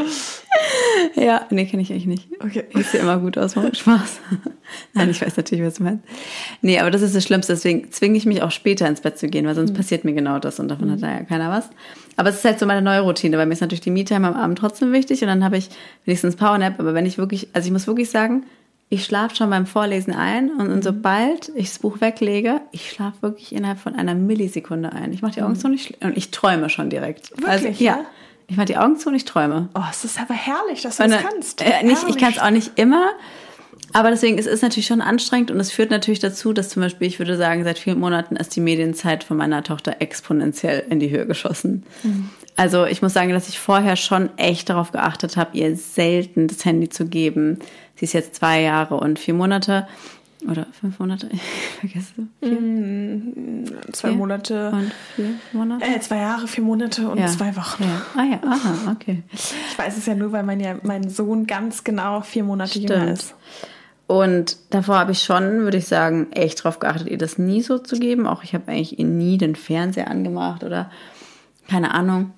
nee, 1.50 1.64
kenne 1.66 1.82
ich 1.82 1.90
eigentlich 1.92 2.06
nicht. 2.06 2.28
Okay. 2.40 2.64
Ich 2.70 2.86
sehe 2.88 3.00
immer 3.00 3.18
gut 3.18 3.38
aus, 3.38 3.56
macht 3.56 3.76
Spaß. 3.76 4.20
Nein, 4.94 5.10
ich 5.10 5.20
weiß 5.20 5.36
natürlich, 5.36 5.64
was 5.64 5.74
du 5.74 5.82
meinst. 5.84 6.04
Nee, 6.62 6.78
aber 6.78 6.90
das 6.90 7.02
ist 7.02 7.14
das 7.14 7.24
Schlimmste, 7.24 7.52
deswegen 7.54 7.90
zwinge 7.92 8.16
ich 8.16 8.26
mich 8.26 8.42
auch 8.42 8.50
später 8.50 8.86
ins 8.88 9.00
Bett 9.00 9.18
zu 9.18 9.28
gehen, 9.28 9.44
weil 9.46 9.52
Mhm. 9.54 9.58
sonst 9.66 9.74
passiert 9.74 10.04
mir 10.04 10.12
genau 10.12 10.38
das 10.38 10.60
und 10.60 10.68
davon 10.68 10.90
hat 10.90 11.02
da 11.02 11.10
ja 11.10 11.22
keiner 11.24 11.50
was. 11.50 11.68
Aber 12.16 12.28
es 12.30 12.36
ist 12.36 12.44
halt 12.44 12.58
so 12.58 12.66
meine 12.66 12.82
neue 12.82 13.00
Routine, 13.00 13.36
weil 13.38 13.46
mir 13.46 13.54
ist 13.54 13.60
natürlich 13.60 13.80
die 13.80 13.90
Me-Time 13.90 14.26
am 14.28 14.34
Abend 14.34 14.58
trotzdem 14.58 14.92
wichtig 14.92 15.22
und 15.22 15.28
dann 15.28 15.44
habe 15.44 15.56
ich 15.56 15.70
wenigstens 16.04 16.36
Powernap, 16.36 16.78
aber 16.78 16.94
wenn 16.94 17.06
ich 17.06 17.18
wirklich, 17.18 17.48
also 17.52 17.66
ich 17.66 17.72
muss 17.72 17.86
wirklich 17.86 18.10
sagen, 18.10 18.44
ich 18.92 19.04
schlafe 19.04 19.36
schon 19.36 19.50
beim 19.50 19.66
Vorlesen 19.66 20.12
ein 20.12 20.50
und, 20.50 20.66
Mhm. 20.66 20.72
und 20.74 20.84
sobald 20.84 21.50
ich 21.54 21.68
das 21.68 21.78
Buch 21.78 22.00
weglege, 22.00 22.60
ich 22.72 22.90
schlafe 22.90 23.22
wirklich 23.22 23.52
innerhalb 23.54 23.78
von 23.78 23.94
einer 23.94 24.14
Millisekunde 24.16 24.92
ein. 24.92 25.12
Ich 25.12 25.22
mache 25.22 25.32
die 25.34 25.42
Augen 25.42 25.54
zu 25.54 25.68
und 25.68 25.74
ich, 25.74 25.94
und 26.02 26.16
ich 26.16 26.30
träume 26.32 26.68
schon 26.68 26.90
direkt. 26.90 27.30
also, 27.46 27.64
Mhm. 27.64 27.70
Wirklich, 27.70 27.80
ja? 27.80 27.92
ja? 27.98 28.04
Ich 28.50 28.56
mache 28.56 28.66
die 28.66 28.76
Augen 28.76 28.96
zu 28.96 29.10
und 29.10 29.14
ich 29.14 29.24
träume. 29.24 29.68
Oh, 29.76 29.82
es 29.88 30.04
ist 30.04 30.20
aber 30.20 30.34
herrlich, 30.34 30.82
dass 30.82 30.96
du 30.96 31.04
Und 31.04 31.10
das 31.10 31.22
kannst. 31.22 31.62
Äh, 31.62 31.84
nicht, 31.84 32.02
ich 32.08 32.18
kann 32.18 32.32
es 32.32 32.40
auch 32.40 32.50
nicht 32.50 32.72
immer. 32.74 33.10
Aber 33.92 34.10
deswegen, 34.10 34.38
es 34.38 34.46
ist 34.46 34.62
natürlich 34.62 34.86
schon 34.86 35.00
anstrengend 35.00 35.52
und 35.52 35.60
es 35.60 35.70
führt 35.70 35.90
natürlich 35.90 36.18
dazu, 36.18 36.52
dass 36.52 36.68
zum 36.68 36.82
Beispiel, 36.82 37.06
ich 37.06 37.20
würde 37.20 37.36
sagen, 37.36 37.62
seit 37.62 37.78
vielen 37.78 38.00
Monaten 38.00 38.34
ist 38.34 38.54
die 38.56 38.60
Medienzeit 38.60 39.22
von 39.22 39.36
meiner 39.36 39.62
Tochter 39.62 39.96
exponentiell 40.00 40.84
in 40.90 40.98
die 40.98 41.10
Höhe 41.10 41.26
geschossen. 41.26 41.84
Also 42.56 42.86
ich 42.86 43.02
muss 43.02 43.12
sagen, 43.12 43.30
dass 43.30 43.48
ich 43.48 43.58
vorher 43.58 43.94
schon 43.94 44.30
echt 44.36 44.68
darauf 44.68 44.90
geachtet 44.90 45.36
habe, 45.36 45.56
ihr 45.56 45.76
selten 45.76 46.48
das 46.48 46.64
Handy 46.64 46.88
zu 46.88 47.06
geben. 47.06 47.60
Sie 47.94 48.04
ist 48.04 48.12
jetzt 48.12 48.34
zwei 48.34 48.60
Jahre 48.62 48.96
und 48.96 49.18
vier 49.18 49.34
Monate 49.34 49.86
oder 50.48 50.66
fünf 50.72 50.98
Monate, 50.98 51.28
ich 51.32 51.40
vergesse. 51.40 52.12
Vier 52.40 53.92
Zwei 53.92 54.08
vier 54.08 54.16
Monate. 54.16 54.70
und 54.70 54.92
vier 55.16 55.30
Monate. 55.52 55.84
Äh, 55.84 56.00
zwei 56.00 56.16
Jahre, 56.18 56.46
vier 56.48 56.64
Monate 56.64 57.08
und 57.08 57.18
Ja. 57.18 57.26
zwei 57.26 57.54
Wochen. 57.56 57.84
Ja. 57.84 58.02
Ah 58.16 58.24
ja, 58.24 58.40
aha, 58.48 58.92
okay. 58.92 59.22
Ich 59.32 59.78
weiß 59.78 59.96
es 59.96 60.06
ja 60.06 60.14
nur, 60.14 60.32
weil 60.32 60.42
mein, 60.42 60.60
ja, 60.60 60.76
mein 60.82 61.08
Sohn 61.10 61.46
ganz 61.46 61.84
genau 61.84 62.20
vier 62.22 62.44
Monate 62.44 62.78
jünger 62.78 63.12
ist. 63.12 63.34
Und 64.06 64.56
davor 64.70 64.98
habe 64.98 65.12
ich 65.12 65.22
schon, 65.22 65.60
würde 65.60 65.78
ich 65.78 65.86
sagen, 65.86 66.32
echt 66.32 66.64
drauf 66.64 66.80
geachtet, 66.80 67.08
ihr 67.08 67.18
das 67.18 67.38
nie 67.38 67.62
so 67.62 67.78
zu 67.78 67.96
geben. 67.98 68.26
Auch 68.26 68.42
ich 68.42 68.54
habe 68.54 68.70
eigentlich 68.72 68.98
nie 68.98 69.38
den 69.38 69.54
Fernseher 69.54 70.10
angemacht 70.10 70.64
oder 70.64 70.90
keine 71.68 71.94
Ahnung. 71.94 72.32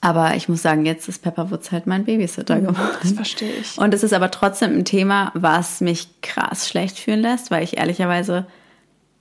Aber 0.00 0.36
ich 0.36 0.48
muss 0.48 0.62
sagen, 0.62 0.86
jetzt 0.86 1.08
ist 1.08 1.22
Pepperwoods 1.22 1.72
halt 1.72 1.86
mein 1.88 2.04
Babysitter 2.04 2.60
geworden. 2.60 2.96
Das 3.02 3.12
verstehe 3.12 3.52
ich. 3.60 3.76
Und 3.78 3.92
es 3.94 4.04
ist 4.04 4.12
aber 4.12 4.30
trotzdem 4.30 4.76
ein 4.78 4.84
Thema, 4.84 5.32
was 5.34 5.80
mich 5.80 6.08
krass 6.22 6.68
schlecht 6.68 6.98
fühlen 6.98 7.20
lässt, 7.20 7.50
weil 7.50 7.64
ich 7.64 7.78
ehrlicherweise, 7.78 8.46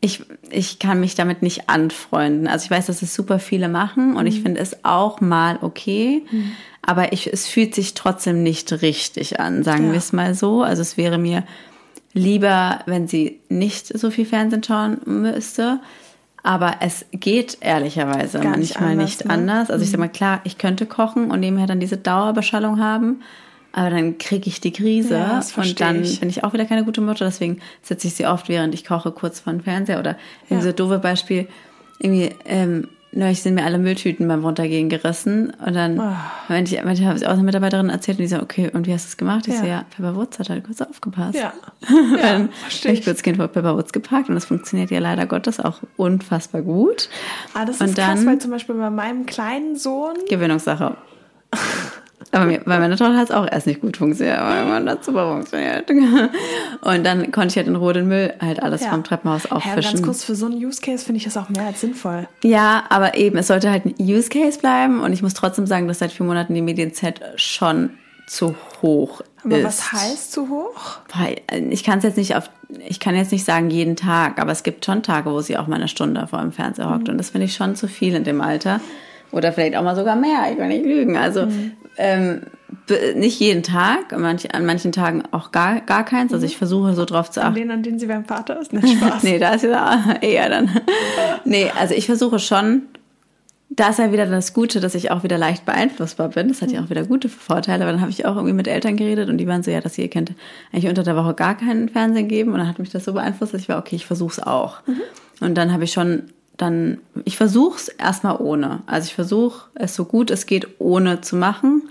ich, 0.02 0.22
ich 0.52 0.78
kann 0.78 1.00
mich 1.00 1.16
damit 1.16 1.42
nicht 1.42 1.68
anfreunden. 1.70 2.48
Also 2.48 2.66
ich 2.66 2.72
weiß, 2.72 2.86
dass 2.86 3.02
es 3.02 3.16
super 3.16 3.40
viele 3.40 3.70
machen 3.70 4.16
und 4.16 4.28
ich 4.28 4.42
finde 4.44 4.62
es 4.62 4.86
auch 4.86 5.20
mal 5.20 5.58
okay, 5.64 6.24
aber 6.84 7.12
ich, 7.12 7.34
es 7.34 7.48
fühlt 7.48 7.74
sich 7.74 7.96
trotzdem 7.96 8.44
nicht 8.44 8.72
richtig 8.84 9.40
an, 9.40 9.64
sagen 9.64 9.88
Ja. 9.88 9.92
wir 9.94 9.98
es 9.98 10.14
mal 10.14 10.36
so. 10.36 10.62
Also 10.62 10.84
es 10.84 10.96
wäre 10.96 11.18
mir 11.18 11.44
lieber, 12.14 12.82
wenn 12.86 13.08
sie 13.08 13.40
nicht 13.50 13.88
so 13.98 14.12
viel 14.12 14.26
Fernsehen 14.26 14.64
schauen 14.64 15.00
müsste. 15.06 15.80
Aber 16.48 16.76
es 16.80 17.04
geht 17.12 17.58
ehrlicherweise 17.60 18.40
Gar 18.40 18.56
nicht 18.56 18.76
manchmal 18.76 18.92
anders, 18.92 19.06
nicht 19.10 19.26
ne? 19.26 19.32
anders. 19.34 19.70
Also 19.70 19.84
ich 19.84 19.92
sag 19.92 20.00
mal, 20.00 20.08
klar, 20.08 20.40
ich 20.46 20.58
könnte 20.58 20.86
kochen 20.86 21.30
und 21.30 21.42
nebenher 21.42 21.68
dann 21.68 21.82
diese 21.82 21.98
Dauerbeschallung 21.98 22.80
haben. 22.80 23.20
Aber 23.74 23.90
dann 23.90 24.18
kriege 24.18 24.48
ich 24.48 24.62
die 24.62 24.72
Krise 24.72 25.16
Ja, 25.16 25.42
und 25.58 25.82
dann 25.82 26.04
ich. 26.04 26.22
bin 26.22 26.30
ich 26.30 26.46
auch 26.46 26.54
wieder 26.54 26.64
keine 26.64 26.86
gute 26.86 27.02
Mutter. 27.02 27.26
Deswegen 27.26 27.60
sitze 27.82 28.08
ich 28.08 28.14
sie 28.14 28.26
oft, 28.26 28.48
während 28.48 28.74
ich 28.74 28.86
koche, 28.86 29.12
kurz 29.12 29.42
vor 29.42 29.52
dem 29.52 29.60
Fernseher. 29.62 30.00
Oder 30.00 30.16
Ja. 30.50 30.62
so 30.62 30.72
doofe 30.72 31.00
Beispiel, 31.00 31.50
irgendwie, 32.00 32.30
ähm, 32.46 32.88
neulich 33.18 33.42
sind 33.42 33.56
mir 33.56 33.66
alle 33.66 33.78
Mülltüten 33.80 34.28
beim 34.28 34.44
Runtergehen 34.46 34.90
gerissen. 34.90 35.52
Und 35.66 35.76
dann, 35.76 36.00
Ah. 36.00 36.16
wenn 36.48 36.64
ich, 36.66 36.74
ich 36.74 36.80
habe 36.80 37.16
es 37.16 37.24
auch 37.24 37.32
einer 37.32 37.44
Mitarbeiterin 37.44 37.90
erzählt 37.90 38.18
und 38.20 38.24
die 38.24 38.28
so, 38.28 38.42
okay, 38.42 38.70
und 38.74 38.88
wie 38.88 38.94
hast 38.94 39.06
du 39.06 39.10
es 39.10 39.18
gemacht? 39.18 39.48
Ich 39.48 39.54
Ja. 39.56 39.60
so, 39.60 39.66
ja, 39.66 39.86
Pepper 39.96 40.16
Woods 40.16 40.40
hat 40.40 40.50
halt 40.50 40.64
kurz 40.66 40.82
aufgepasst. 40.82 41.36
Ja. 41.38 41.54
Dann 41.90 42.18
ja 42.18 42.30
habe 42.34 42.50
verstehe 42.62 42.94
ich 42.94 43.00
ich. 43.00 43.06
kurz 43.06 43.22
Kind 43.24 43.38
vor 43.38 43.48
Pepper 43.48 43.76
Woods 43.76 43.92
geparkt 43.94 44.30
und 44.30 44.36
das 44.36 44.46
funktioniert 44.46 44.92
ja 44.92 45.00
leider 45.00 45.26
Gottes 45.26 45.60
auch 45.60 45.80
unfassbar 45.98 46.62
gut. 46.62 47.10
Ah, 47.54 47.66
das 47.66 47.82
und 47.82 47.90
ist 47.90 47.96
krass, 47.98 48.20
dann- 48.20 48.26
weil 48.26 48.40
zum 48.40 48.52
Beispiel 48.52 48.76
bei 48.76 48.90
meinem 48.90 49.26
kleinen 49.26 49.76
Sohn, 49.76 50.14
Gewöhnungssache. 50.30 50.96
Aber 52.32 52.46
mir, 52.46 52.60
bei 52.66 52.78
meiner 52.78 52.98
Tochter 52.98 53.16
hat 53.16 53.30
es 53.30 53.32
auch 53.36 53.48
erst 53.50 53.68
nicht 53.68 53.80
gut 53.80 53.96
funktioniert, 53.96 54.38
aber 54.38 54.54
es 55.00 55.06
super 55.06 55.32
funktioniert. 55.32 55.90
Und 56.90 57.04
dann 57.06 57.32
konnte 57.32 57.50
ich 57.50 57.58
halt 57.58 57.68
in 57.68 57.76
Ruhe 57.76 57.92
den 57.92 58.08
Müll 58.08 58.34
halt 58.40 58.64
alles 58.64 58.86
vom 58.86 59.04
Treppenhaus 59.04 59.44
Ja, 59.44 59.52
aber 59.52 59.60
ganz 59.62 59.78
auffischen. 59.78 60.02
kurz, 60.04 60.24
für 60.24 60.36
so 60.36 60.46
einen 60.46 60.56
Use 60.56 60.80
Case 60.82 61.04
finde 61.04 61.18
ich 61.18 61.26
das 61.26 61.36
auch 61.36 61.50
mehr 61.50 61.66
als 61.66 61.82
sinnvoll. 61.82 62.28
Ja, 62.44 62.86
aber 62.90 63.16
eben, 63.18 63.38
es 63.38 63.48
sollte 63.48 63.70
halt 63.70 63.86
ein 63.86 63.96
Use 64.00 64.30
Case 64.30 64.58
bleiben 64.60 65.02
und 65.02 65.12
ich 65.12 65.22
muss 65.22 65.34
trotzdem 65.34 65.68
sagen, 65.68 65.88
dass 65.90 66.00
seit 66.00 66.12
vier 66.14 66.26
Monaten 66.26 66.54
die 66.54 66.62
Medienzeit 66.62 67.20
schon 67.36 67.90
zu 68.26 68.56
hoch 68.82 69.22
Aber 69.44 69.58
ist. 69.58 69.64
was 69.66 69.92
heißt 69.92 70.32
zu 70.32 70.50
hoch? 70.50 70.98
Weil, 71.14 71.42
äh, 71.52 71.60
Ich 71.70 71.84
kann 71.84 71.98
es 71.98 72.04
jetzt 72.06 72.18
nicht 72.18 72.36
auf, 72.36 72.50
ich 72.88 73.00
kann 73.02 73.16
jetzt 73.16 73.32
nicht 73.34 73.44
sagen 73.46 73.70
jeden 73.70 73.96
Tag, 73.98 74.40
aber 74.40 74.52
es 74.54 74.64
gibt 74.64 74.86
schon 74.86 75.04
Tage, 75.04 75.30
wo 75.32 75.42
sie 75.42 75.58
auch 75.58 75.68
mal 75.68 75.76
eine 75.78 75.88
Stunde 75.90 76.26
vor 76.28 76.40
dem 76.40 76.52
Fernseher 76.54 76.90
hockt 76.90 77.10
und 77.10 77.18
das 77.18 77.32
finde 77.32 77.46
ich 77.46 77.54
schon 77.56 77.76
zu 77.76 77.88
viel 77.88 78.16
in 78.16 78.24
dem 78.24 78.40
Alter. 78.42 78.80
Oder 79.34 79.52
vielleicht 79.52 79.76
auch 79.76 79.84
mal 79.84 79.96
sogar 79.98 80.16
mehr, 80.16 80.50
ich 80.52 80.58
will 80.58 80.68
nicht 80.70 80.86
lügen. 80.86 81.18
Also 81.18 81.48
ähm, 81.98 82.42
be- 82.44 82.48
nicht 83.16 83.40
jeden 83.40 83.64
Tag, 83.64 84.12
an, 84.14 84.22
manch, 84.22 84.54
an 84.54 84.66
manchen 84.66 84.92
Tagen 84.92 85.24
auch 85.32 85.52
gar, 85.52 85.82
gar 85.82 86.04
keins. 86.04 86.34
Also 86.34 86.46
ich 86.46 86.58
versuche 86.58 86.94
so 86.94 87.06
drauf 87.06 87.32
zu 87.32 87.42
An 87.42 87.48
achten. 87.48 87.56
denen, 87.56 87.72
an 87.72 87.84
denen 87.84 88.00
sie 88.00 88.08
beim 88.08 88.26
Vater 88.26 88.60
ist? 88.60 88.74
Nicht 88.74 88.98
Spaß. 88.98 89.24
nee, 89.24 89.40
da 89.40 89.54
ist 89.54 89.64
ja 89.64 90.16
eher 90.22 90.50
dann. 90.50 90.70
nee, 91.46 91.72
also 91.80 91.94
ich 91.94 92.06
versuche 92.06 92.40
schon, 92.40 92.84
da 93.70 93.90
ist 93.90 94.00
ja 94.00 94.12
wieder 94.12 94.26
das 94.26 94.54
Gute, 94.54 94.80
dass 94.80 94.96
ich 94.96 95.12
auch 95.12 95.24
wieder 95.24 95.38
leicht 95.38 95.66
beeinflussbar 95.66 96.30
bin. 96.30 96.50
Das 96.50 96.62
hat 96.62 96.72
ja 96.72 96.82
auch 96.84 96.90
wieder 96.90 97.06
gute 97.06 97.30
Vorteile, 97.30 97.84
aber 97.84 97.92
dann 97.92 98.02
habe 98.02 98.12
ich 98.12 98.26
auch 98.26 98.36
irgendwie 98.36 98.54
mit 98.54 98.68
Eltern 98.68 98.98
geredet 98.98 99.30
und 99.30 99.38
die 99.38 99.48
waren 99.48 99.64
so, 99.64 99.72
ja, 99.72 99.82
dass 99.82 99.98
ihr 99.98 100.10
könnt 100.10 100.34
eigentlich 100.72 100.88
unter 100.88 101.04
der 101.04 101.16
Woche 101.16 101.34
gar 101.34 101.56
keinen 101.56 101.90
Fernsehen 101.90 102.28
geben 102.28 102.52
und 102.52 102.60
dann 102.60 102.68
hat 102.68 102.80
mich 102.80 102.90
das 102.90 103.06
so 103.06 103.14
beeinflusst, 103.14 103.54
dass 103.54 103.62
ich 103.62 103.70
war, 103.70 103.78
okay, 103.78 103.96
ich 103.96 104.06
versuche 104.06 104.32
es 104.32 104.40
auch. 104.46 104.80
Und 105.40 105.56
dann 105.56 105.72
habe 105.72 105.84
ich 105.84 105.94
schon 105.94 106.24
dann, 106.58 106.98
ich 107.24 107.38
versuche 107.38 107.78
es 107.78 107.88
erstmal 107.88 108.38
ohne. 108.38 108.82
Also 108.88 109.08
ich 109.08 109.16
versuche 109.16 109.70
es 109.76 109.96
so 109.96 110.06
gut 110.06 110.32
es 110.32 110.46
geht 110.48 110.68
ohne 110.80 111.22
zu 111.22 111.36
machen. 111.36 111.84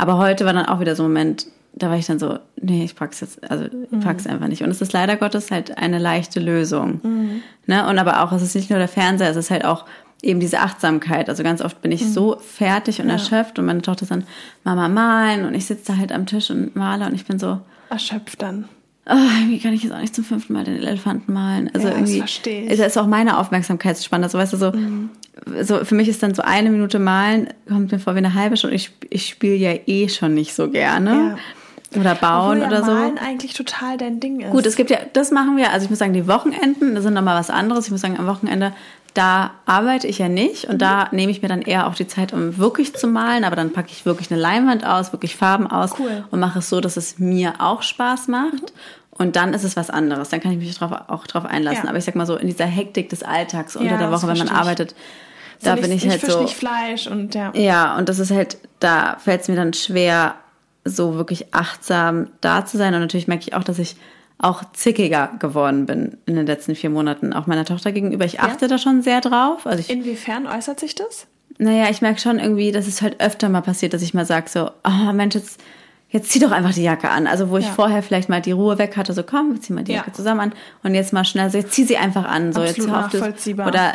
Aber 0.00 0.16
heute 0.18 0.44
war 0.46 0.52
dann 0.52 0.66
auch 0.66 0.80
wieder 0.80 0.96
so 0.96 1.02
ein 1.02 1.08
Moment, 1.08 1.46
da 1.74 1.88
war 1.90 1.96
ich 1.96 2.06
dann 2.06 2.18
so, 2.18 2.38
nee, 2.60 2.84
ich 2.84 2.96
pack's 2.96 3.20
jetzt, 3.20 3.48
also 3.50 3.66
ich 3.66 4.00
pack's 4.00 4.26
einfach 4.26 4.48
nicht. 4.48 4.62
Und 4.62 4.70
es 4.70 4.80
ist 4.80 4.92
leider 4.92 5.16
Gottes 5.16 5.50
halt 5.50 5.76
eine 5.78 5.98
leichte 5.98 6.40
Lösung. 6.40 7.42
Ne? 7.66 7.86
Und 7.88 7.98
aber 7.98 8.22
auch, 8.24 8.32
es 8.32 8.42
ist 8.42 8.54
nicht 8.54 8.70
nur 8.70 8.78
der 8.78 8.88
Fernseher, 8.88 9.30
es 9.30 9.36
ist 9.36 9.50
halt 9.50 9.64
auch 9.64 9.84
eben 10.22 10.40
diese 10.40 10.60
Achtsamkeit. 10.60 11.28
Also 11.28 11.42
ganz 11.42 11.62
oft 11.62 11.80
bin 11.82 11.92
ich 11.92 12.06
so 12.12 12.36
fertig 12.40 13.00
und 13.00 13.08
erschöpft 13.08 13.58
und 13.58 13.66
meine 13.66 13.82
Tochter 13.82 14.02
ist 14.02 14.10
dann 14.10 14.24
Mama 14.64 14.88
malen 14.88 15.44
und 15.46 15.54
ich 15.54 15.66
sitze 15.66 15.92
da 15.92 15.98
halt 15.98 16.12
am 16.12 16.26
Tisch 16.26 16.50
und 16.50 16.74
male 16.76 17.06
und 17.06 17.14
ich 17.14 17.24
bin 17.26 17.38
so, 17.38 17.60
Erschöpft 17.90 18.40
dann. 18.40 18.68
oh, 19.06 19.14
irgendwie 19.14 19.58
kann 19.58 19.72
ich 19.72 19.82
jetzt 19.82 19.92
auch 19.92 20.00
nicht 20.00 20.14
zum 20.14 20.24
fünften 20.24 20.52
Mal 20.52 20.64
den 20.64 20.76
Elefanten 20.76 21.32
malen. 21.32 21.70
Also 21.74 21.88
Ja, 21.88 21.92
das 21.94 22.00
irgendwie 22.02 22.18
versteh 22.18 22.64
ich. 22.64 22.70
ist 22.70 22.80
ist 22.80 22.98
auch 22.98 23.06
meine 23.06 23.38
Aufmerksamkeitsspanne. 23.38 24.24
Also 24.24 24.38
weißt 24.38 24.52
du 24.52 24.56
so, 24.56 24.72
so 25.62 25.84
für 25.84 25.94
mich 25.94 26.08
ist 26.08 26.22
dann 26.22 26.34
so 26.34 26.42
eine 26.42 26.70
Minute 26.70 26.98
malen 26.98 27.48
kommt 27.68 27.92
mir 27.92 27.98
vor 27.98 28.14
wie 28.14 28.18
eine 28.18 28.34
halbe 28.34 28.56
Stunde. 28.56 28.76
Ich, 28.76 28.90
ich 29.10 29.26
spiele 29.28 29.54
ja 29.56 29.72
eh 29.86 30.08
schon 30.08 30.34
nicht 30.34 30.54
so 30.54 30.68
gerne 30.70 31.36
oder 31.96 32.14
bauen 32.14 32.60
ja 32.60 32.68
oder 32.68 32.84
so. 32.84 32.92
Malen 32.92 33.18
eigentlich 33.18 33.54
total 33.54 33.96
dein 33.98 34.20
Ding 34.20 34.40
ist. 34.40 34.50
Gut, 34.50 34.66
es 34.66 34.76
gibt 34.76 34.90
ja, 34.90 34.98
das 35.12 35.30
machen 35.30 35.56
wir, 35.56 35.72
also 35.72 35.84
ich 35.84 35.90
muss 35.90 35.98
sagen, 35.98 36.12
die 36.12 36.28
Wochenenden, 36.28 36.94
das 36.94 37.02
sind 37.04 37.14
nochmal 37.14 37.38
was 37.38 37.50
anderes. 37.50 37.86
Ich 37.86 37.90
muss 37.90 38.00
sagen, 38.00 38.18
am 38.18 38.26
Wochenende, 38.26 38.72
da 39.14 39.50
arbeite 39.66 40.06
ich 40.06 40.18
ja 40.18 40.28
nicht 40.28 40.66
und 40.66 40.80
da 40.80 41.08
Mhm. 41.10 41.16
nehme 41.16 41.32
ich 41.32 41.42
mir 41.42 41.48
dann 41.48 41.62
eher 41.62 41.88
auch 41.88 41.94
die 41.96 42.06
Zeit, 42.06 42.32
um 42.32 42.58
wirklich 42.58 42.94
zu 42.94 43.08
malen, 43.08 43.42
aber 43.42 43.56
dann 43.56 43.72
packe 43.72 43.88
ich 43.90 44.06
wirklich 44.06 44.30
eine 44.30 44.40
Leinwand 44.40 44.86
aus, 44.86 45.12
wirklich 45.12 45.34
Farben 45.34 45.66
aus 45.66 45.98
Cool. 45.98 46.24
und 46.30 46.38
mache 46.38 46.60
es 46.60 46.68
so, 46.68 46.80
dass 46.80 46.96
es 46.96 47.18
mir 47.18 47.54
auch 47.58 47.82
Spaß 47.82 48.28
macht. 48.28 48.72
Und 49.10 49.36
dann 49.36 49.52
ist 49.52 49.64
es 49.64 49.76
was 49.76 49.90
anderes. 49.90 50.30
Dann 50.30 50.40
kann 50.40 50.52
ich 50.52 50.58
mich 50.58 50.74
drauf, 50.78 50.92
auch 51.08 51.26
drauf 51.26 51.44
einlassen. 51.44 51.82
Ja. 51.84 51.88
Aber 51.90 51.98
ich 51.98 52.04
sag 52.04 52.14
mal 52.14 52.24
so, 52.24 52.36
in 52.36 52.46
dieser 52.46 52.64
Hektik 52.64 53.10
des 53.10 53.22
Alltags 53.22 53.76
unter 53.76 53.90
Ja, 53.90 53.98
der 53.98 54.10
Woche, 54.10 54.22
wenn 54.22 54.38
man 54.38 54.46
verstehe 54.48 54.86
ich. 54.86 54.94
Arbeitet, 55.60 55.62
So 55.62 55.68
da 55.68 55.74
nicht, 55.74 55.82
bin 55.82 55.92
ich 55.92 56.04
nicht 56.04 56.10
halt 56.12 56.20
Fisch, 56.20 56.32
so. 56.32 56.42
nicht 56.42 56.56
Fleisch 56.56 57.06
und 57.06 57.34
ja. 57.34 57.52
Ja, 57.54 57.96
und 57.96 58.08
das 58.08 58.18
ist 58.18 58.30
halt, 58.30 58.58
da 58.80 59.16
fällt 59.18 59.42
es 59.42 59.48
mir 59.48 59.56
dann 59.56 59.72
schwer, 59.72 60.34
so 60.84 61.14
wirklich 61.16 61.54
achtsam 61.54 62.28
da 62.40 62.64
zu 62.64 62.78
sein. 62.78 62.94
Und 62.94 63.00
natürlich 63.00 63.28
merke 63.28 63.44
ich 63.46 63.54
auch, 63.54 63.64
dass 63.64 63.78
ich 63.78 63.96
auch 64.38 64.62
zickiger 64.72 65.30
geworden 65.38 65.84
bin 65.84 66.16
in 66.24 66.34
den 66.36 66.46
letzten 66.46 66.74
vier 66.74 66.88
Monaten, 66.88 67.34
auch 67.34 67.46
meiner 67.46 67.66
Tochter 67.66 67.92
gegenüber. 67.92 68.24
Ich 68.24 68.40
achte 68.40 68.68
da 68.68 68.78
schon 68.78 69.02
sehr 69.02 69.20
drauf. 69.20 69.66
Also 69.66 69.80
ich, 69.80 69.90
Inwiefern 69.90 70.46
äußert 70.46 70.80
sich 70.80 70.94
das? 70.94 71.26
naja, 71.58 71.90
ich 71.90 72.00
merke 72.00 72.18
schon 72.20 72.38
irgendwie, 72.38 72.72
dass 72.72 72.86
es 72.86 73.02
halt 73.02 73.20
öfter 73.20 73.50
mal 73.50 73.60
passiert, 73.60 73.92
dass 73.92 74.00
ich 74.00 74.14
mal 74.14 74.24
sage 74.24 74.48
so, 74.48 74.70
oh 74.82 75.12
Mensch, 75.12 75.34
jetzt, 75.34 75.60
jetzt 76.08 76.30
zieh 76.30 76.38
doch 76.38 76.52
einfach 76.52 76.72
die 76.72 76.82
Jacke 76.84 77.10
an. 77.10 77.26
Also 77.26 77.50
wo 77.50 77.58
ich 77.58 77.66
Ja. 77.66 77.72
vorher 77.72 78.02
vielleicht 78.02 78.30
mal 78.30 78.40
die 78.40 78.52
Ruhe 78.52 78.78
weg 78.78 78.96
hatte, 78.96 79.12
so 79.12 79.22
komm, 79.22 79.52
wir 79.52 79.60
ziehen 79.60 79.76
mal 79.76 79.84
die 79.84 79.92
Ja. 79.92 79.98
Jacke 79.98 80.12
zusammen 80.12 80.40
an 80.40 80.52
und 80.82 80.94
jetzt 80.94 81.12
mal 81.12 81.26
schnell 81.26 81.50
so, 81.50 81.58
jetzt 81.58 81.72
zieh 81.72 81.84
sie 81.84 81.98
einfach 81.98 82.24
an. 82.24 82.54
So, 82.54 82.62
Absolut 82.62 82.68
jetzt 82.78 82.78
das- 82.78 83.12
nachvollziehbar. 83.20 83.68
Oder 83.68 83.92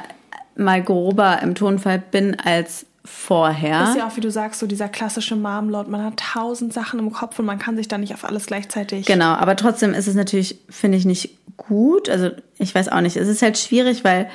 mal 0.55 0.81
grober 0.83 1.39
im 1.41 1.55
Tonfall 1.55 1.99
bin 2.11 2.39
als 2.39 2.85
vorher. 3.03 3.79
Das 3.79 3.89
ist 3.89 3.97
ja 3.97 4.07
auch, 4.07 4.15
wie 4.15 4.21
du 4.21 4.31
sagst, 4.31 4.59
so 4.59 4.67
dieser 4.67 4.89
klassische 4.89 5.35
Marmlord. 5.35 5.87
Man 5.87 6.03
hat 6.03 6.17
tausend 6.17 6.73
Sachen 6.73 6.99
im 6.99 7.11
Kopf 7.11 7.37
und 7.37 7.45
man 7.45 7.59
kann 7.59 7.77
sich 7.77 7.87
da 7.87 7.97
nicht 7.97 8.13
auf 8.13 8.23
alles 8.23 8.47
gleichzeitig. 8.47 9.05
Genau, 9.05 9.33
aber 9.33 9.55
trotzdem 9.55 9.93
ist 9.93 10.07
es 10.07 10.15
natürlich, 10.15 10.59
finde 10.69 10.97
ich, 10.97 11.05
nicht 11.05 11.37
gut. 11.57 12.09
Also 12.09 12.31
ich 12.57 12.73
weiß 12.73 12.89
auch 12.89 13.01
nicht. 13.01 13.15
Es 13.15 13.27
ist 13.27 13.41
halt 13.41 13.57
schwierig, 13.57 14.03
weil 14.03 14.29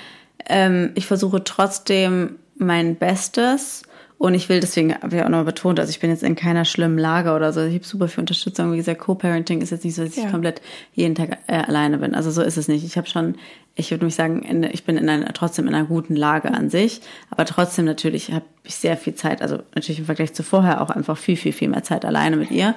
ähm, 0.46 0.92
ich 0.94 1.06
versuche 1.06 1.42
trotzdem 1.42 2.36
mein 2.56 2.94
Bestes 2.96 3.82
und 4.20 4.34
ich 4.34 4.50
will, 4.50 4.60
deswegen 4.60 4.94
habe 4.94 5.16
ich 5.16 5.22
auch 5.22 5.30
noch 5.30 5.46
betont, 5.46 5.80
also 5.80 5.88
ich 5.88 5.98
bin 5.98 6.10
jetzt 6.10 6.22
in 6.22 6.36
keiner 6.36 6.66
schlimmen 6.66 6.98
Lage 6.98 7.32
oder 7.32 7.54
so. 7.54 7.62
Ich 7.62 7.74
habe 7.74 7.86
super 7.86 8.06
viel 8.06 8.20
Unterstützung. 8.20 8.70
Wie 8.70 8.76
gesagt, 8.76 9.00
Co-Parenting 9.00 9.62
ist 9.62 9.70
jetzt 9.70 9.82
nicht 9.82 9.94
so, 9.94 10.04
dass 10.04 10.14
ich 10.14 10.24
ja. 10.24 10.30
komplett 10.30 10.60
jeden 10.92 11.14
Tag 11.14 11.38
äh, 11.46 11.54
alleine 11.54 11.96
bin. 11.96 12.14
Also 12.14 12.30
so 12.30 12.42
ist 12.42 12.58
es 12.58 12.68
nicht. 12.68 12.84
Ich 12.84 12.98
habe 12.98 13.08
schon, 13.08 13.36
ich 13.74 13.90
würde 13.90 14.04
mich 14.04 14.14
sagen, 14.14 14.42
in, 14.42 14.62
ich 14.64 14.84
bin 14.84 14.96
in 14.96 15.08
einer, 15.08 15.32
trotzdem 15.32 15.66
in 15.66 15.74
einer 15.74 15.86
guten 15.86 16.16
Lage 16.16 16.52
an 16.52 16.70
sich. 16.70 17.00
Aber 17.30 17.44
trotzdem 17.44 17.84
natürlich 17.84 18.32
habe 18.32 18.44
ich 18.64 18.74
sehr 18.74 18.96
viel 18.96 19.14
Zeit, 19.14 19.42
also 19.42 19.58
natürlich 19.74 20.00
im 20.00 20.04
Vergleich 20.06 20.34
zu 20.34 20.42
vorher 20.42 20.80
auch 20.82 20.90
einfach 20.90 21.16
viel, 21.16 21.36
viel, 21.36 21.52
viel 21.52 21.68
mehr 21.68 21.82
Zeit 21.82 22.04
alleine 22.04 22.36
mit 22.36 22.50
ihr. 22.50 22.74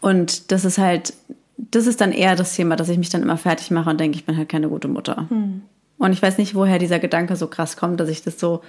Und 0.00 0.52
das 0.52 0.64
ist 0.64 0.78
halt, 0.78 1.14
das 1.56 1.86
ist 1.86 2.00
dann 2.00 2.12
eher 2.12 2.36
das 2.36 2.54
Thema, 2.54 2.76
dass 2.76 2.88
ich 2.88 2.98
mich 2.98 3.10
dann 3.10 3.22
immer 3.22 3.36
fertig 3.36 3.70
mache 3.70 3.90
und 3.90 4.00
denke, 4.00 4.16
ich 4.16 4.26
bin 4.26 4.36
halt 4.36 4.48
keine 4.48 4.68
gute 4.68 4.88
Mutter. 4.88 5.26
Hm. 5.28 5.62
Und 5.98 6.12
ich 6.12 6.22
weiß 6.22 6.38
nicht, 6.38 6.54
woher 6.54 6.78
dieser 6.78 6.98
Gedanke 6.98 7.36
so 7.36 7.46
krass 7.46 7.76
kommt, 7.76 8.00
dass 8.00 8.08
ich 8.08 8.22
das 8.22 8.38
so 8.38 8.62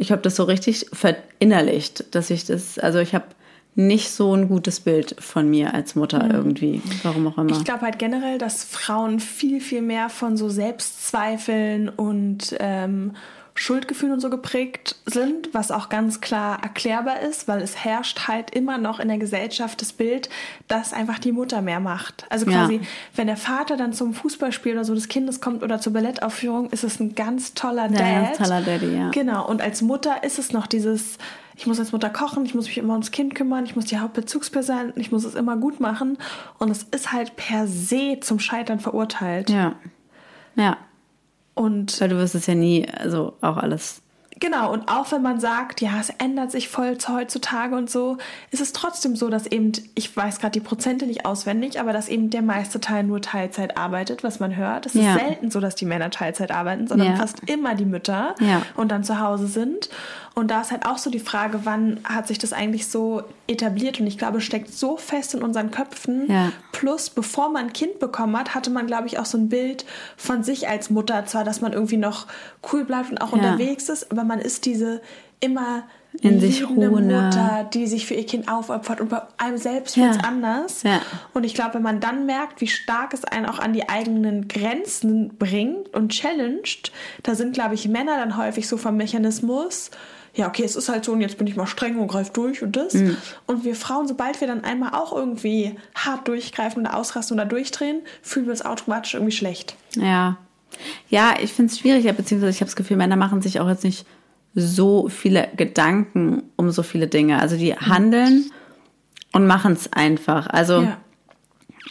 ich 0.00 0.10
habe 0.10 0.22
das 0.22 0.34
so 0.34 0.44
richtig 0.44 0.86
verinnerlicht, 0.94 2.14
dass 2.14 2.30
ich 2.30 2.46
das, 2.46 2.78
also 2.78 3.00
ich 3.00 3.14
habe 3.14 3.26
nicht 3.74 4.10
so 4.10 4.34
ein 4.34 4.48
gutes 4.48 4.80
Bild 4.80 5.16
von 5.20 5.48
mir 5.48 5.74
als 5.74 5.94
Mutter 5.94 6.24
mhm. 6.24 6.30
irgendwie, 6.30 6.82
warum 7.02 7.26
auch 7.28 7.38
immer. 7.38 7.52
Ich 7.52 7.64
glaube 7.64 7.82
halt 7.82 7.98
generell, 7.98 8.38
dass 8.38 8.64
Frauen 8.64 9.20
viel, 9.20 9.60
viel 9.60 9.82
mehr 9.82 10.08
von 10.08 10.36
so 10.36 10.48
Selbstzweifeln 10.48 11.88
und 11.88 12.56
ähm, 12.58 13.12
Schuldgefühl 13.54 14.10
und 14.12 14.20
so 14.20 14.30
geprägt 14.30 14.96
sind, 15.04 15.52
was 15.52 15.70
auch 15.70 15.90
ganz 15.90 16.20
klar 16.22 16.62
erklärbar 16.62 17.20
ist, 17.20 17.46
weil 17.46 17.60
es 17.60 17.84
herrscht 17.84 18.26
halt 18.26 18.50
immer 18.54 18.78
noch 18.78 19.00
in 19.00 19.08
der 19.08 19.18
Gesellschaft 19.18 19.82
das 19.82 19.92
Bild, 19.92 20.30
dass 20.66 20.94
einfach 20.94 21.18
die 21.18 21.32
Mutter 21.32 21.60
mehr 21.60 21.78
macht. 21.80 22.24
Also 22.30 22.46
quasi, 22.46 22.76
ja. 22.76 22.80
wenn 23.16 23.26
der 23.26 23.36
Vater 23.36 23.76
dann 23.76 23.92
zum 23.92 24.14
Fußballspiel 24.14 24.72
oder 24.72 24.84
so 24.84 24.94
des 24.94 25.08
Kindes 25.08 25.42
kommt 25.42 25.62
oder 25.62 25.78
zur 25.78 25.92
Ballettaufführung, 25.92 26.70
ist 26.70 26.84
es 26.84 27.00
ein 27.00 27.14
ganz 27.14 27.52
toller 27.52 27.88
Dad. 27.88 28.00
Ja, 28.00 28.22
ganz 28.22 28.38
toller 28.38 28.62
Daddy, 28.62 28.96
ja. 28.96 29.10
Genau. 29.10 29.46
Und 29.46 29.60
als 29.60 29.82
Mutter 29.82 30.24
ist 30.24 30.38
es 30.38 30.52
noch 30.52 30.66
dieses, 30.66 31.18
ich 31.60 31.66
muss 31.66 31.78
als 31.78 31.92
Mutter 31.92 32.08
kochen, 32.08 32.46
ich 32.46 32.54
muss 32.54 32.64
mich 32.64 32.78
immer 32.78 32.94
ums 32.94 33.10
Kind 33.10 33.34
kümmern, 33.34 33.66
ich 33.66 33.76
muss 33.76 33.84
die 33.84 33.98
Hauptbezugsperson, 33.98 34.94
ich 34.96 35.12
muss 35.12 35.24
es 35.24 35.34
immer 35.34 35.58
gut 35.58 35.78
machen. 35.78 36.16
Und 36.58 36.70
es 36.70 36.84
ist 36.84 37.12
halt 37.12 37.36
per 37.36 37.66
se 37.66 38.16
zum 38.22 38.38
Scheitern 38.38 38.80
verurteilt. 38.80 39.50
Ja. 39.50 39.74
Ja. 40.54 40.78
Und 41.52 42.00
Weil 42.00 42.08
du 42.08 42.16
wirst 42.16 42.34
es 42.34 42.46
ja 42.46 42.54
nie, 42.54 42.88
also 42.88 43.34
auch 43.42 43.58
alles 43.58 44.00
Genau, 44.40 44.72
und 44.72 44.88
auch 44.88 45.12
wenn 45.12 45.20
man 45.20 45.38
sagt, 45.38 45.82
ja, 45.82 46.00
es 46.00 46.08
ändert 46.08 46.50
sich 46.50 46.70
voll 46.70 46.96
heutzutage 47.06 47.76
und 47.76 47.90
so, 47.90 48.16
ist 48.50 48.62
es 48.62 48.72
trotzdem 48.72 49.14
so, 49.14 49.28
dass 49.28 49.46
eben, 49.46 49.72
ich 49.94 50.16
weiß 50.16 50.40
gerade 50.40 50.52
die 50.52 50.60
Prozente 50.60 51.06
nicht 51.06 51.26
auswendig, 51.26 51.78
aber 51.78 51.92
dass 51.92 52.08
eben 52.08 52.30
der 52.30 52.40
meiste 52.40 52.80
Teil 52.80 53.04
nur 53.04 53.20
Teilzeit 53.20 53.76
arbeitet, 53.76 54.24
was 54.24 54.40
man 54.40 54.56
hört. 54.56 54.86
Es 54.86 54.94
ja. 54.94 55.14
ist 55.14 55.20
selten 55.20 55.50
so, 55.50 55.60
dass 55.60 55.74
die 55.74 55.84
Männer 55.84 56.08
Teilzeit 56.08 56.52
arbeiten, 56.52 56.86
sondern 56.86 57.08
ja. 57.08 57.16
fast 57.16 57.50
immer 57.50 57.74
die 57.74 57.84
Mütter 57.84 58.34
ja. 58.40 58.62
und 58.76 58.90
dann 58.90 59.04
zu 59.04 59.20
Hause 59.20 59.46
sind. 59.46 59.90
Und 60.34 60.50
da 60.50 60.60
ist 60.60 60.70
halt 60.70 60.86
auch 60.86 60.98
so 60.98 61.10
die 61.10 61.20
Frage, 61.20 61.60
wann 61.64 62.00
hat 62.04 62.28
sich 62.28 62.38
das 62.38 62.52
eigentlich 62.52 62.88
so 62.88 63.22
etabliert? 63.46 64.00
Und 64.00 64.06
ich 64.06 64.16
glaube, 64.16 64.38
es 64.38 64.44
steckt 64.44 64.72
so 64.72 64.96
fest 64.96 65.34
in 65.34 65.42
unseren 65.42 65.70
Köpfen. 65.70 66.30
Ja. 66.30 66.52
Plus, 66.72 67.10
bevor 67.10 67.50
man 67.50 67.66
ein 67.66 67.72
Kind 67.72 67.98
bekommen 67.98 68.38
hat, 68.38 68.54
hatte 68.54 68.70
man, 68.70 68.86
glaube 68.86 69.06
ich, 69.06 69.18
auch 69.18 69.26
so 69.26 69.36
ein 69.36 69.48
Bild 69.48 69.84
von 70.16 70.42
sich 70.42 70.68
als 70.68 70.88
Mutter. 70.88 71.26
Zwar, 71.26 71.44
dass 71.44 71.60
man 71.60 71.72
irgendwie 71.72 71.96
noch 71.96 72.26
cool 72.72 72.84
bleibt 72.84 73.10
und 73.10 73.18
auch 73.18 73.32
ja. 73.32 73.38
unterwegs 73.38 73.88
ist, 73.88 74.10
aber 74.12 74.24
man 74.24 74.38
ist 74.38 74.66
diese 74.66 75.02
immer 75.40 75.84
in 76.20 76.40
sich 76.40 76.68
ruhende 76.68 76.90
Mutter, 76.90 77.68
die 77.72 77.86
sich 77.86 78.06
für 78.06 78.14
ihr 78.14 78.26
Kind 78.26 78.50
aufopfert 78.50 79.00
und 79.00 79.10
bei 79.10 79.22
einem 79.38 79.58
selbst 79.58 79.96
ja. 79.96 80.04
wird 80.04 80.16
es 80.16 80.24
anders. 80.24 80.82
Ja. 80.82 81.00
Und 81.34 81.44
ich 81.44 81.54
glaube, 81.54 81.74
wenn 81.74 81.82
man 81.82 82.00
dann 82.00 82.26
merkt, 82.26 82.60
wie 82.60 82.66
stark 82.66 83.14
es 83.14 83.24
einen 83.24 83.46
auch 83.46 83.58
an 83.58 83.72
die 83.72 83.88
eigenen 83.88 84.48
Grenzen 84.48 85.36
bringt 85.38 85.94
und 85.94 86.10
challenged, 86.10 86.90
da 87.22 87.34
sind, 87.34 87.54
glaube 87.54 87.74
ich, 87.74 87.88
Männer 87.88 88.16
dann 88.16 88.36
häufig 88.36 88.66
so 88.66 88.76
vom 88.76 88.96
Mechanismus, 88.96 89.90
ja, 90.34 90.48
okay, 90.48 90.64
es 90.64 90.76
ist 90.76 90.88
halt 90.88 91.04
so 91.04 91.12
und 91.12 91.20
jetzt 91.20 91.38
bin 91.38 91.46
ich 91.46 91.56
mal 91.56 91.66
streng 91.66 91.98
und 91.98 92.08
greife 92.08 92.32
durch 92.32 92.62
und 92.62 92.76
das. 92.76 92.94
Mhm. 92.94 93.16
Und 93.46 93.64
wir 93.64 93.74
Frauen, 93.74 94.06
sobald 94.06 94.40
wir 94.40 94.46
dann 94.46 94.64
einmal 94.64 94.94
auch 94.94 95.12
irgendwie 95.12 95.76
hart 95.94 96.28
durchgreifen 96.28 96.82
oder 96.82 96.96
ausrasten 96.96 97.36
oder 97.36 97.46
durchdrehen, 97.46 98.02
fühlen 98.22 98.46
wir 98.46 98.52
uns 98.52 98.64
automatisch 98.64 99.14
irgendwie 99.14 99.32
schlecht. 99.32 99.74
Ja. 99.96 100.38
Ja, 101.08 101.34
ich 101.42 101.52
finde 101.52 101.72
es 101.72 101.80
schwierig, 101.80 102.04
beziehungsweise 102.16 102.50
ich 102.50 102.60
habe 102.60 102.66
das 102.66 102.76
Gefühl, 102.76 102.96
Männer 102.96 103.16
machen 103.16 103.42
sich 103.42 103.58
auch 103.58 103.68
jetzt 103.68 103.82
nicht 103.82 104.06
so 104.54 105.08
viele 105.08 105.48
Gedanken 105.56 106.44
um 106.56 106.70
so 106.70 106.82
viele 106.82 107.08
Dinge. 107.08 107.40
Also 107.40 107.56
die 107.56 107.74
handeln 107.74 108.50
und 109.32 109.46
machen 109.46 109.72
es 109.72 109.92
einfach. 109.92 110.46
Also 110.48 110.82
ja. 110.82 110.96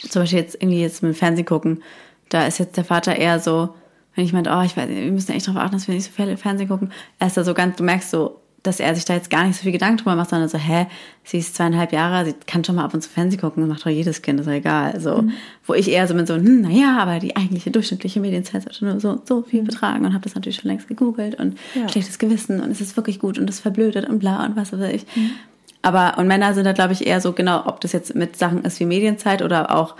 zum 0.08 0.22
Beispiel 0.22 0.40
jetzt 0.40 0.54
irgendwie 0.56 0.80
jetzt 0.80 1.02
mit 1.02 1.12
dem 1.12 1.16
Fernsehen 1.16 1.46
gucken, 1.46 1.82
da 2.30 2.46
ist 2.46 2.58
jetzt 2.58 2.76
der 2.76 2.84
Vater 2.84 3.16
eher 3.16 3.38
so, 3.38 3.74
wenn 4.20 4.26
ich 4.26 4.34
meinte, 4.34 4.50
oh, 4.54 4.60
ich 4.60 4.76
weiß, 4.76 4.90
wir 4.90 5.10
müssen 5.10 5.32
echt 5.32 5.48
darauf 5.48 5.62
achten, 5.62 5.76
dass 5.76 5.88
wir 5.88 5.94
nicht 5.94 6.04
so 6.04 6.10
viel 6.10 6.36
Fernsehen 6.36 6.68
gucken, 6.68 6.92
er 7.18 7.28
ist 7.28 7.38
da 7.38 7.42
so 7.42 7.54
ganz, 7.54 7.76
du 7.76 7.84
merkst 7.84 8.10
so, 8.10 8.38
dass 8.62 8.78
er 8.78 8.94
sich 8.94 9.06
da 9.06 9.14
jetzt 9.14 9.30
gar 9.30 9.46
nicht 9.46 9.56
so 9.56 9.62
viel 9.62 9.72
Gedanken 9.72 9.96
drüber 9.96 10.14
macht, 10.14 10.28
sondern 10.28 10.50
so, 10.50 10.58
hä, 10.58 10.86
sie 11.24 11.38
ist 11.38 11.56
zweieinhalb 11.56 11.90
Jahre, 11.92 12.26
sie 12.26 12.34
kann 12.46 12.62
schon 12.62 12.74
mal 12.74 12.84
ab 12.84 12.92
und 12.92 13.00
zu 13.00 13.08
Fernsehen 13.08 13.40
gucken, 13.40 13.66
macht 13.66 13.86
doch 13.86 13.90
jedes 13.90 14.20
Kind, 14.20 14.38
ist 14.38 14.46
doch 14.46 14.52
egal. 14.52 15.00
So, 15.00 15.22
mhm. 15.22 15.32
wo 15.66 15.72
ich 15.72 15.90
eher 15.90 16.06
so 16.06 16.12
bin 16.12 16.26
so, 16.26 16.34
hm, 16.34 16.60
naja, 16.60 16.98
aber 16.98 17.20
die 17.20 17.34
eigentliche 17.34 17.70
durchschnittliche 17.70 18.20
Medienzeit 18.20 18.64
sollte 18.64 18.84
nur 18.84 19.00
so, 19.00 19.22
so 19.24 19.40
viel 19.40 19.62
mhm. 19.62 19.68
betragen 19.68 20.04
und 20.04 20.12
habe 20.12 20.24
das 20.24 20.34
natürlich 20.34 20.56
schon 20.56 20.68
längst 20.68 20.88
gegoogelt 20.88 21.36
und 21.36 21.56
ja. 21.74 21.88
schlechtes 21.88 22.18
Gewissen 22.18 22.60
und 22.60 22.70
es 22.70 22.82
ist 22.82 22.98
wirklich 22.98 23.18
gut 23.18 23.38
und 23.38 23.48
es 23.48 23.60
verblödet 23.60 24.06
und 24.06 24.18
bla 24.18 24.44
und 24.44 24.56
was 24.56 24.74
weiß 24.74 24.92
ich. 24.92 25.06
Mhm. 25.16 25.30
Aber, 25.80 26.18
und 26.18 26.26
Männer 26.26 26.52
sind 26.52 26.64
da, 26.64 26.72
glaube 26.72 26.92
ich, 26.92 27.06
eher 27.06 27.22
so, 27.22 27.32
genau, 27.32 27.66
ob 27.66 27.80
das 27.80 27.92
jetzt 27.92 28.14
mit 28.14 28.36
Sachen 28.36 28.62
ist 28.64 28.78
wie 28.80 28.84
Medienzeit 28.84 29.40
oder 29.40 29.74
auch 29.74 29.96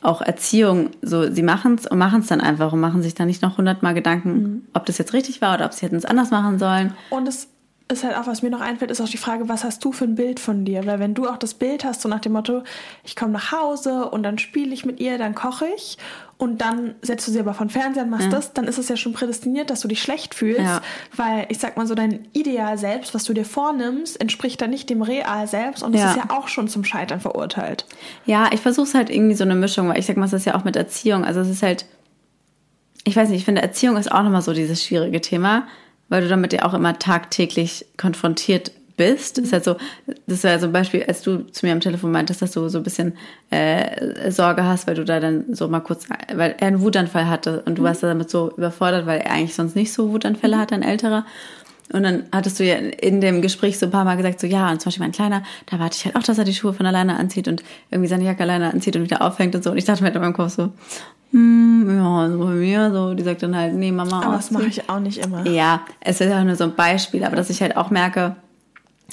auch 0.00 0.20
Erziehung, 0.22 0.90
so 1.02 1.30
sie 1.30 1.42
machen 1.42 1.74
es 1.74 1.86
und 1.86 1.98
machen 1.98 2.20
es 2.20 2.28
dann 2.28 2.40
einfach 2.40 2.72
und 2.72 2.80
machen 2.80 3.02
sich 3.02 3.14
dann 3.14 3.26
nicht 3.26 3.42
noch 3.42 3.58
hundertmal 3.58 3.94
Gedanken, 3.94 4.30
mhm. 4.30 4.62
ob 4.74 4.86
das 4.86 4.98
jetzt 4.98 5.12
richtig 5.12 5.40
war 5.40 5.54
oder 5.54 5.66
ob 5.66 5.72
sie 5.72 5.86
hätten 5.86 5.96
es 5.96 6.04
anders 6.04 6.30
machen 6.30 6.58
sollen. 6.58 6.94
Und 7.10 7.26
es 7.26 7.48
ist 7.90 8.04
halt 8.04 8.16
auch, 8.16 8.26
was 8.26 8.42
mir 8.42 8.50
noch 8.50 8.60
einfällt, 8.60 8.90
ist 8.90 9.00
auch 9.00 9.08
die 9.08 9.16
Frage, 9.16 9.48
was 9.48 9.64
hast 9.64 9.82
du 9.82 9.92
für 9.92 10.04
ein 10.04 10.14
Bild 10.14 10.40
von 10.40 10.66
dir? 10.66 10.84
Weil 10.86 10.98
wenn 10.98 11.14
du 11.14 11.26
auch 11.26 11.38
das 11.38 11.54
Bild 11.54 11.84
hast, 11.84 12.02
so 12.02 12.08
nach 12.08 12.20
dem 12.20 12.32
Motto, 12.32 12.62
ich 13.02 13.16
komme 13.16 13.32
nach 13.32 13.50
Hause 13.50 14.10
und 14.10 14.22
dann 14.22 14.38
spiele 14.38 14.74
ich 14.74 14.84
mit 14.84 15.00
ihr, 15.00 15.16
dann 15.16 15.34
koche 15.34 15.66
ich 15.74 15.96
und 16.36 16.60
dann 16.60 16.94
setzt 17.00 17.26
du 17.26 17.32
sie 17.32 17.40
aber 17.40 17.54
von 17.54 17.70
Fernseher 17.70 18.04
und 18.04 18.10
machst 18.10 18.26
ja. 18.26 18.30
das, 18.30 18.52
dann 18.52 18.66
ist 18.66 18.76
es 18.76 18.88
ja 18.90 18.96
schon 18.96 19.14
prädestiniert, 19.14 19.70
dass 19.70 19.80
du 19.80 19.88
dich 19.88 20.02
schlecht 20.02 20.34
fühlst, 20.34 20.60
ja. 20.60 20.82
weil 21.16 21.46
ich 21.48 21.58
sag 21.58 21.78
mal 21.78 21.86
so, 21.86 21.94
dein 21.94 22.28
Ideal 22.34 22.76
selbst, 22.76 23.14
was 23.14 23.24
du 23.24 23.32
dir 23.32 23.46
vornimmst, 23.46 24.20
entspricht 24.20 24.60
dann 24.60 24.70
nicht 24.70 24.90
dem 24.90 25.00
Real 25.00 25.48
selbst 25.48 25.82
und 25.82 25.92
das 25.92 26.02
ja. 26.02 26.10
ist 26.10 26.16
ja 26.16 26.24
auch 26.28 26.48
schon 26.48 26.68
zum 26.68 26.84
Scheitern 26.84 27.20
verurteilt. 27.20 27.86
Ja, 28.26 28.50
ich 28.52 28.60
versuche 28.60 28.86
es 28.86 28.94
halt 28.94 29.08
irgendwie 29.08 29.34
so 29.34 29.44
eine 29.44 29.54
Mischung, 29.54 29.88
weil 29.88 29.98
ich 29.98 30.06
sag 30.06 30.16
mal, 30.18 30.26
das 30.26 30.34
ist 30.34 30.44
ja 30.44 30.54
auch 30.54 30.64
mit 30.64 30.76
Erziehung, 30.76 31.24
also 31.24 31.40
es 31.40 31.48
ist 31.48 31.62
halt, 31.62 31.86
ich 33.04 33.16
weiß 33.16 33.30
nicht, 33.30 33.38
ich 33.38 33.44
finde 33.46 33.62
Erziehung 33.62 33.96
ist 33.96 34.12
auch 34.12 34.22
nochmal 34.22 34.42
so 34.42 34.52
dieses 34.52 34.84
schwierige 34.84 35.22
Thema, 35.22 35.66
weil 36.08 36.22
du 36.22 36.28
damit 36.28 36.52
ja 36.52 36.64
auch 36.64 36.74
immer 36.74 36.98
tagtäglich 36.98 37.86
konfrontiert 37.96 38.72
bist. 38.98 39.38
Mhm. 39.38 39.44
Ist 39.44 39.52
halt 39.54 39.64
so, 39.64 39.76
das 40.26 40.44
war 40.44 40.58
so 40.58 40.66
ein 40.66 40.72
Beispiel, 40.72 41.04
als 41.04 41.22
du 41.22 41.38
zu 41.46 41.64
mir 41.64 41.72
am 41.72 41.80
Telefon 41.80 42.12
meintest, 42.12 42.42
dass 42.42 42.52
du 42.52 42.68
so 42.68 42.78
ein 42.78 42.84
bisschen 42.84 43.16
äh, 43.48 44.30
Sorge 44.30 44.64
hast, 44.64 44.86
weil 44.86 44.96
du 44.96 45.04
da 45.04 45.20
dann 45.20 45.54
so 45.54 45.68
mal 45.68 45.80
kurz, 45.80 46.06
weil 46.34 46.56
er 46.58 46.66
einen 46.66 46.82
Wutanfall 46.82 47.28
hatte 47.28 47.62
und 47.64 47.78
du 47.78 47.82
mhm. 47.82 47.86
warst 47.86 48.02
damit 48.02 48.28
so 48.28 48.52
überfordert, 48.56 49.06
weil 49.06 49.20
er 49.20 49.32
eigentlich 49.32 49.54
sonst 49.54 49.74
nicht 49.74 49.92
so 49.92 50.10
Wutanfälle 50.12 50.56
mhm. 50.56 50.60
hat, 50.60 50.72
ein 50.72 50.82
älterer. 50.82 51.24
Und 51.92 52.02
dann 52.02 52.24
hattest 52.32 52.60
du 52.60 52.64
ja 52.64 52.76
in 52.76 53.20
dem 53.20 53.40
Gespräch 53.40 53.78
so 53.78 53.86
ein 53.86 53.92
paar 53.92 54.04
Mal 54.04 54.16
gesagt, 54.16 54.40
so 54.40 54.46
ja, 54.46 54.70
und 54.70 54.80
zum 54.80 54.90
Beispiel 54.90 55.04
mein 55.04 55.12
Kleiner, 55.12 55.42
da 55.66 55.78
warte 55.78 55.96
ich 55.96 56.04
halt 56.04 56.16
auch, 56.16 56.22
dass 56.22 56.38
er 56.38 56.44
die 56.44 56.54
Schuhe 56.54 56.74
von 56.74 56.84
alleine 56.84 57.16
anzieht 57.16 57.48
und 57.48 57.62
irgendwie 57.90 58.08
seine 58.08 58.24
Jacke 58.24 58.42
alleine 58.42 58.72
anzieht 58.72 58.94
und 58.96 59.02
wieder 59.02 59.22
aufhängt 59.22 59.54
und 59.54 59.64
so. 59.64 59.70
Und 59.70 59.78
ich 59.78 59.84
dachte 59.84 60.02
mir 60.02 60.08
halt 60.08 60.16
in 60.16 60.20
meinem 60.20 60.34
Kopf 60.34 60.52
so, 60.52 60.70
hm, 61.30 61.98
ja, 61.98 62.30
so 62.30 62.38
bei 62.38 62.50
mir, 62.52 62.90
so, 62.90 63.14
die 63.14 63.22
sagt 63.22 63.42
dann 63.42 63.56
halt, 63.56 63.74
nee, 63.74 63.92
Mama. 63.92 64.22
Aber 64.22 64.36
das 64.36 64.50
mache 64.50 64.66
ich 64.66 64.88
auch 64.88 65.00
nicht 65.00 65.18
immer. 65.18 65.46
Ja, 65.46 65.82
es 66.00 66.20
ist 66.20 66.28
ja 66.28 66.42
nur 66.44 66.56
so 66.56 66.64
ein 66.64 66.74
Beispiel, 66.74 67.24
aber 67.24 67.36
dass 67.36 67.50
ich 67.50 67.60
halt 67.62 67.76
auch 67.76 67.90
merke, 67.90 68.36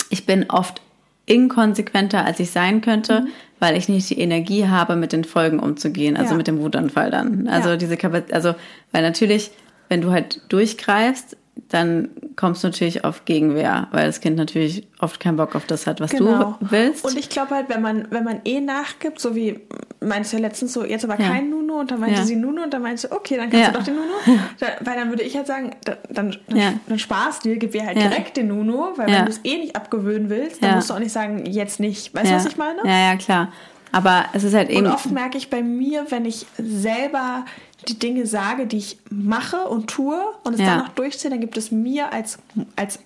ich 0.10 0.26
bin 0.26 0.50
oft 0.50 0.82
inkonsequenter, 1.26 2.26
als 2.26 2.40
ich 2.40 2.52
sein 2.52 2.82
könnte, 2.82 3.22
mhm. 3.22 3.28
weil 3.60 3.78
ich 3.78 3.90
nicht 3.90 4.10
die 4.10 4.20
Energie 4.20 4.68
habe, 4.68 4.96
mit 4.96 5.12
den 5.12 5.24
Folgen 5.24 5.60
umzugehen, 5.60 6.16
also 6.18 6.32
ja. 6.32 6.38
mit 6.38 6.48
dem 6.48 6.60
Wutanfall 6.60 7.12
dann. 7.12 7.48
Also 7.48 7.70
ja. 7.70 7.78
diese 7.78 7.98
Kapazität, 7.98 8.34
also, 8.34 8.56
weil 8.92 9.02
natürlich, 9.02 9.52
wenn 9.90 10.02
du 10.02 10.12
halt 10.12 10.42
durchgreifst, 10.50 11.38
dann 11.70 12.10
kommst 12.36 12.64
du 12.64 12.68
natürlich 12.68 13.06
auf 13.06 13.26
Gegenwehr, 13.26 13.88
weil 13.92 14.06
das 14.06 14.20
Kind 14.20 14.36
natürlich 14.36 14.88
oft 15.00 15.20
keinen 15.20 15.38
Bock 15.38 15.56
auf 15.56 15.66
das 15.66 15.88
hat, 15.88 16.02
was 16.02 16.12
genau. 16.12 16.58
du 16.60 16.68
willst. 16.70 17.06
Und 17.06 17.18
ich 17.18 17.30
glaube 17.30 17.56
halt, 17.56 17.70
wenn 17.70 17.82
man, 17.82 18.08
wenn 18.12 18.24
man 18.24 18.42
eh 18.44 18.60
nachgibt, 18.60 19.20
so 19.20 19.36
wie 19.36 19.62
meinst 20.02 20.32
du 20.32 20.38
ja 20.38 20.42
letztens 20.42 20.74
so, 20.74 20.84
jetzt 20.84 21.06
aber 21.06 21.20
ja. 21.20 21.30
kein 21.30 21.50
Nuno 21.50 21.80
und 21.80 21.92
dann 21.92 22.02
meinte 22.02 22.20
ja. 22.20 22.26
sie 22.26 22.36
Nuno 22.36 22.64
und 22.64 22.74
dann 22.74 22.82
meinte 22.82 23.02
sie, 23.02 23.12
okay, 23.12 23.38
dann 23.38 23.50
kannst 23.50 23.68
ja. 23.68 23.72
du 23.72 23.78
doch 23.80 23.86
den 23.86 23.96
Nuno. 23.96 24.14
Da, 24.60 24.68
weil 24.82 24.96
dann 24.96 25.10
würde 25.10 25.24
ich 25.24 25.36
halt 25.36 25.48
sagen, 25.48 25.72
dann, 25.84 25.98
dann, 26.10 26.38
dann, 26.48 26.80
dann 26.88 27.00
sparst 27.00 27.44
dir, 27.46 27.58
gib 27.58 27.72
dir 27.72 27.86
halt 27.86 27.98
direkt 27.98 28.38
den 28.38 28.48
Nuno, 28.48 28.94
weil 28.96 29.08
wenn 29.08 29.26
du 29.26 29.32
es 29.32 29.42
eh 29.44 29.58
nicht 29.58 29.76
abgewöhnen 29.76 30.30
willst, 30.30 30.62
dann 30.62 30.76
musst 30.76 30.90
du 30.90 30.94
auch 30.94 31.00
nicht 31.00 31.12
sagen, 31.12 31.46
jetzt 31.46 31.80
nicht. 31.80 32.14
Weißt 32.14 32.32
du, 32.32 32.36
was 32.36 32.46
ich 32.46 32.58
meine? 32.58 32.80
Ja, 32.84 33.12
ja, 33.12 33.16
klar. 33.16 33.52
Aber 33.96 34.26
es 34.34 34.44
ist 34.44 34.54
halt 34.54 34.70
eben. 34.70 34.88
Und 34.88 34.92
oft 34.92 35.10
merke 35.10 35.38
ich 35.38 35.50
bei 35.50 35.64
mir, 35.64 36.08
wenn 36.12 36.26
ich 36.26 36.46
selber 36.58 37.46
die 37.88 37.98
Dinge 37.98 38.26
sage, 38.26 38.68
die 38.68 38.78
ich 38.78 38.98
mache 39.10 39.70
und 39.70 39.88
tue 39.88 40.20
und 40.44 40.56
es 40.56 40.60
Ja. 40.60 40.66
dann 40.66 40.78
noch 40.80 40.90
durchziehe, 40.90 41.32
dann 41.32 41.40
gibt 41.40 41.56
es 41.56 41.72
mir 41.72 42.12
als, 42.12 42.38
als 42.76 43.00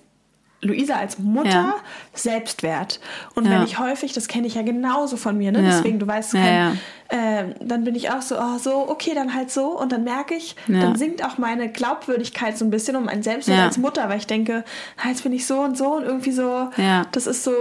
Luisa 0.62 0.96
als 0.96 1.18
Mutter 1.20 1.50
Ja. 1.50 1.76
Selbstwert. 2.14 3.00
Und 3.36 3.46
Ja. 3.46 3.52
wenn 3.52 3.64
ich 3.64 3.80
häufig, 3.80 4.14
das 4.14 4.28
kenne 4.28 4.46
ich 4.48 4.56
ja 4.56 4.62
genauso 4.62 5.16
von 5.18 5.38
mir, 5.38 5.52
ne? 5.52 5.60
Ja. 5.62 5.66
deswegen, 5.70 6.00
du 6.00 6.08
weißt, 6.08 6.34
Ja, 6.34 6.42
kein, 6.42 6.80
ähm, 7.12 7.56
dann 7.62 7.84
bin 7.86 7.96
ich 7.96 8.12
auch 8.12 8.22
so, 8.22 8.36
oh, 8.38 8.58
so, 8.58 8.90
okay, 8.90 9.14
dann 9.16 9.34
halt 9.34 9.52
so. 9.52 9.80
Und 9.80 9.92
dann 9.92 10.04
merke 10.04 10.36
ich, 10.36 10.56
dann 10.68 10.96
sinkt 10.96 11.24
auch 11.26 11.38
meine 11.38 11.70
Glaubwürdigkeit 11.72 12.58
so 12.58 12.66
ein 12.66 12.70
bisschen 12.72 12.96
um 12.98 13.06
mein 13.06 13.24
Selbstwert 13.24 13.60
als 13.62 13.78
Mutter, 13.78 14.10
weil 14.10 14.18
ich 14.18 14.28
denke, 14.28 14.64
jetzt 15.08 15.24
bin 15.24 15.32
ich 15.34 15.48
so 15.48 15.62
und 15.62 15.78
so 15.78 15.94
und 15.96 16.04
irgendwie 16.04 16.32
so, 16.32 16.70
Ja. 16.78 17.06
das 17.14 17.26
ist 17.26 17.44
so, 17.46 17.54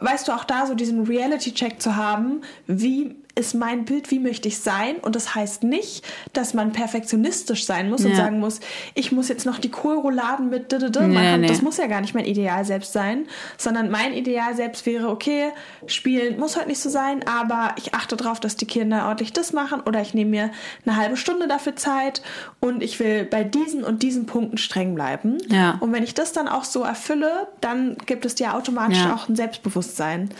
weißt 0.00 0.28
du, 0.28 0.32
auch 0.32 0.44
da 0.44 0.66
so 0.66 0.74
diesen 0.74 1.04
Reality-Check 1.06 1.80
zu 1.80 1.94
haben, 1.96 2.40
wie 2.66 3.16
ist 3.38 3.54
mein 3.54 3.84
Bild, 3.84 4.10
wie 4.10 4.18
möchte 4.18 4.48
ich 4.48 4.58
sein? 4.58 4.96
Und 4.96 5.14
das 5.14 5.34
heißt 5.34 5.62
nicht, 5.62 6.04
dass 6.32 6.54
man 6.54 6.72
perfektionistisch 6.72 7.64
sein 7.64 7.88
muss 7.88 8.04
und 8.04 8.10
Ja. 8.10 8.16
sagen 8.16 8.40
muss, 8.40 8.58
ich 8.94 9.12
muss 9.12 9.28
jetzt 9.28 9.46
noch 9.46 9.58
die 9.58 9.70
Kohlrouladen 9.70 10.50
mit 10.50 10.72
d 10.72 10.76
-d 10.76 10.88
-d 10.90 11.06
Nee, 11.06 11.36
nee. 11.38 11.46
Das 11.46 11.62
muss 11.62 11.76
ja 11.76 11.86
gar 11.86 12.00
nicht 12.00 12.14
mein 12.14 12.24
Ideal 12.24 12.64
selbst 12.64 12.92
sein, 12.92 13.26
sondern 13.56 13.90
mein 13.90 14.12
Ideal 14.12 14.54
selbst 14.56 14.84
wäre, 14.86 15.08
okay, 15.08 15.50
spielen 15.86 16.38
muss 16.38 16.56
heute 16.56 16.68
nicht 16.68 16.80
so 16.80 16.90
sein, 16.90 17.24
aber 17.28 17.74
ich 17.76 17.94
achte 17.94 18.16
darauf, 18.16 18.40
dass 18.40 18.56
die 18.56 18.66
Kinder 18.66 19.06
ordentlich 19.06 19.32
das 19.32 19.52
machen 19.52 19.80
oder 19.80 20.00
ich 20.00 20.14
nehme 20.14 20.30
mir 20.30 20.50
eine 20.84 20.96
halbe 20.96 21.16
Stunde 21.16 21.46
dafür 21.48 21.76
Zeit 21.76 22.22
und 22.60 22.82
ich 22.82 22.98
will 22.98 23.24
bei 23.24 23.44
diesen 23.44 23.84
und 23.84 24.02
diesen 24.02 24.26
Punkten 24.26 24.58
streng 24.58 24.94
bleiben. 24.94 25.38
Ja. 25.48 25.76
Und 25.80 25.92
wenn 25.92 26.02
ich 26.02 26.14
das 26.14 26.32
dann 26.32 26.48
auch 26.48 26.64
so 26.64 26.82
erfülle, 26.82 27.46
dann 27.60 27.96
gibt 28.06 28.24
es 28.24 28.38
ja 28.40 28.54
automatisch 28.54 28.98
Ja. 28.98 29.14
auch 29.14 29.28
ein 29.28 29.36
Selbstbewusstsein. 29.36 30.30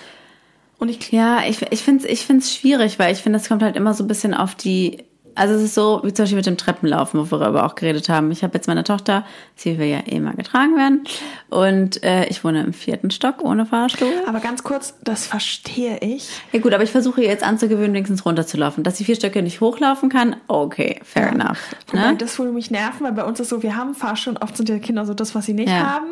Und 0.79 0.89
ich 0.89 1.13
Ja, 1.13 1.43
ich, 1.47 1.61
ich 1.71 1.83
finde 1.83 2.05
es 2.05 2.11
ich 2.11 2.25
find's 2.25 2.55
schwierig, 2.55 2.99
weil 2.99 3.13
ich 3.13 3.21
finde, 3.23 3.39
das 3.39 3.49
kommt 3.49 3.63
halt 3.63 3.77
immer 3.77 3.95
so 3.95 4.05
ein 4.05 4.09
bisschen 4.09 4.35
auf 4.35 4.55
die. 4.55 5.05
Also 5.39 5.55
es 5.55 5.63
ist 5.63 5.75
so, 5.75 6.01
wie 6.05 6.13
zum 6.13 6.25
Beispiel 6.25 6.37
mit 6.37 6.47
dem 6.47 6.57
Treppenlaufen, 6.57 7.19
wo 7.21 7.31
wir 7.31 7.39
darüber 7.39 7.65
auch 7.65 7.75
geredet 7.75 8.09
haben. 8.09 8.31
Ich 8.31 8.43
habe 8.43 8.55
jetzt 8.55 8.67
meine 8.67 8.85
Tochter, 8.85 9.25
sie 9.55 9.79
will 9.79 9.87
ja 9.87 10.01
eh 10.07 10.19
mal 10.21 10.35
getragen 10.35 10.77
werden. 10.77 11.05
Und 11.49 12.03
äh, 12.03 12.27
ich 12.27 12.45
wohne 12.45 12.63
im 12.63 12.73
vierten 12.73 13.11
Stock 13.11 13.43
ohne 13.43 13.65
Fahrstuhl. 13.67 14.13
Aber 14.27 14.41
ganz 14.41 14.63
kurz, 14.63 14.95
das 15.05 15.27
verstehe 15.27 15.99
ich. 15.99 16.29
Ja 16.53 16.61
gut, 16.61 16.75
aber 16.75 16.83
ich 16.83 16.91
versuche 16.91 17.23
jetzt 17.23 17.43
anzugewöhnen, 17.45 17.95
wenigstens 17.95 18.27
runterzulaufen. 18.27 18.85
Dass 18.85 18.99
sie 18.99 19.05
vier 19.05 19.15
Stöcke 19.17 19.43
nicht 19.43 19.61
hochlaufen 19.61 20.09
kann, 20.09 20.37
okay, 20.49 21.01
fair 21.05 21.29
enough. 21.31 21.59
Wobei 21.89 22.11
Ne? 22.13 22.17
das 22.19 22.39
würde 22.39 22.53
mich 22.53 22.71
nerven, 22.71 23.05
weil 23.05 23.13
bei 23.13 23.25
uns 23.25 23.39
ist 23.41 23.49
so, 23.49 23.63
wir 23.63 23.77
haben 23.77 23.95
Fahrstuhl 23.95 24.35
und 24.35 24.43
oft 24.43 24.57
sind 24.57 24.69
die 24.69 24.79
Kinder 24.81 25.07
so 25.07 25.15
das, 25.15 25.35
was 25.35 25.47
sie 25.47 25.55
nicht 25.55 25.69
Ja. 25.71 25.95
haben. 25.95 26.07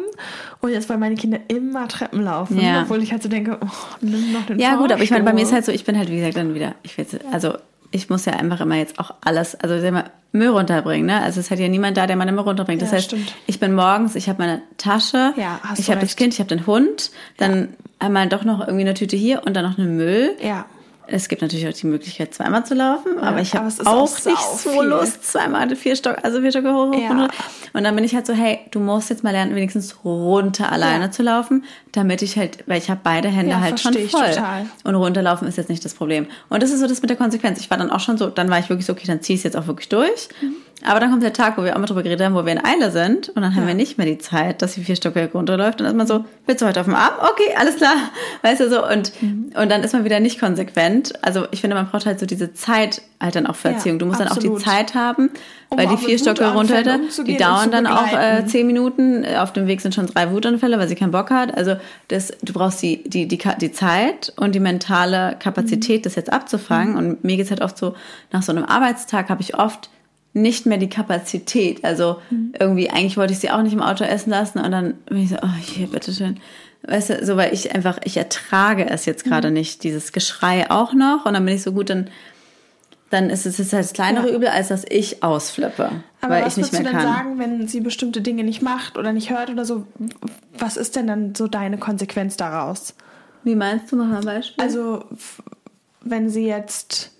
Und 0.60 0.70
jetzt 0.70 0.88
wollen 0.88 1.00
meine 1.00 1.16
Kinder 1.16 1.38
immer 1.48 1.88
Treppen 1.88 2.22
laufen, 2.22 2.60
Ja. 2.60 2.82
obwohl 2.82 3.02
ich 3.02 3.12
halt 3.12 3.22
so 3.22 3.28
denke, 3.28 3.58
oh, 3.60 3.66
nimm 4.00 4.32
noch 4.32 4.46
den 4.46 4.58
Ja, 4.58 4.76
gut, 4.76 4.92
aber 4.92 5.02
ich 5.02 5.10
meine, 5.10 5.24
bei 5.24 5.32
mir 5.32 5.42
ist 5.42 5.50
Fahrstuhl. 5.50 5.54
halt 5.56 5.64
so, 5.66 5.72
ich 5.72 5.84
bin 5.84 5.98
halt, 5.98 6.10
wie 6.10 6.16
gesagt, 6.16 6.36
dann 6.36 6.54
wieder, 6.54 6.74
ich 6.82 6.96
will 6.96 7.06
also 7.32 7.54
ich 7.96 8.08
muss 8.10 8.24
ja 8.24 8.34
einfach 8.34 8.60
immer 8.60 8.76
jetzt 8.76 8.98
auch 8.98 9.14
alles, 9.22 9.54
also 9.56 9.74
Müll 10.32 10.48
runterbringen, 10.48 11.06
ne? 11.06 11.22
Also 11.22 11.40
es 11.40 11.50
hat 11.50 11.58
ja 11.58 11.66
niemand 11.68 11.96
da, 11.96 12.06
der 12.06 12.16
meine 12.16 12.30
Müll 12.32 12.42
runterbringt. 12.44 12.82
Das 12.82 12.90
Ja, 12.90 12.96
heißt, 12.96 13.06
stimmt. 13.06 13.34
ich 13.46 13.58
bin 13.58 13.74
morgens, 13.74 14.14
ich 14.14 14.28
habe 14.28 14.42
meine 14.42 14.62
Tasche, 14.76 15.32
Ja, 15.36 15.58
ich 15.78 15.90
habe 15.90 16.00
das. 16.00 16.14
Kind, 16.16 16.34
ich 16.34 16.40
habe 16.40 16.48
den 16.48 16.66
Hund, 16.66 17.10
dann 17.38 17.68
einmal 17.98 18.28
doch 18.28 18.44
noch 18.44 18.60
irgendwie 18.60 18.82
eine 18.82 18.94
Tüte 18.94 19.16
hier 19.16 19.42
und 19.46 19.54
dann 19.54 19.64
noch 19.64 19.78
einen 19.78 19.96
Müll. 19.96 20.36
Ja. 20.42 20.66
Es 21.08 21.28
gibt 21.28 21.40
natürlich 21.42 21.68
auch 21.68 21.72
die 21.72 21.86
Möglichkeit, 21.86 22.34
zweimal 22.34 22.66
zu 22.66 22.74
laufen, 22.74 23.18
aber 23.20 23.40
ich 23.40 23.54
habe 23.54 23.68
auch, 23.84 23.86
auch 23.86 24.24
nicht 24.26 24.38
so 24.38 24.70
viel. 24.70 24.82
Lust, 24.82 25.24
zweimal 25.24 25.74
vier 25.76 25.94
Stock, 25.94 26.16
also 26.22 26.40
vier 26.40 26.50
Stocke 26.50 26.72
hoch. 26.74 26.92
hoch, 26.92 27.00
Ja. 27.00 27.08
runter. 27.08 27.28
Und 27.72 27.84
dann 27.84 27.94
bin 27.94 28.04
ich 28.04 28.14
halt 28.14 28.26
so, 28.26 28.32
hey, 28.32 28.58
du 28.72 28.80
musst 28.80 29.10
jetzt 29.10 29.22
mal 29.22 29.30
lernen, 29.30 29.54
wenigstens 29.54 30.04
runter 30.04 30.72
alleine 30.72 31.04
Ja. 31.04 31.10
zu 31.10 31.22
laufen, 31.22 31.64
damit 31.92 32.22
ich 32.22 32.36
halt, 32.36 32.64
weil 32.66 32.78
ich 32.78 32.90
habe 32.90 33.00
beide 33.04 33.28
Hände 33.28 33.52
Ja, 33.52 33.60
halt 33.60 33.78
schon 33.78 33.92
voll. 33.94 34.30
total. 34.30 34.66
Und 34.84 34.94
runterlaufen 34.96 35.46
ist 35.46 35.56
jetzt 35.56 35.68
nicht 35.70 35.84
das 35.84 35.94
Problem. 35.94 36.26
Und 36.48 36.62
das 36.62 36.70
ist 36.70 36.80
so 36.80 36.86
das 36.86 37.00
mit 37.02 37.10
der 37.10 37.16
Konsequenz. 37.16 37.60
Ich 37.60 37.70
war 37.70 37.78
dann 37.78 37.90
auch 37.90 38.00
schon 38.00 38.16
so, 38.18 38.28
dann 38.28 38.50
war 38.50 38.58
ich 38.58 38.68
wirklich 38.68 38.86
so, 38.86 38.92
okay, 38.92 39.06
dann 39.06 39.20
zieh 39.22 39.34
ich 39.34 39.40
es 39.40 39.44
jetzt 39.44 39.56
auch 39.56 39.66
wirklich 39.66 39.88
durch. 39.88 40.28
Mhm. 40.40 40.54
Aber 40.84 41.00
dann 41.00 41.10
kommt 41.10 41.22
der 41.22 41.32
Tag, 41.32 41.56
wo 41.56 41.64
wir 41.64 41.74
auch 41.74 41.78
mal 41.80 41.86
drüber 41.86 42.02
geredet 42.02 42.24
haben, 42.24 42.34
wo 42.34 42.44
wir 42.44 42.52
in 42.52 42.62
Eile 42.64 42.90
sind. 42.90 43.30
Und 43.30 43.42
dann 43.42 43.54
haben 43.54 43.62
Ja. 43.62 43.68
wir 43.68 43.74
nicht 43.74 43.96
mehr 43.98 44.06
die 44.06 44.18
Zeit, 44.18 44.60
dass 44.62 44.74
sie 44.74 44.84
vier 44.84 44.94
Stockwerke 44.94 45.32
runterläuft. 45.32 45.80
Und 45.80 45.84
dann 45.86 45.94
ist 45.94 45.96
man 45.96 46.06
so, 46.06 46.24
willst 46.46 46.60
du 46.62 46.66
heute 46.66 46.80
auf 46.80 46.86
dem 46.86 46.94
Arm? 46.94 47.14
Okay, 47.18 47.54
alles 47.58 47.76
klar. 47.76 47.94
Weißt 48.42 48.60
du 48.60 48.68
so. 48.68 48.86
Und, 48.86 49.10
Mhm. 49.22 49.52
und 49.60 49.70
dann 49.70 49.82
ist 49.82 49.94
man 49.94 50.04
wieder 50.04 50.20
nicht 50.20 50.38
konsequent. 50.38 51.14
Also 51.22 51.46
ich 51.50 51.62
finde, 51.62 51.76
man 51.76 51.88
braucht 51.88 52.04
halt 52.06 52.20
so 52.20 52.26
diese 52.26 52.52
Zeit 52.52 53.00
halt 53.20 53.34
dann 53.34 53.46
auch 53.46 53.56
für 53.56 53.68
Ja, 53.68 53.74
Erziehung. 53.74 53.98
Du 53.98 54.04
musst 54.06 54.20
dann 54.20 54.28
auch 54.28 54.36
die 54.36 54.54
Zeit 54.56 54.94
haben, 54.94 55.30
Um 55.70 55.78
weil 55.78 55.86
die 55.88 55.96
vier 55.96 56.20
Wutanfällen 56.20 56.52
runter, 56.56 56.82
die 57.26 57.36
dauern 57.38 57.70
dann 57.70 57.86
auch 57.86 58.12
äh, 58.12 58.44
zehn 58.46 58.66
Minuten. 58.66 59.24
Auf 59.38 59.54
dem 59.54 59.66
Weg 59.66 59.80
sind 59.80 59.94
schon 59.94 60.06
drei 60.06 60.30
Wutanfälle, 60.30 60.78
weil 60.78 60.86
sie 60.88 60.94
keinen 60.94 61.10
Bock 61.12 61.30
hat. 61.30 61.56
Also 61.56 61.76
das, 62.08 62.32
du 62.42 62.52
brauchst 62.52 62.82
die, 62.82 63.02
die, 63.08 63.26
die, 63.26 63.38
die 63.60 63.72
Zeit 63.72 64.32
und 64.36 64.54
die 64.54 64.60
mentale 64.60 65.36
Kapazität, 65.40 66.04
das 66.04 66.14
jetzt 66.16 66.30
abzufangen. 66.30 66.96
Und 66.96 67.24
mir 67.24 67.38
geht's 67.38 67.50
halt 67.50 67.62
oft 67.62 67.78
so, 67.78 67.94
nach 68.30 68.42
so 68.42 68.52
einem 68.52 68.64
Arbeitstag 68.64 69.30
habe 69.30 69.40
ich 69.40 69.58
oft 69.58 69.88
nicht 70.36 70.66
mehr 70.66 70.76
die 70.76 70.90
Kapazität. 70.90 71.82
Also 71.82 72.20
irgendwie, 72.58 72.90
eigentlich 72.90 73.16
wollte 73.16 73.32
ich 73.32 73.38
sie 73.38 73.50
auch 73.50 73.62
nicht 73.62 73.72
im 73.72 73.82
Auto 73.82 74.04
essen 74.04 74.30
lassen 74.30 74.58
und 74.58 74.70
dann 74.70 74.94
bin 75.06 75.22
ich 75.22 75.30
so, 75.30 75.36
oh, 75.42 75.56
hier, 75.60 75.86
bitteschön. 75.86 76.38
Weißt 76.86 77.10
du, 77.10 77.24
so, 77.24 77.36
weil 77.36 77.54
ich 77.54 77.74
einfach, 77.74 77.98
ich 78.04 78.16
ertrage 78.18 78.88
es 78.88 79.06
jetzt 79.06 79.24
gerade 79.24 79.50
nicht, 79.50 79.82
dieses 79.82 80.12
Geschrei 80.12 80.70
auch 80.70 80.92
noch. 80.92 81.24
Und 81.24 81.34
dann 81.34 81.44
bin 81.44 81.54
ich 81.54 81.62
so 81.62 81.72
gut, 81.72 81.88
dann, 81.88 82.10
dann 83.10 83.30
ist 83.30 83.46
es 83.46 83.56
jetzt 83.56 83.72
halt 83.72 83.84
das 83.84 83.94
kleinere 83.94 84.28
Ja. 84.28 84.36
Übel, 84.36 84.48
als 84.48 84.68
dass 84.68 84.84
ich 84.88 85.22
ausflippe, 85.22 85.90
Aber 86.20 86.34
weil 86.34 86.44
was 86.44 86.52
ich 86.52 86.64
nicht 86.64 86.72
würdest 86.72 86.82
mehr 86.82 86.92
du 86.92 86.98
denn 86.98 87.14
sagen, 87.14 87.38
wenn 87.38 87.66
sie 87.66 87.80
bestimmte 87.80 88.20
Dinge 88.20 88.44
nicht 88.44 88.60
macht 88.60 88.98
oder 88.98 89.12
nicht 89.12 89.30
hört 89.30 89.48
oder 89.48 89.64
so? 89.64 89.86
Was 90.58 90.76
ist 90.76 90.96
denn 90.96 91.06
dann 91.06 91.34
so 91.34 91.48
deine 91.48 91.78
Konsequenz 91.78 92.36
daraus? 92.36 92.94
Wie 93.42 93.56
meinst 93.56 93.90
du, 93.90 93.96
mach 93.96 94.06
mal 94.06 94.18
ein 94.18 94.24
Beispiel? 94.24 94.62
Also, 94.62 95.04
wenn 96.02 96.28
sie 96.28 96.46
jetzt, 96.46 97.10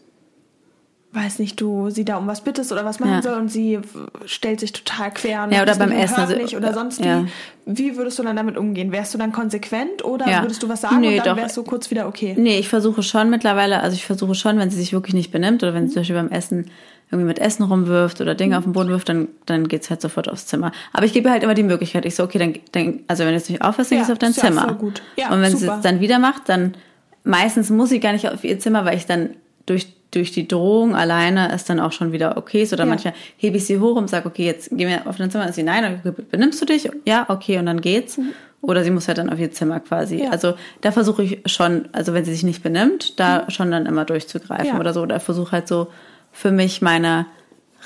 weiß 1.17 1.39
nicht, 1.41 1.61
du 1.61 1.91
sie 1.91 2.05
da 2.05 2.19
um 2.19 2.27
was 2.27 2.43
bittest 2.43 2.71
oder 2.71 2.85
was 2.85 3.01
machen 3.01 3.15
Ja. 3.15 3.23
soll 3.23 3.39
und 3.41 3.49
sie 3.51 3.79
stellt 4.27 4.61
sich 4.61 4.73
total 4.73 5.11
quer 5.13 5.43
und 5.45 5.53
Ja, 5.53 5.63
oder 5.63 5.75
beim 5.77 5.91
Essen, 5.91 6.15
also, 6.17 6.37
nicht 6.37 6.55
oder 6.57 6.73
sonst 6.75 7.05
ja. 7.05 7.25
wie. 7.25 7.29
Wie 7.69 7.97
würdest 7.97 8.19
du 8.19 8.23
dann 8.23 8.37
damit 8.37 8.57
umgehen? 8.57 8.93
Wärst 8.93 9.13
du 9.15 9.19
dann 9.19 9.33
konsequent 9.33 10.05
oder 10.05 10.29
Ja. 10.29 10.43
würdest 10.43 10.63
du 10.63 10.69
was 10.69 10.83
sagen 10.83 11.01
Nee, 11.01 11.19
und 11.19 11.27
dann 11.27 11.37
wärst 11.37 11.57
du 11.57 11.63
kurz 11.65 11.91
wieder 11.91 12.07
okay? 12.07 12.35
Nee, 12.39 12.59
ich 12.59 12.69
versuche 12.69 13.03
schon 13.03 13.31
mittlerweile, 13.31 13.81
also 13.81 13.95
ich 13.95 14.05
versuche 14.07 14.35
schon, 14.37 14.59
wenn 14.59 14.71
sie 14.71 14.77
sich 14.77 14.93
wirklich 14.93 15.15
nicht 15.15 15.33
benimmt 15.33 15.63
oder 15.65 15.75
wenn 15.75 15.89
sie 15.89 15.95
zum 15.95 16.01
Beispiel 16.03 16.17
beim 16.17 16.29
Essen 16.31 16.71
irgendwie 17.11 17.27
mit 17.27 17.39
Essen 17.39 17.63
rumwirft 17.63 18.21
oder 18.21 18.35
Dinge 18.35 18.59
auf 18.59 18.65
den 18.65 18.73
Boden 18.73 18.89
wirft, 18.91 19.09
dann, 19.09 19.29
dann 19.47 19.69
geht's 19.69 19.91
halt 19.91 20.01
sofort 20.01 20.29
aufs 20.29 20.47
Zimmer. 20.47 20.73
Aber 20.93 21.07
ich 21.07 21.13
gebe 21.13 21.31
halt 21.31 21.43
immer 21.45 21.55
die 21.55 21.63
Möglichkeit. 21.63 22.05
Ich 22.05 22.17
so, 22.17 22.25
okay, 22.25 22.39
dann, 22.39 22.55
dann 22.73 23.01
also 23.09 23.23
wenn 23.25 23.31
du 23.31 23.37
jetzt 23.37 23.49
nicht 23.49 23.63
aufhörst, 23.63 23.91
dann 23.93 23.99
Ja, 23.99 24.03
gehst 24.03 24.09
du 24.11 24.13
auf 24.15 24.19
dein 24.19 24.33
Zimmer. 24.33 24.63
voll 24.63 24.75
gut. 24.75 25.03
Ja, 25.17 25.33
Und 25.33 25.41
wenn 25.41 25.53
sie 25.53 25.65
super. 25.65 25.77
es 25.77 25.83
dann 25.83 26.01
wieder 26.01 26.19
macht, 26.19 26.49
dann 26.49 26.75
meistens 27.25 27.71
muss 27.71 27.89
sie 27.91 28.01
gar 28.01 28.13
nicht 28.13 28.29
auf 28.29 28.43
ihr 28.45 28.59
Zimmer, 28.59 28.85
weil 28.85 28.97
ich 28.97 29.07
dann 29.07 29.31
durch, 29.67 29.87
durch 30.17 30.33
die 30.33 30.49
Drohung 30.49 30.97
alleine 30.97 31.53
es 31.53 31.65
dann 31.65 31.79
auch 31.79 31.93
schon 31.93 32.11
wieder 32.13 32.37
okay 32.37 32.63
ist. 32.63 32.73
Oder 32.73 32.85
Ja. 32.85 32.89
manchmal 32.91 33.15
hebe 33.37 33.59
ich 33.59 33.67
sie 33.67 33.79
hoch 33.79 33.97
und 33.97 34.09
sage, 34.11 34.27
okay, 34.27 34.45
jetzt 34.47 34.71
geh 34.73 34.87
mir 34.87 35.07
auf 35.07 35.17
dein 35.17 35.31
Zimmer. 35.31 35.47
Und 35.47 35.55
sie, 35.55 35.63
nein, 35.63 36.01
okay, 36.05 36.15
benimmst 36.31 36.61
du 36.61 36.65
dich? 36.67 36.89
Ja, 37.05 37.27
okay, 37.29 37.59
und 37.59 37.67
dann 37.67 37.81
geht's. 37.81 38.19
Oder 38.63 38.83
sie 38.83 38.91
muss 38.91 39.07
halt 39.07 39.19
dann 39.19 39.31
auf 39.31 39.39
ihr 39.39 39.53
Zimmer 39.53 39.79
quasi. 39.81 40.17
Mhm. 40.17 40.23
Ja. 40.25 40.31
Also 40.31 40.55
da 40.81 40.91
versuche 40.91 41.23
ich 41.23 41.39
schon, 41.47 41.89
also 41.93 42.15
wenn 42.15 42.25
sie 42.25 42.33
sich 42.33 42.43
nicht 42.43 42.63
benimmt, 42.63 43.21
da 43.21 43.49
schon 43.51 43.71
dann 43.71 43.87
immer 43.87 44.05
durchzugreifen 44.05 44.67
Ja. 44.75 44.81
oder 44.81 44.93
so. 44.93 45.03
Oder 45.03 45.21
versuche 45.21 45.53
halt 45.53 45.69
so 45.69 45.89
für 46.33 46.51
mich 46.51 46.83
meine 46.83 47.27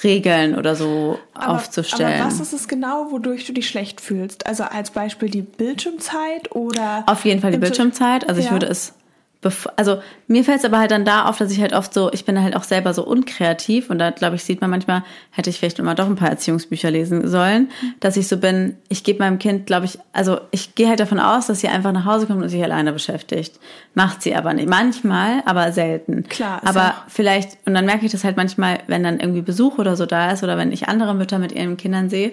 Regeln 0.03 0.57
oder 0.57 0.77
so 0.77 1.19
Aber- 1.35 1.55
aufzustellen. 1.57 2.21
Aber 2.23 2.31
was 2.31 2.41
ist 2.41 2.53
es 2.55 2.69
genau, 2.69 3.09
wodurch 3.11 3.45
du 3.47 3.53
dich 3.53 3.69
schlecht 3.69 4.01
fühlst? 4.01 4.47
Also 4.47 4.63
als 4.63 4.91
Beispiel 4.93 5.29
die 5.29 5.43
Bildschirmzeit 5.43 6.55
oder 6.55 7.03
Auf 7.07 7.25
jeden 7.27 7.41
Fall 7.43 7.51
die 7.51 7.59
Bildschirmzeit. 7.59 8.27
Also 8.29 8.41
ich 8.41 8.51
würde 8.51 8.67
es, 8.67 8.95
also 9.77 10.03
mir 10.27 10.45
fällt 10.45 10.59
es 10.59 10.65
aber 10.67 10.79
halt 10.79 10.91
dann 10.91 11.07
da 11.07 11.25
auf, 11.25 11.39
dass 11.39 11.51
ich 11.51 11.61
halt 11.61 11.73
oft 11.73 11.95
so, 11.95 12.13
ich 12.13 12.27
bin 12.27 12.41
halt 12.43 12.55
auch 12.55 12.63
selber 12.63 12.93
so 12.93 13.07
unkreativ 13.07 13.89
und 13.89 13.99
da 13.99 14.11
glaube 14.11 14.37
ich 14.37 14.45
sieht 14.45 14.61
man 14.61 14.69
manchmal, 14.69 15.03
hätte 15.31 15.49
ich 15.49 15.59
vielleicht 15.59 15.79
immer 15.79 15.95
doch 15.95 16.07
ein 16.07 16.17
paar 16.17 16.29
Erziehungsbücher 16.29 16.91
lesen 16.91 17.27
sollen, 17.27 17.71
dass 18.01 18.19
ich 18.19 18.29
so 18.29 18.37
bin, 18.37 18.77
ich 18.91 19.03
gebe 19.03 19.21
meinem 19.21 19.39
Kind, 19.39 19.65
glaube 19.67 19.87
ich, 19.87 19.99
also 20.13 20.41
ich 20.51 20.75
gehe 20.75 20.89
halt 20.89 21.01
davon 21.01 21.19
aus, 21.19 21.47
dass 21.47 21.61
sie 21.61 21.69
einfach 21.69 21.93
nach 21.93 22.05
Hause 22.05 22.27
kommt 22.27 22.43
und 22.43 22.51
sich 22.51 22.63
alleine 22.63 22.93
beschäftigt. 22.93 23.59
Macht 23.95 24.21
sie 24.23 24.35
aber 24.35 24.53
nicht. 24.53 24.69
Manchmal, 24.69 25.43
aber 25.47 25.73
selten. 25.73 26.25
Klar, 26.29 26.61
Aber 26.65 26.95
vielleicht, 27.09 27.57
und 27.65 27.73
dann 27.73 27.87
merke 27.87 28.05
ich 28.05 28.13
das 28.13 28.25
halt 28.25 28.37
manchmal, 28.37 28.81
wenn 28.89 29.03
dann 29.03 29.21
irgendwie 29.21 29.43
Besuch 29.43 29.79
oder 29.79 29.97
so 29.97 30.05
da 30.05 30.33
ist 30.33 30.43
oder 30.43 30.59
wenn 30.59 30.71
ich 30.71 30.89
andere 30.89 31.15
Mütter 31.15 31.39
mit 31.39 31.53
ihren 31.53 31.79
Kindern 31.79 32.11
sehe, 32.11 32.33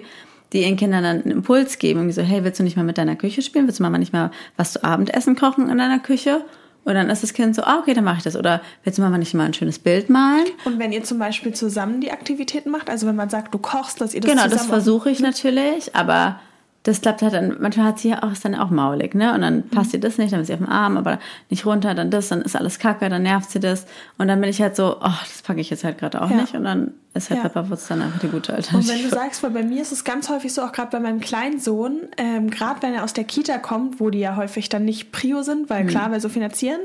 die 0.52 0.62
ihren 0.62 0.76
Kindern 0.76 1.02
dann 1.02 1.22
einen 1.22 1.30
Impuls 1.30 1.78
geben, 1.78 2.00
irgendwie 2.00 2.14
so, 2.14 2.22
hey, 2.22 2.44
willst 2.44 2.60
du 2.60 2.64
nicht 2.64 2.76
mal 2.76 2.82
mit 2.82 2.98
deiner 2.98 3.16
Küche 3.16 3.40
spielen? 3.40 3.66
Willst 3.66 3.80
du 3.80 3.82
mal 3.82 3.90
nicht 3.98 4.12
mal 4.12 4.30
was 4.56 4.72
zu 4.74 4.84
Abendessen 4.84 5.36
kochen 5.36 5.70
in 5.70 5.78
deiner 5.78 5.98
Küche? 5.98 6.42
Und 6.88 6.94
dann 6.94 7.10
ist 7.10 7.22
das 7.22 7.34
Kind 7.34 7.54
so, 7.54 7.64
ah, 7.64 7.80
okay, 7.80 7.92
dann 7.92 8.02
mache 8.04 8.16
ich 8.16 8.22
das. 8.22 8.34
Oder 8.34 8.62
willst 8.82 8.98
du 8.98 9.02
mal 9.02 9.10
nicht 9.18 9.34
mal 9.34 9.44
ein 9.44 9.52
schönes 9.52 9.78
Bild 9.78 10.08
malen? 10.08 10.46
Und 10.64 10.78
wenn 10.78 10.90
ihr 10.90 11.04
zum 11.04 11.18
Beispiel 11.18 11.52
zusammen 11.52 12.00
die 12.00 12.10
Aktivitäten 12.10 12.70
macht, 12.70 12.88
also 12.88 13.06
wenn 13.06 13.14
man 13.14 13.28
sagt, 13.28 13.52
du 13.52 13.58
kochst, 13.58 14.00
dass 14.00 14.14
ihr 14.14 14.22
das 14.22 14.30
Genau, 14.30 14.44
zusammen 14.44 14.58
das 14.58 14.66
versuche 14.68 15.10
ich 15.10 15.20
natürlich, 15.20 15.94
aber 15.94 16.40
das 16.88 17.02
klappt 17.02 17.20
halt 17.22 17.34
dann, 17.34 17.56
manchmal 17.60 17.86
hat 17.86 17.98
sie 17.98 18.08
ja 18.08 18.22
auch, 18.22 18.32
ist 18.32 18.44
dann 18.44 18.54
auch 18.54 18.70
maulig, 18.70 19.14
ne? 19.14 19.34
Und 19.34 19.42
dann 19.42 19.56
Mhm. 19.58 19.68
passt 19.70 19.92
ihr 19.92 20.00
das 20.00 20.16
nicht, 20.16 20.32
dann 20.32 20.40
ist 20.40 20.46
sie 20.46 20.54
auf 20.54 20.58
dem 20.60 20.68
Arm, 20.68 20.96
aber 20.96 21.18
nicht 21.50 21.66
runter, 21.66 21.94
dann 21.94 22.10
das, 22.10 22.28
dann 22.28 22.40
ist 22.40 22.56
alles 22.56 22.78
kacke, 22.78 23.08
dann 23.08 23.22
nervt 23.22 23.50
sie 23.50 23.60
das. 23.60 23.86
Und 24.16 24.28
dann 24.28 24.40
bin 24.40 24.48
ich 24.48 24.60
halt 24.62 24.74
so, 24.74 24.96
oh, 25.00 25.18
das 25.28 25.42
packe 25.42 25.60
ich 25.60 25.68
jetzt 25.70 25.84
halt 25.84 25.98
gerade 25.98 26.22
auch 26.22 26.30
Ja. 26.30 26.36
nicht. 26.40 26.54
Und 26.54 26.64
dann 26.64 26.94
ist 27.14 27.28
halt 27.30 27.42
Ja. 27.42 27.48
Pepperwoods 27.48 27.88
dann 27.88 28.00
einfach 28.02 28.18
die 28.20 28.28
gute 28.28 28.52
Und 28.52 28.58
wenn 28.72 28.72
du 28.72 28.78
Alternative. 28.88 29.08
sagst, 29.10 29.42
weil 29.42 29.50
bei 29.50 29.62
mir 29.62 29.82
ist 29.82 29.92
es 29.92 30.04
ganz 30.04 30.28
häufig 30.30 30.52
so, 30.54 30.62
auch 30.62 30.72
gerade 30.72 30.90
bei 30.90 31.00
meinem 31.00 31.20
kleinen 31.20 31.60
Sohn, 31.60 32.00
ähm, 32.16 32.48
gerade 32.50 32.80
wenn 32.82 32.94
er 32.94 33.04
aus 33.04 33.12
der 33.12 33.24
Kita 33.24 33.58
kommt, 33.58 34.00
wo 34.00 34.08
die 34.10 34.20
ja 34.20 34.36
häufig 34.36 34.68
dann 34.68 34.84
nicht 34.84 35.12
Prio 35.12 35.42
sind, 35.42 35.62
Mhm. 35.62 35.70
weil 35.70 35.86
klar, 35.86 36.10
weil 36.10 36.20
so 36.20 36.28
finanzieren, 36.28 36.80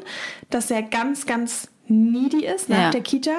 dass 0.50 0.70
er 0.70 0.82
ganz, 0.84 1.26
ganz 1.26 1.70
needy 1.88 2.46
ist 2.46 2.70
nach 2.70 2.78
Ja. 2.78 2.90
der 2.92 3.02
Kita 3.02 3.32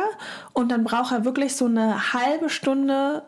und 0.53 0.71
dann 0.71 0.85
braucht 0.85 1.13
er 1.13 1.25
wirklich 1.25 1.57
so 1.57 1.67
eine 1.67 2.13
halbe 2.13 2.49
Stunde 2.51 3.23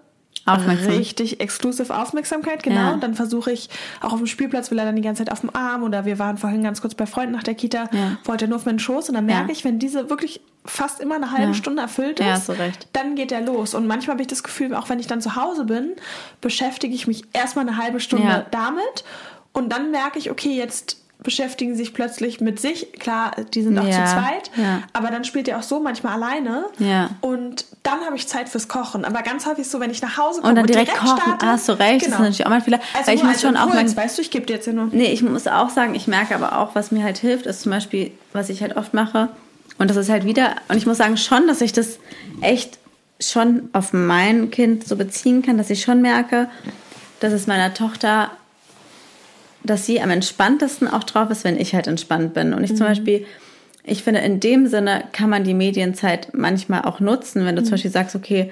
Aufmerksam. 0.46 0.92
richtig 0.92 1.40
exclusive 1.40 1.94
Aufmerksamkeit, 1.96 2.62
genau. 2.62 2.76
Ja. 2.76 2.92
Und 2.92 3.02
dann 3.02 3.14
versuche 3.14 3.50
ich 3.52 3.68
auch 4.00 4.12
auf 4.12 4.18
dem 4.18 4.26
Spielplatz, 4.26 4.70
will 4.70 4.78
er 4.78 4.84
dann 4.84 4.96
die 4.96 5.02
ganze 5.02 5.24
Zeit 5.24 5.32
auf 5.32 5.40
dem 5.40 5.54
Arm 5.54 5.82
oder 5.82 6.04
wir 6.04 6.18
waren 6.18 6.38
vorhin 6.38 6.62
ganz 6.62 6.80
kurz 6.80 6.94
bei 6.94 7.06
Freunden 7.06 7.32
nach 7.34 7.42
der 7.42 7.54
Kita, 7.54 7.88
Ja. 7.92 8.18
wollte 8.24 8.44
er 8.46 8.48
nur 8.48 8.56
auf 8.56 8.64
meinen 8.66 8.78
Schoß 8.78 9.08
und 9.08 9.14
dann 9.16 9.26
merke 9.26 9.48
Ja. 9.48 9.52
ich, 9.52 9.64
wenn 9.64 9.78
diese 9.78 10.08
wirklich 10.10 10.40
fast 10.64 11.00
immer 11.00 11.14
eine 11.16 11.30
halbe. 11.32 11.54
Stunde 11.54 11.82
erfüllt 11.82 12.18
ist, 12.20 12.48
recht. 12.50 12.88
dann 12.92 13.14
geht 13.14 13.30
er 13.32 13.40
los. 13.40 13.74
Und 13.74 13.86
manchmal 13.86 14.14
habe 14.14 14.22
ich 14.22 14.28
das 14.28 14.42
Gefühl, 14.42 14.74
auch 14.74 14.88
wenn 14.88 14.98
ich 14.98 15.06
dann 15.06 15.20
zu 15.20 15.36
Hause 15.36 15.64
bin, 15.64 15.92
beschäftige 16.40 16.94
ich 16.94 17.06
mich 17.06 17.22
erstmal 17.32 17.68
eine 17.68 17.76
halbe 17.76 18.00
Stunde 18.00 18.46
damit 18.50 19.04
und 19.52 19.70
dann 19.72 19.90
merke 19.90 20.18
ich, 20.18 20.30
okay, 20.30 20.56
jetzt 20.56 21.02
beschäftigen 21.22 21.72
sie 21.72 21.78
sich 21.78 21.94
plötzlich 21.94 22.40
mit 22.40 22.60
sich. 22.60 22.92
Klar, 22.92 23.32
die 23.54 23.62
sind 23.62 23.78
auch 23.78 23.84
Ja, 23.86 24.04
zu 24.04 24.12
zweit, 24.12 24.50
ja. 24.56 24.82
aber 24.92 25.08
dann 25.10 25.24
spielt 25.24 25.48
er 25.48 25.58
auch 25.58 25.62
so 25.62 25.80
manchmal 25.80 26.12
alleine. 26.22 26.66
Ja. 26.78 27.10
Und 27.20 27.64
habe 28.06 28.16
ich 28.16 28.26
Zeit 28.26 28.48
fürs 28.48 28.68
Kochen. 28.68 29.04
Aber 29.04 29.22
ganz 29.22 29.46
häufig 29.46 29.68
so, 29.68 29.80
wenn 29.80 29.90
ich 29.90 30.00
nach 30.02 30.16
Hause 30.16 30.40
komme 30.40 30.50
Und 30.50 30.56
dann 30.56 30.66
direkt 30.66 30.94
kochen, 30.94 31.18
starte, 31.20 31.46
hast 31.46 31.68
du 31.68 31.72
recht, 31.72 32.00
das 32.00 32.04
Genau. 32.06 32.16
ist 32.16 32.20
natürlich 32.20 32.46
auch 32.46 32.50
mal 32.50 32.56
ein 32.56 32.62
Fehler. 32.62 32.80
Also 32.96 33.12
ich 33.12 33.22
muss 33.22 33.32
als 33.34 33.42
schon 33.42 33.56
auch 33.56 33.66
Impuls, 33.66 33.94
mein, 33.94 34.04
weißt 34.04 34.18
du, 34.18 34.22
ich 34.22 34.30
gebe 34.30 34.46
dir 34.46 34.54
jetzt 34.54 34.66
ja 34.66 34.72
nur. 34.72 34.88
Nee, 34.92 35.12
ich 35.12 35.22
muss 35.22 35.46
auch 35.46 35.70
sagen, 35.70 35.94
ich 35.94 36.06
merke 36.06 36.34
aber 36.34 36.58
auch, 36.58 36.74
was 36.74 36.90
mir 36.90 37.04
halt 37.04 37.18
hilft, 37.18 37.46
ist 37.46 37.62
zum 37.62 37.72
Beispiel, 37.72 38.12
was 38.32 38.48
ich 38.48 38.62
halt 38.62 38.76
oft 38.76 38.94
mache. 38.94 39.28
Und 39.78 39.88
das 39.90 39.96
ist 39.96 40.08
halt 40.08 40.24
wieder, 40.24 40.56
und 40.68 40.76
ich 40.78 40.86
muss 40.86 40.96
sagen 40.98 41.16
schon, 41.18 41.46
dass 41.46 41.60
ich 41.60 41.72
das 41.72 41.98
echt 42.40 42.78
schon 43.20 43.68
auf 43.72 43.92
mein 43.92 44.50
Kind 44.50 44.86
so 44.86 44.96
beziehen 44.96 45.42
kann, 45.42 45.58
dass 45.58 45.70
ich 45.70 45.82
schon 45.82 46.00
merke, 46.02 46.48
dass 47.20 47.32
es 47.32 47.46
meiner 47.46 47.72
Tochter, 47.74 48.30
dass 49.64 49.86
sie 49.86 50.00
am 50.00 50.10
entspanntesten 50.10 50.88
auch 50.88 51.04
drauf 51.04 51.30
ist, 51.30 51.44
wenn 51.44 51.58
ich 51.58 51.74
halt 51.74 51.86
entspannt 51.86 52.34
bin. 52.34 52.54
Und 52.54 52.62
ich 52.64 52.76
zum 52.76 52.86
Beispiel, 52.86 53.26
ich 53.86 54.02
finde, 54.02 54.20
in 54.20 54.40
dem 54.40 54.66
Sinne 54.66 55.04
kann 55.12 55.30
man 55.30 55.44
die 55.44 55.54
Medienzeit 55.54 56.34
manchmal 56.34 56.82
auch 56.82 56.98
nutzen, 56.98 57.46
wenn 57.46 57.54
du 57.54 57.62
zum 57.62 57.72
Beispiel 57.72 57.90
sagst, 57.90 58.16
okay, 58.16 58.50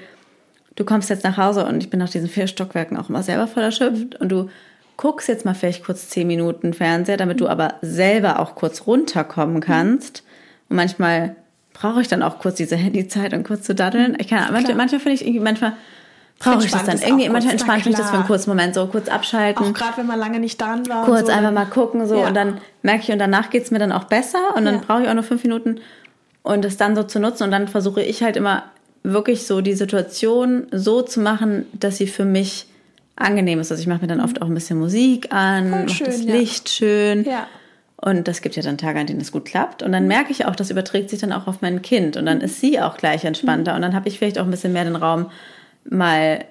du 0.75 0.85
kommst 0.85 1.09
jetzt 1.09 1.25
nach 1.25 1.37
Hause 1.37 1.65
und 1.65 1.83
ich 1.83 1.89
bin 1.89 1.99
nach 1.99 2.09
diesen 2.09 2.29
vier 2.29 2.47
Stockwerken 2.47 2.97
auch 2.97 3.09
immer 3.09 3.21
selber 3.21 3.47
voll 3.47 3.63
erschöpft 3.63 4.15
und 4.19 4.29
du 4.29 4.49
guckst 4.95 5.27
jetzt 5.27 5.43
mal 5.43 5.53
vielleicht 5.53 5.83
kurz 5.83 6.07
zehn 6.07 6.27
Minuten 6.27 6.73
Fernseher, 6.73 7.17
damit 7.17 7.41
du 7.41 7.49
aber 7.49 7.75
selber 7.81 8.39
auch 8.39 8.55
kurz 8.55 8.87
runterkommen 8.87 9.59
kannst. 9.59 10.23
Und 10.69 10.77
manchmal 10.77 11.35
brauche 11.73 11.99
ich 11.99 12.07
dann 12.07 12.23
auch 12.23 12.39
kurz 12.39 12.55
diese 12.55 12.77
Handyzeit 12.77 13.33
und 13.33 13.43
kurz 13.45 13.63
zu 13.63 13.75
daddeln. 13.75 14.15
Ich 14.19 14.29
kann, 14.29 14.53
manchmal, 14.53 14.75
manchmal 14.75 15.01
finde 15.01 15.15
ich 15.15 15.23
irgendwie, 15.23 15.41
manchmal 15.41 15.73
brauche 16.39 16.63
ich 16.65 16.71
das 16.71 16.81
Entspannt 16.81 16.87
dann 16.87 16.95
ist 16.95 17.03
auch 17.03 17.07
irgendwie. 17.07 17.29
Manchmal 17.29 17.51
entspannt 17.53 17.85
mich 17.85 17.95
das 17.95 18.09
für 18.09 18.15
einen 18.17 18.25
kurzen 18.27 18.49
Moment, 18.49 18.75
so 18.75 18.87
kurz 18.87 19.07
abschalten 19.07 19.65
Auch 19.65 19.73
gerade 19.73 19.97
wenn 19.97 20.05
man 20.07 20.19
lange 20.19 20.39
nicht 20.39 20.59
dran 20.59 20.87
war. 20.89 21.05
kurz 21.05 21.21
so, 21.21 21.27
einfach 21.27 21.41
dann- 21.43 21.53
mal 21.53 21.65
gucken 21.65 22.07
so 22.07 22.15
Ja. 22.19 22.27
und 22.27 22.33
dann 22.35 22.59
merke 22.83 23.03
ich 23.03 23.11
und 23.11 23.19
danach 23.19 23.49
geht's 23.49 23.71
mir 23.71 23.79
dann 23.79 23.91
auch 23.91 24.03
besser 24.05 24.55
und 24.55 24.65
dann 24.65 24.75
Ja. 24.75 24.81
brauche 24.85 25.03
ich 25.03 25.09
auch 25.09 25.13
nur 25.13 25.23
fünf 25.23 25.43
Minuten 25.43 25.79
und 26.43 26.63
das 26.65 26.77
dann 26.77 26.95
so 26.95 27.03
zu 27.03 27.19
nutzen 27.19 27.43
und 27.43 27.51
dann 27.51 27.67
versuche 27.67 28.01
ich 28.03 28.21
halt 28.21 28.35
immer 28.37 28.63
wirklich 29.03 29.45
so 29.47 29.61
die 29.61 29.73
Situation 29.75 30.67
so 30.71 31.01
zu 31.01 31.19
machen, 31.19 31.65
dass 31.73 31.97
sie 31.97 32.07
für 32.07 32.25
mich 32.25 32.67
angenehm 33.15 33.59
ist. 33.59 33.71
Also 33.71 33.79
ich 33.81 33.87
mache 33.87 34.01
mir 34.01 34.07
dann 34.07 34.19
oft 34.19 34.41
auch 34.41 34.47
ein 34.47 34.53
bisschen 34.53 34.77
Musik 34.79 35.31
an, 35.33 35.69
mache 35.69 36.03
das 36.03 36.23
ja. 36.25 36.33
Licht 36.35 36.69
schön 36.69 37.23
Ja. 37.23 37.47
und 37.97 38.27
das 38.27 38.41
gibt 38.41 38.55
ja 38.57 38.61
dann 38.63 38.77
Tage, 38.77 38.99
an 38.99 39.07
denen 39.07 39.21
es 39.21 39.31
gut 39.31 39.45
klappt 39.45 39.83
und 39.83 39.91
dann 39.93 40.07
merke 40.07 40.31
ich 40.31 40.45
auch, 40.45 40.55
das 40.55 40.69
überträgt 40.69 41.09
sich 41.11 41.19
dann 41.19 41.31
auch 41.31 41.47
auf 41.47 41.61
mein 41.61 41.81
Kind 41.81 42.15
Mhm. 42.15 42.19
und 42.19 42.25
dann 42.25 42.41
ist 42.41 42.59
sie 42.59 42.81
auch 42.81 42.97
gleich 42.97 43.23
entspannter 43.23 43.73
und 43.75 43.81
dann 43.83 43.95
habe 43.95 44.09
ich 44.09 44.17
vielleicht 44.17 44.37
auch 44.37 44.43
ein 44.43 44.51
bisschen 44.51 44.73
mehr 44.73 44.83
den 44.83 44.95
Raum 44.97 45.27
mal 45.89 46.45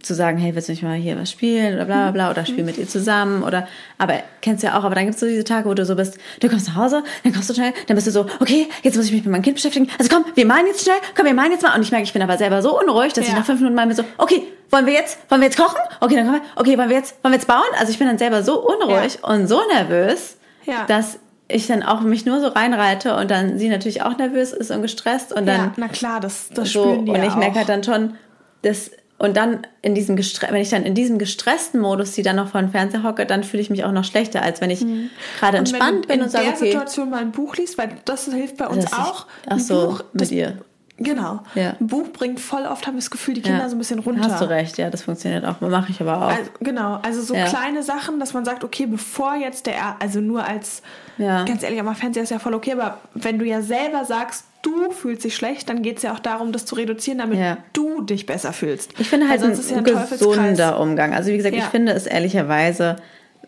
zu 0.00 0.14
sagen, 0.14 0.38
hey, 0.38 0.54
willst 0.54 0.68
du 0.68 0.72
nicht 0.72 0.82
mal 0.84 0.94
hier 0.94 1.18
was 1.18 1.30
spielen 1.30 1.74
oder 1.74 1.84
bla 1.86 2.02
bla 2.02 2.10
bla 2.12 2.30
oder 2.30 2.46
spiel 2.46 2.62
mit 2.62 2.78
ihr 2.78 2.86
zusammen 2.88 3.42
oder 3.42 3.66
aber 3.98 4.14
kennst 4.40 4.62
du 4.62 4.68
ja 4.68 4.78
auch, 4.78 4.84
aber 4.84 4.94
dann 4.94 5.04
gibt 5.06 5.14
es 5.16 5.20
so 5.20 5.26
diese 5.26 5.42
Tage, 5.42 5.68
wo 5.68 5.74
du 5.74 5.84
so 5.84 5.96
bist, 5.96 6.18
du 6.38 6.48
kommst 6.48 6.68
nach 6.68 6.76
Hause, 6.76 7.02
dann 7.24 7.32
kommst 7.32 7.50
du 7.50 7.54
schnell, 7.54 7.72
dann 7.88 7.96
bist 7.96 8.06
du 8.06 8.12
so, 8.12 8.26
okay, 8.38 8.68
jetzt 8.84 8.96
muss 8.96 9.06
ich 9.06 9.12
mich 9.12 9.24
mit 9.24 9.32
meinem 9.32 9.42
Kind 9.42 9.56
beschäftigen, 9.56 9.88
also 9.98 10.08
komm, 10.14 10.24
wir 10.36 10.46
malen 10.46 10.66
jetzt 10.68 10.82
schnell, 10.84 10.96
komm, 11.16 11.26
wir 11.26 11.34
malen 11.34 11.50
jetzt 11.50 11.62
mal 11.62 11.74
und 11.74 11.82
ich 11.82 11.90
merke, 11.90 12.04
ich 12.04 12.12
bin 12.12 12.22
aber 12.22 12.38
selber 12.38 12.62
so 12.62 12.80
unruhig, 12.80 13.12
dass 13.12 13.24
ich 13.24 13.32
Ja. 13.32 13.38
nach 13.40 13.44
fünf 13.44 13.58
Minuten 13.58 13.74
mal 13.74 13.86
mir 13.86 13.94
so, 13.94 14.04
okay, 14.18 14.44
wollen 14.70 14.86
wir 14.86 14.92
jetzt, 14.92 15.18
wollen 15.30 15.40
wir 15.40 15.48
jetzt 15.48 15.58
kochen? 15.58 15.80
Okay, 16.00 16.14
dann 16.14 16.26
kommen 16.26 16.40
wir, 16.40 16.60
okay, 16.60 16.78
wollen 16.78 16.88
wir 16.88 16.96
jetzt, 16.96 17.16
wollen 17.24 17.32
wir 17.32 17.38
jetzt 17.38 17.48
bauen? 17.48 17.60
Also 17.80 17.90
ich 17.92 17.98
bin 17.98 18.06
dann 18.06 18.18
selber 18.18 18.44
so 18.44 18.60
unruhig 18.64 19.18
und 19.22 19.48
so 19.48 19.60
nervös, 19.74 20.36
Ja. 20.64 20.84
dass 20.86 21.18
ich 21.48 21.66
dann 21.66 21.82
auch 21.82 22.02
mich 22.02 22.24
nur 22.24 22.40
so 22.40 22.46
reinreite 22.48 23.16
und 23.16 23.30
dann 23.32 23.58
sie 23.58 23.68
natürlich 23.68 24.02
auch 24.02 24.16
nervös 24.16 24.52
ist 24.52 24.70
und 24.70 24.80
gestresst 24.80 25.32
und 25.32 25.44
dann 25.46 25.56
ja, 25.60 25.72
na 25.76 25.88
klar, 25.88 26.20
das, 26.20 26.48
das 26.54 26.72
so 26.72 26.80
spüren 26.84 27.04
die 27.04 27.10
und 27.10 27.16
ja 27.18 27.24
ich 27.28 27.34
merke 27.34 27.56
halt 27.58 27.68
dann 27.68 27.82
schon, 27.82 28.14
dass 28.62 28.90
und 29.18 29.36
dann 29.36 29.64
in 29.82 29.94
diesem 29.94 30.16
gestre 30.16 30.48
wenn 30.50 30.60
ich 30.62 30.70
dann 30.70 30.82
in 30.82 30.94
diesem 30.96 31.18
gestressten 31.18 31.80
Modus 31.80 32.12
die 32.12 32.22
dann 32.22 32.34
noch 32.36 32.48
vor 32.48 32.60
dem 32.60 32.70
Fernseher 32.70 33.04
hocke, 33.04 33.24
dann 33.24 33.44
fühle 33.44 33.62
ich 33.62 33.70
mich 33.70 33.84
auch 33.84 33.92
noch 33.92 34.02
schlechter, 34.04 34.42
als 34.42 34.60
wenn 34.60 34.70
ich 34.70 34.80
gerade 34.80 34.88
Mhm. 34.98 35.08
Und 35.42 35.54
entspannt 35.54 35.82
wenn 35.92 36.02
du 36.02 36.08
bin 36.08 36.16
in 36.18 36.22
und 36.24 36.30
sage, 36.30 36.44
der 36.46 36.54
okay, 36.54 36.64
Situation 36.66 37.10
mal 37.10 37.20
ein 37.20 37.30
Buch 37.30 37.54
liest, 37.56 37.78
weil 37.78 37.90
das 38.04 38.24
hilft 38.24 38.56
bei 38.56 38.66
uns 38.66 38.84
Dass 38.86 38.92
ich- 38.92 38.98
auch. 38.98 39.26
ach 39.48 39.58
so, 39.60 39.86
Buch, 39.90 40.04
mit 40.12 40.22
das, 40.22 40.30
ihr. 40.32 40.58
Genau. 40.98 41.40
Ja. 41.54 41.74
Ein 41.80 41.86
Buch 41.86 42.08
bringt 42.12 42.38
voll 42.38 42.64
oft, 42.66 42.86
habe 42.86 42.98
ich 42.98 43.04
das 43.04 43.10
Gefühl, 43.10 43.34
die 43.34 43.42
Kinder 43.42 43.60
ja, 43.60 43.68
so 43.68 43.74
ein 43.76 43.78
bisschen 43.78 43.98
runter. 44.00 44.22
Hast 44.30 44.40
du 44.40 44.48
recht, 44.48 44.76
ja, 44.78 44.90
das 44.90 45.02
funktioniert 45.02 45.44
auch, 45.44 45.60
mache 45.60 45.90
ich 45.90 46.00
aber 46.00 46.16
auch. 46.18 46.28
Also, 46.36 46.50
genau, 46.60 46.98
also 47.02 47.22
so 47.22 47.34
Ja. 47.34 47.46
kleine 47.46 47.82
Sachen, 47.82 48.20
dass 48.20 48.34
man 48.34 48.44
sagt, 48.44 48.62
okay, 48.62 48.86
bevor 48.86 49.34
jetzt 49.36 49.66
der, 49.66 49.96
also 50.00 50.20
nur 50.20 50.44
als, 50.44 50.82
ganz 51.18 51.62
ehrlich, 51.62 51.80
aber 51.80 51.94
Fernseher 51.94 52.22
ist 52.24 52.30
ja 52.30 52.38
voll 52.38 52.54
okay, 52.54 52.72
aber 52.72 52.98
wenn 53.14 53.38
du 53.38 53.44
ja 53.44 53.62
selber 53.62 54.04
sagst, 54.04 54.44
du 54.62 54.90
fühlst 54.92 55.24
dich 55.24 55.34
schlecht, 55.36 55.68
dann 55.68 55.82
geht 55.82 55.98
es 55.98 56.02
ja 56.04 56.14
auch 56.14 56.18
darum, 56.20 56.52
das 56.52 56.64
zu 56.64 56.74
reduzieren, 56.76 57.18
damit 57.18 57.38
Ja. 57.38 57.58
du 57.72 58.02
dich 58.02 58.26
besser 58.26 58.52
fühlst. 58.52 58.92
Ich 58.98 59.08
finde 59.08 59.28
halt 59.28 59.40
ein, 59.42 59.48
sonst 59.54 59.58
ist 59.58 59.70
ja 59.70 59.78
ein 59.78 59.84
gesunder 59.84 60.78
Umgang. 60.80 61.12
Also 61.14 61.30
wie 61.30 61.36
gesagt, 61.36 61.54
ich 61.54 61.62
Ja. 61.62 61.68
finde 61.70 61.92
es 61.92 62.06
ehrlicherweise, 62.06 62.96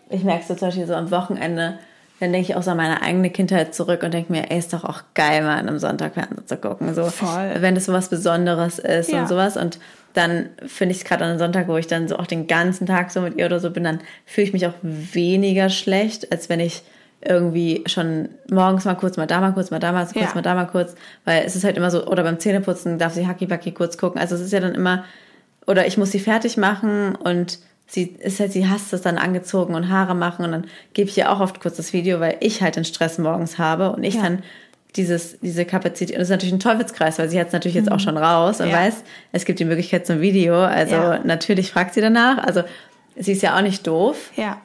ich 0.09 0.23
merke 0.23 0.41
es 0.41 0.47
so 0.49 0.55
zum 0.55 0.67
Beispiel 0.67 0.85
so 0.87 0.93
am 0.93 1.11
Wochenende, 1.11 1.79
dann 2.19 2.31
denke 2.31 2.49
ich 2.49 2.55
auch 2.55 2.63
so 2.63 2.71
an 2.71 2.77
meine 2.77 3.01
eigene 3.01 3.29
Kindheit 3.29 3.75
zurück 3.75 4.03
und 4.03 4.13
denke 4.13 4.31
mir, 4.31 4.49
ey, 4.51 4.57
ist 4.59 4.71
doch 4.73 4.83
auch 4.85 5.01
geil, 5.15 5.41
mal 5.41 5.57
an 5.57 5.67
einem 5.67 5.79
Sonntag 5.79 6.13
Fernsehen 6.13 6.47
zu 6.47 6.57
gucken. 6.57 6.93
So, 6.93 7.05
Voll. 7.05 7.55
Wenn 7.59 7.75
es 7.75 7.85
so 7.85 7.93
was 7.93 8.09
Besonderes 8.09 8.79
ist 8.79 9.11
Ja. 9.11 9.21
und 9.21 9.27
sowas. 9.27 9.57
Und 9.57 9.79
dann 10.13 10.49
finde 10.65 10.93
ich 10.93 10.99
es 10.99 11.03
gerade 11.05 11.25
an 11.25 11.31
einem 11.31 11.39
Sonntag, 11.39 11.67
wo 11.67 11.75
ich 11.75 11.87
dann 11.87 12.07
so 12.07 12.15
auch 12.17 12.25
den 12.27 12.47
ganzen 12.47 12.87
Tag 12.87 13.11
so 13.11 13.19
mit 13.19 13.35
ihr 13.37 13.45
oder 13.47 13.59
so 13.59 13.69
bin, 13.71 13.83
dann 13.83 13.99
fühle 14.25 14.47
ich 14.47 14.53
mich 14.53 14.65
auch 14.65 14.73
weniger 14.81 15.69
schlecht, 15.69 16.31
als 16.31 16.47
wenn 16.47 16.61
ich 16.61 16.83
irgendwie 17.27 17.83
schon 17.87 18.29
morgens 18.49 18.85
mal 18.85 18.95
kurz, 18.95 19.17
mal 19.17 19.25
da 19.27 19.39
mal 19.41 19.51
kurz, 19.53 19.71
mal 19.71 19.79
da 19.79 19.91
mal 19.91 20.05
kurz, 20.05 20.15
Ja. 20.15 20.31
mal 20.35 20.41
da 20.41 20.53
mal 20.55 20.65
kurz, 20.65 20.95
weil 21.25 21.43
es 21.45 21.55
ist 21.55 21.63
halt 21.63 21.77
immer 21.77 21.91
so, 21.91 22.05
oder 22.07 22.23
beim 22.23 22.39
Zähneputzen 22.39 22.97
darf 22.99 23.13
sie 23.13 23.25
hacki-backi 23.27 23.71
kurz 23.73 23.97
gucken. 23.97 24.19
Also 24.21 24.35
es 24.35 24.41
ist 24.41 24.53
ja 24.53 24.59
dann 24.59 24.75
immer, 24.75 25.03
oder 25.67 25.87
ich 25.87 25.97
muss 25.97 26.11
sie 26.11 26.19
fertig 26.19 26.57
machen 26.57 27.15
und 27.15 27.59
sie 27.87 28.15
ist 28.19 28.39
halt, 28.39 28.51
sie 28.51 28.67
hasst 28.67 28.93
es 28.93 29.01
dann 29.01 29.17
angezogen 29.17 29.75
und 29.75 29.89
Haare 29.89 30.15
machen 30.15 30.45
und 30.45 30.51
dann 30.51 30.65
gebe 30.93 31.09
ich 31.09 31.17
ihr 31.17 31.31
auch 31.31 31.39
oft 31.39 31.59
kurz 31.59 31.77
das 31.77 31.93
Video, 31.93 32.19
weil 32.19 32.37
ich 32.39 32.61
halt 32.61 32.75
den 32.75 32.85
Stress 32.85 33.17
morgens 33.17 33.57
habe 33.59 33.91
und 33.91 34.03
ich 34.03 34.15
Ja. 34.15 34.23
dann 34.23 34.43
dieses, 34.95 35.37
diese 35.41 35.65
Kapazität, 35.65 36.11
und 36.15 36.19
das 36.19 36.27
ist 36.27 36.31
natürlich 36.31 36.53
ein 36.53 36.59
Teufelskreis, 36.59 37.19
weil 37.19 37.27
sie 37.29 37.37
hat 37.39 37.47
es 37.47 37.53
natürlich 37.53 37.75
jetzt 37.75 37.91
auch 37.91 37.99
schon 37.99 38.17
raus 38.17 38.59
und 38.61 38.67
Mhm. 38.67 38.71
Ja. 38.71 38.77
weiß, 38.79 39.03
es 39.33 39.43
gibt 39.45 39.59
die 39.59 39.65
Möglichkeit 39.65 40.07
zum 40.07 40.21
Video, 40.21 40.55
also 40.61 41.15
natürlich 41.25 41.69
fragt 41.71 41.93
sie 41.95 42.01
danach, 42.01 42.37
also 42.37 42.63
sie 43.17 43.33
ist 43.33 43.41
ja 43.41 43.57
auch 43.57 43.61
nicht 43.61 43.85
doof, 43.87 44.31
Ja. 44.35 44.57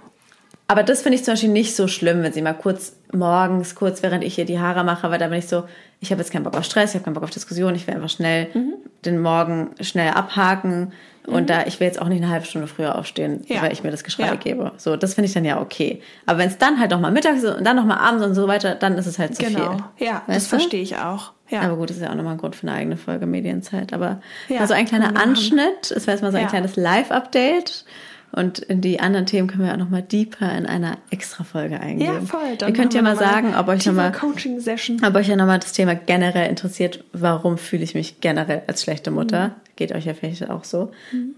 Aber 0.71 0.83
das 0.83 1.03
finde 1.03 1.17
ich 1.17 1.25
zum 1.25 1.33
Beispiel 1.35 1.51
nicht 1.51 1.75
so 1.77 1.89
schlimm, 1.89 2.23
wenn 2.23 2.33
sie 2.33 2.43
mal 2.43 2.55
kurz 2.55 2.97
morgens, 3.13 3.75
kurz 3.75 4.03
während 4.03 4.25
ich 4.25 4.39
ihr 4.39 4.45
die 4.45 4.59
Haare 4.61 4.85
mache, 4.85 5.11
weil 5.11 5.19
da 5.19 5.29
bin 5.29 5.39
ich 5.39 5.49
so, 5.49 5.65
ich 6.01 6.11
habe 6.13 6.21
jetzt 6.23 6.33
keinen 6.33 6.45
Bock 6.45 6.57
auf 6.57 6.65
Stress, 6.65 6.91
ich 6.91 6.95
habe 6.95 7.05
keinen 7.05 7.15
Bock 7.15 7.25
auf 7.25 7.31
Diskussion, 7.31 7.75
ich 7.75 7.87
will 7.87 7.95
einfach 7.95 8.09
schnell 8.09 8.49
Mhm. 8.55 8.75
den 9.05 9.21
Morgen 9.21 9.71
schnell 9.81 10.11
abhaken 10.11 10.93
und 11.27 11.51
da 11.51 11.67
ich 11.67 11.79
will 11.81 11.87
jetzt 11.87 12.01
auch 12.01 12.09
nicht 12.09 12.23
eine 12.23 12.31
halbe 12.33 12.47
Stunde 12.47 12.67
früher 12.67 12.97
aufstehen, 12.97 13.43
Ja. 13.47 13.63
weil 13.63 13.73
ich 13.73 13.83
mir 13.85 13.91
das 13.91 14.05
Geschrei 14.05 14.27
Ja. 14.27 14.35
gebe. 14.37 14.73
So, 14.79 14.97
das 14.97 15.15
finde 15.15 15.27
ich 15.29 15.35
dann 15.35 15.45
ja 15.45 15.61
okay. 15.61 16.01
Aber 16.27 16.39
wenn 16.39 16.49
es 16.49 16.57
dann 16.59 16.81
halt 16.81 16.91
noch 16.93 17.01
mal 17.01 17.11
mittags 17.11 17.43
ist 17.43 17.57
und 17.57 17.65
dann 17.67 17.77
noch 17.77 17.85
mal 17.85 17.99
abends 17.99 18.25
und 18.25 18.35
so 18.35 18.49
weiter, 18.49 18.75
dann 18.75 18.97
ist 18.97 19.07
es 19.07 19.19
halt 19.19 19.37
zu 19.37 19.43
Genau. 19.45 19.73
viel. 19.97 20.07
Ja, 20.07 20.23
das 20.27 20.37
Weißt 20.37 20.47
du? 20.47 20.57
verstehe 20.59 20.83
ich 20.83 20.97
auch. 20.97 21.33
Ja. 21.51 21.63
Aber 21.63 21.77
gut, 21.77 21.91
das 21.91 21.97
ist 21.97 22.03
ja 22.05 22.11
auch 22.11 22.15
nochmal 22.15 22.35
ein 22.35 22.39
Grund 22.39 22.55
für 22.57 22.67
eine 22.69 22.77
eigene 22.77 22.97
Folge 22.97 23.27
Medienzeit. 23.27 23.93
Aber 23.93 24.21
Ja, 24.49 24.61
also 24.61 24.73
ein 24.73 24.87
kleiner. 24.87 25.21
Anschnitt. 25.21 25.91
Es 25.91 26.07
war 26.07 26.15
jetzt 26.15 26.23
mal 26.23 26.31
so 26.31 26.39
ein 26.39 26.47
kleines 26.47 26.77
Live-Update. 26.77 27.85
Und 28.33 28.61
in 28.61 28.81
die 28.81 29.01
anderen 29.01 29.27
Themen 29.27 29.49
können 29.49 29.65
wir 29.65 29.73
auch 29.73 29.77
nochmal 29.77 30.03
deeper 30.03 30.57
in 30.57 30.67
einer 30.67 30.99
extra 31.11 31.43
Folge 31.43 31.81
eingehen. 31.81 32.15
ja, 32.15 32.21
voll. 32.21 32.57
Ihr 32.61 32.73
könnt 32.73 32.95
ja 32.95 33.03
mal 33.03 33.17
sagen, 33.17 33.55
ob 33.57 33.67
euch 33.69 33.85
nochmal 33.87 34.13
Coaching-Session. 34.13 35.03
ob 35.05 35.15
euch 35.17 35.29
ja 35.29 35.37
nochmal 35.37 35.59
das 35.59 35.73
Thema 35.73 35.97
generell 35.97 36.49
interessiert, 36.49 37.03
warum 37.13 37.59
fühle 37.59 37.83
ich 37.83 37.95
mich 37.95 38.21
generell 38.21 38.63
als 38.69 38.83
schlechte 38.83 39.11
Mutter? 39.11 39.49
Mhm. 39.49 39.53
Geht 39.75 39.93
euch 39.93 40.05
ja 40.05 40.15
vielleicht 40.15 40.49
auch 40.49 40.65
so. 40.65 40.93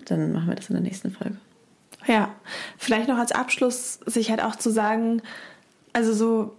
Dann 0.05 0.33
machen 0.33 0.49
wir 0.49 0.55
das 0.55 0.69
in 0.69 0.75
der 0.75 0.83
nächsten 0.83 1.13
Folge. 1.13 1.37
Ja, 2.07 2.35
vielleicht 2.77 3.09
noch 3.09 3.19
als 3.19 3.33
Abschluss 3.33 4.01
sich 4.07 4.31
halt 4.31 4.43
auch 4.43 4.57
zu 4.57 4.71
sagen, 4.71 5.23
also 5.93 6.13
so, 6.13 6.57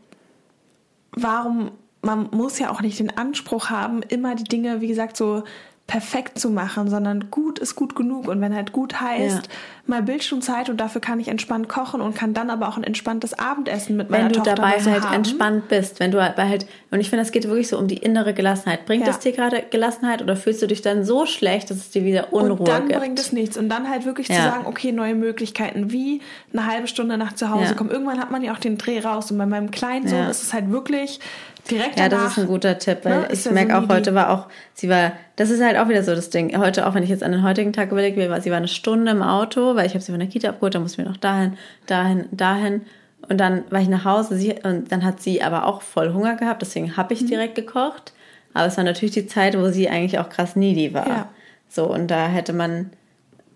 warum, 1.11 1.71
man 2.01 2.29
muss 2.31 2.59
ja 2.59 2.71
auch 2.71 2.81
nicht 2.81 2.99
den 2.99 3.17
Anspruch 3.17 3.69
haben, 3.69 4.01
immer 4.01 4.35
die 4.35 4.45
Dinge, 4.45 4.81
wie 4.81 4.87
gesagt, 4.87 5.17
so 5.17 5.43
perfekt 5.85 6.39
zu 6.39 6.49
machen, 6.49 6.89
sondern 6.89 7.29
gut 7.29 7.59
ist 7.59 7.75
gut 7.75 7.95
genug. 7.95 8.27
Und 8.27 8.39
wenn 8.41 8.55
halt 8.55 8.71
gut 8.71 9.01
heißt, 9.01 9.47
ja. 9.47 9.51
mal 9.85 10.01
Bildschirmzeit 10.01 10.69
und 10.69 10.77
dafür 10.77 11.01
kann 11.01 11.19
ich 11.19 11.27
entspannt 11.27 11.67
kochen 11.67 11.99
und 11.99 12.15
kann 12.15 12.33
dann 12.33 12.49
aber 12.49 12.69
auch 12.69 12.77
ein 12.77 12.83
entspanntes 12.83 13.37
Abendessen 13.37 13.97
mit 13.97 14.09
meiner 14.09 14.31
Tochter 14.31 14.51
Wenn 14.51 14.55
du 14.55 14.61
dabei 14.61 14.79
so 14.79 14.91
halt 14.91 15.03
haben. 15.03 15.13
entspannt 15.13 15.67
bist, 15.67 15.99
wenn 15.99 16.11
du 16.11 16.21
halt, 16.21 16.65
und 16.93 16.99
ich 16.99 17.09
finde, 17.09 17.23
es 17.23 17.31
geht 17.31 17.47
wirklich 17.47 17.69
so 17.69 17.79
um 17.79 17.87
die 17.87 17.97
innere 17.97 18.35
Gelassenheit. 18.35 18.85
Bringt 18.85 19.07
ja. 19.07 19.11
es 19.11 19.17
dir 19.17 19.31
gerade 19.31 19.63
Gelassenheit 19.67 20.21
oder 20.21 20.35
fühlst 20.35 20.61
du 20.61 20.67
dich 20.67 20.83
dann 20.83 21.03
so 21.03 21.25
schlecht, 21.25 21.71
dass 21.71 21.77
es 21.77 21.89
dir 21.89 22.05
wieder 22.05 22.31
Unruhe 22.31 22.59
und 22.59 22.67
dann 22.67 22.87
gibt? 22.87 22.99
bringt 22.99 23.19
es 23.19 23.31
nichts. 23.31 23.57
Und 23.57 23.67
dann 23.69 23.89
halt 23.89 24.05
wirklich 24.05 24.27
ja. 24.27 24.35
zu 24.35 24.41
sagen, 24.43 24.67
okay, 24.67 24.91
neue 24.91 25.15
Möglichkeiten, 25.15 25.91
wie 25.91 26.21
eine 26.51 26.67
halbe 26.67 26.87
Stunde 26.87 27.17
nach 27.17 27.33
zu 27.33 27.49
Hause 27.49 27.73
kommen. 27.73 27.89
Irgendwann 27.89 28.19
hat 28.19 28.29
man 28.29 28.43
ja 28.43 28.53
auch 28.53 28.59
den 28.59 28.77
Dreh 28.77 28.99
raus. 28.99 29.31
Und 29.31 29.39
bei 29.39 29.47
meinem 29.47 29.71
kleinen 29.71 30.07
Sohn 30.07 30.27
ist 30.27 30.43
es 30.43 30.53
halt 30.53 30.69
wirklich 30.69 31.19
direkt 31.67 31.97
Ja, 31.97 32.09
das 32.09 32.33
ist 32.33 32.37
ein 32.37 32.47
guter 32.47 32.77
Tipp, 32.77 32.99
weil 33.03 33.21
ne, 33.21 33.27
ich 33.31 33.49
merke 33.49 33.75
auch, 33.75 33.89
heute 33.89 34.13
war 34.13 34.29
auch, 34.29 34.47
sie 34.75 34.87
war, 34.87 35.13
das 35.35 35.49
ist 35.49 35.63
halt 35.63 35.77
auch 35.77 35.89
wieder 35.89 36.03
so 36.03 36.13
das 36.13 36.29
Ding. 36.29 36.55
Heute, 36.59 36.85
auch 36.85 36.93
wenn 36.93 37.01
ich 37.01 37.09
jetzt 37.09 37.23
an 37.23 37.31
den 37.31 37.41
heutigen 37.41 37.73
Tag 37.73 37.91
überlege, 37.91 38.21
sie 38.39 38.51
war 38.51 38.57
eine 38.57 38.67
Stunde 38.67 39.11
im 39.11 39.23
Auto, 39.23 39.75
weil 39.75 39.87
ich 39.87 39.95
habe 39.95 40.03
sie 40.03 40.11
von 40.11 40.19
der 40.19 40.29
Kita 40.29 40.49
abgeholt, 40.49 40.75
dann 40.75 40.83
mussten 40.83 40.99
wir 40.99 41.09
noch 41.09 41.17
dahin, 41.17 41.57
dahin, 41.87 42.25
dahin. 42.31 42.81
Und 43.29 43.37
dann 43.37 43.63
war 43.69 43.81
ich 43.81 43.87
nach 43.87 44.05
Hause 44.05 44.35
sie, 44.35 44.55
und 44.63 44.91
dann 44.91 45.03
hat 45.03 45.21
sie 45.21 45.41
aber 45.41 45.65
auch 45.65 45.81
voll 45.81 46.13
Hunger 46.13 46.35
gehabt, 46.35 46.61
deswegen 46.61 46.97
habe 46.97 47.13
ich 47.13 47.21
mhm. 47.21 47.27
direkt 47.27 47.55
gekocht. 47.55 48.13
Aber 48.53 48.67
es 48.67 48.77
war 48.77 48.83
natürlich 48.83 49.13
die 49.13 49.27
Zeit, 49.27 49.57
wo 49.57 49.69
sie 49.69 49.89
eigentlich 49.89 50.19
auch 50.19 50.29
krass 50.29 50.55
needy 50.55 50.93
war. 50.93 51.07
Ja. 51.07 51.29
So, 51.69 51.85
und 51.85 52.11
da 52.11 52.27
hätte 52.27 52.53
man, 52.53 52.91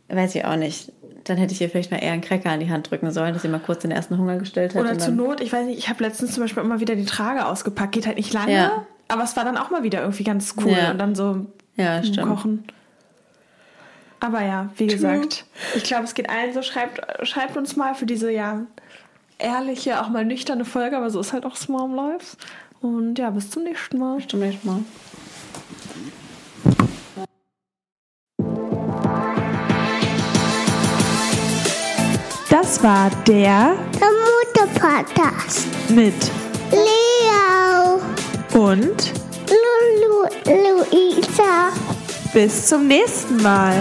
weiß 0.10 0.34
ich 0.36 0.46
auch 0.46 0.56
nicht, 0.56 0.92
dann 1.26 1.38
hätte 1.38 1.54
ich 1.54 1.62
ihr 1.62 1.70
vielleicht 1.70 1.92
mal 1.92 1.98
eher 1.98 2.14
einen 2.14 2.22
Cracker 2.22 2.54
in 2.54 2.62
die 2.62 2.70
Hand 2.70 2.90
drücken 2.90 3.12
sollen, 3.12 3.34
dass 3.34 3.44
sie 3.44 3.50
mal 3.50 3.60
kurz 3.60 3.82
den 3.82 3.92
ersten 3.92 4.18
Hunger 4.18 4.38
gestellt 4.38 4.74
hat. 4.74 4.82
Oder 4.82 4.98
zur 4.98 5.14
Not, 5.14 5.42
ich 5.42 5.52
weiß 5.52 5.66
nicht, 5.66 5.78
ich 5.78 5.90
habe 5.90 6.04
letztens 6.04 6.34
zum 6.34 6.44
Beispiel 6.44 6.64
immer 6.64 6.80
wieder 6.80 6.96
die 6.96 7.06
Trage 7.06 7.46
ausgepackt. 7.46 7.92
Geht 7.92 8.08
halt 8.08 8.18
nicht 8.18 8.34
lange, 8.34 8.54
ja. 8.54 8.86
aber 9.08 9.24
es 9.24 9.36
war 9.36 9.44
dann 9.44 9.58
auch 9.58 9.70
mal 9.70 9.84
wieder 9.84 10.02
irgendwie 10.02 10.24
ganz 10.24 10.56
cool. 10.64 10.72
Ja. 10.72 10.92
Und 10.92 10.98
dann 10.98 11.16
so 11.16 11.46
ja, 11.76 12.02
kochen. 12.22 12.66
Aber 14.20 14.42
ja, 14.42 14.70
wie 14.78 14.88
gesagt, 14.88 15.46
ich 15.76 15.84
glaube, 15.84 16.06
es 16.06 16.16
geht 16.16 16.30
allen 16.30 16.54
so. 16.54 16.64
Schreibt, 16.64 17.28
schreibt 17.28 17.56
uns 17.56 17.76
mal 17.76 17.94
für 17.94 18.08
diese 18.08 18.32
ja 18.32 18.66
ehrliche, 19.40 20.02
auch 20.02 20.10
mal 20.10 20.26
nüchterne 20.26 20.66
Folge, 20.66 20.98
aber 20.98 21.10
so 21.10 21.20
ist 21.20 21.34
halt 21.34 21.46
auch 21.46 21.56
Small 21.56 21.90
Lives. 21.94 22.38
Und 22.82 23.18
ja, 23.18 23.30
bis 23.30 23.50
zum 23.50 23.64
nächsten 23.64 23.98
Mal. 23.98 24.18
Bis 24.18 24.28
zum 24.28 24.40
nächsten 24.40 24.68
Mal. 24.68 24.84
Das 32.50 32.82
war 32.82 33.10
der 33.28 33.76
Mutter-Podcast 33.94 35.68
mit 35.90 36.14
Leo 36.72 38.02
und 38.54 39.14
Lu 39.50 40.28
Lu 40.46 40.78
Luisa. 40.92 41.70
Bis 42.34 42.68
zum 42.68 42.88
nächsten 42.88 43.44
Mal. 43.44 43.76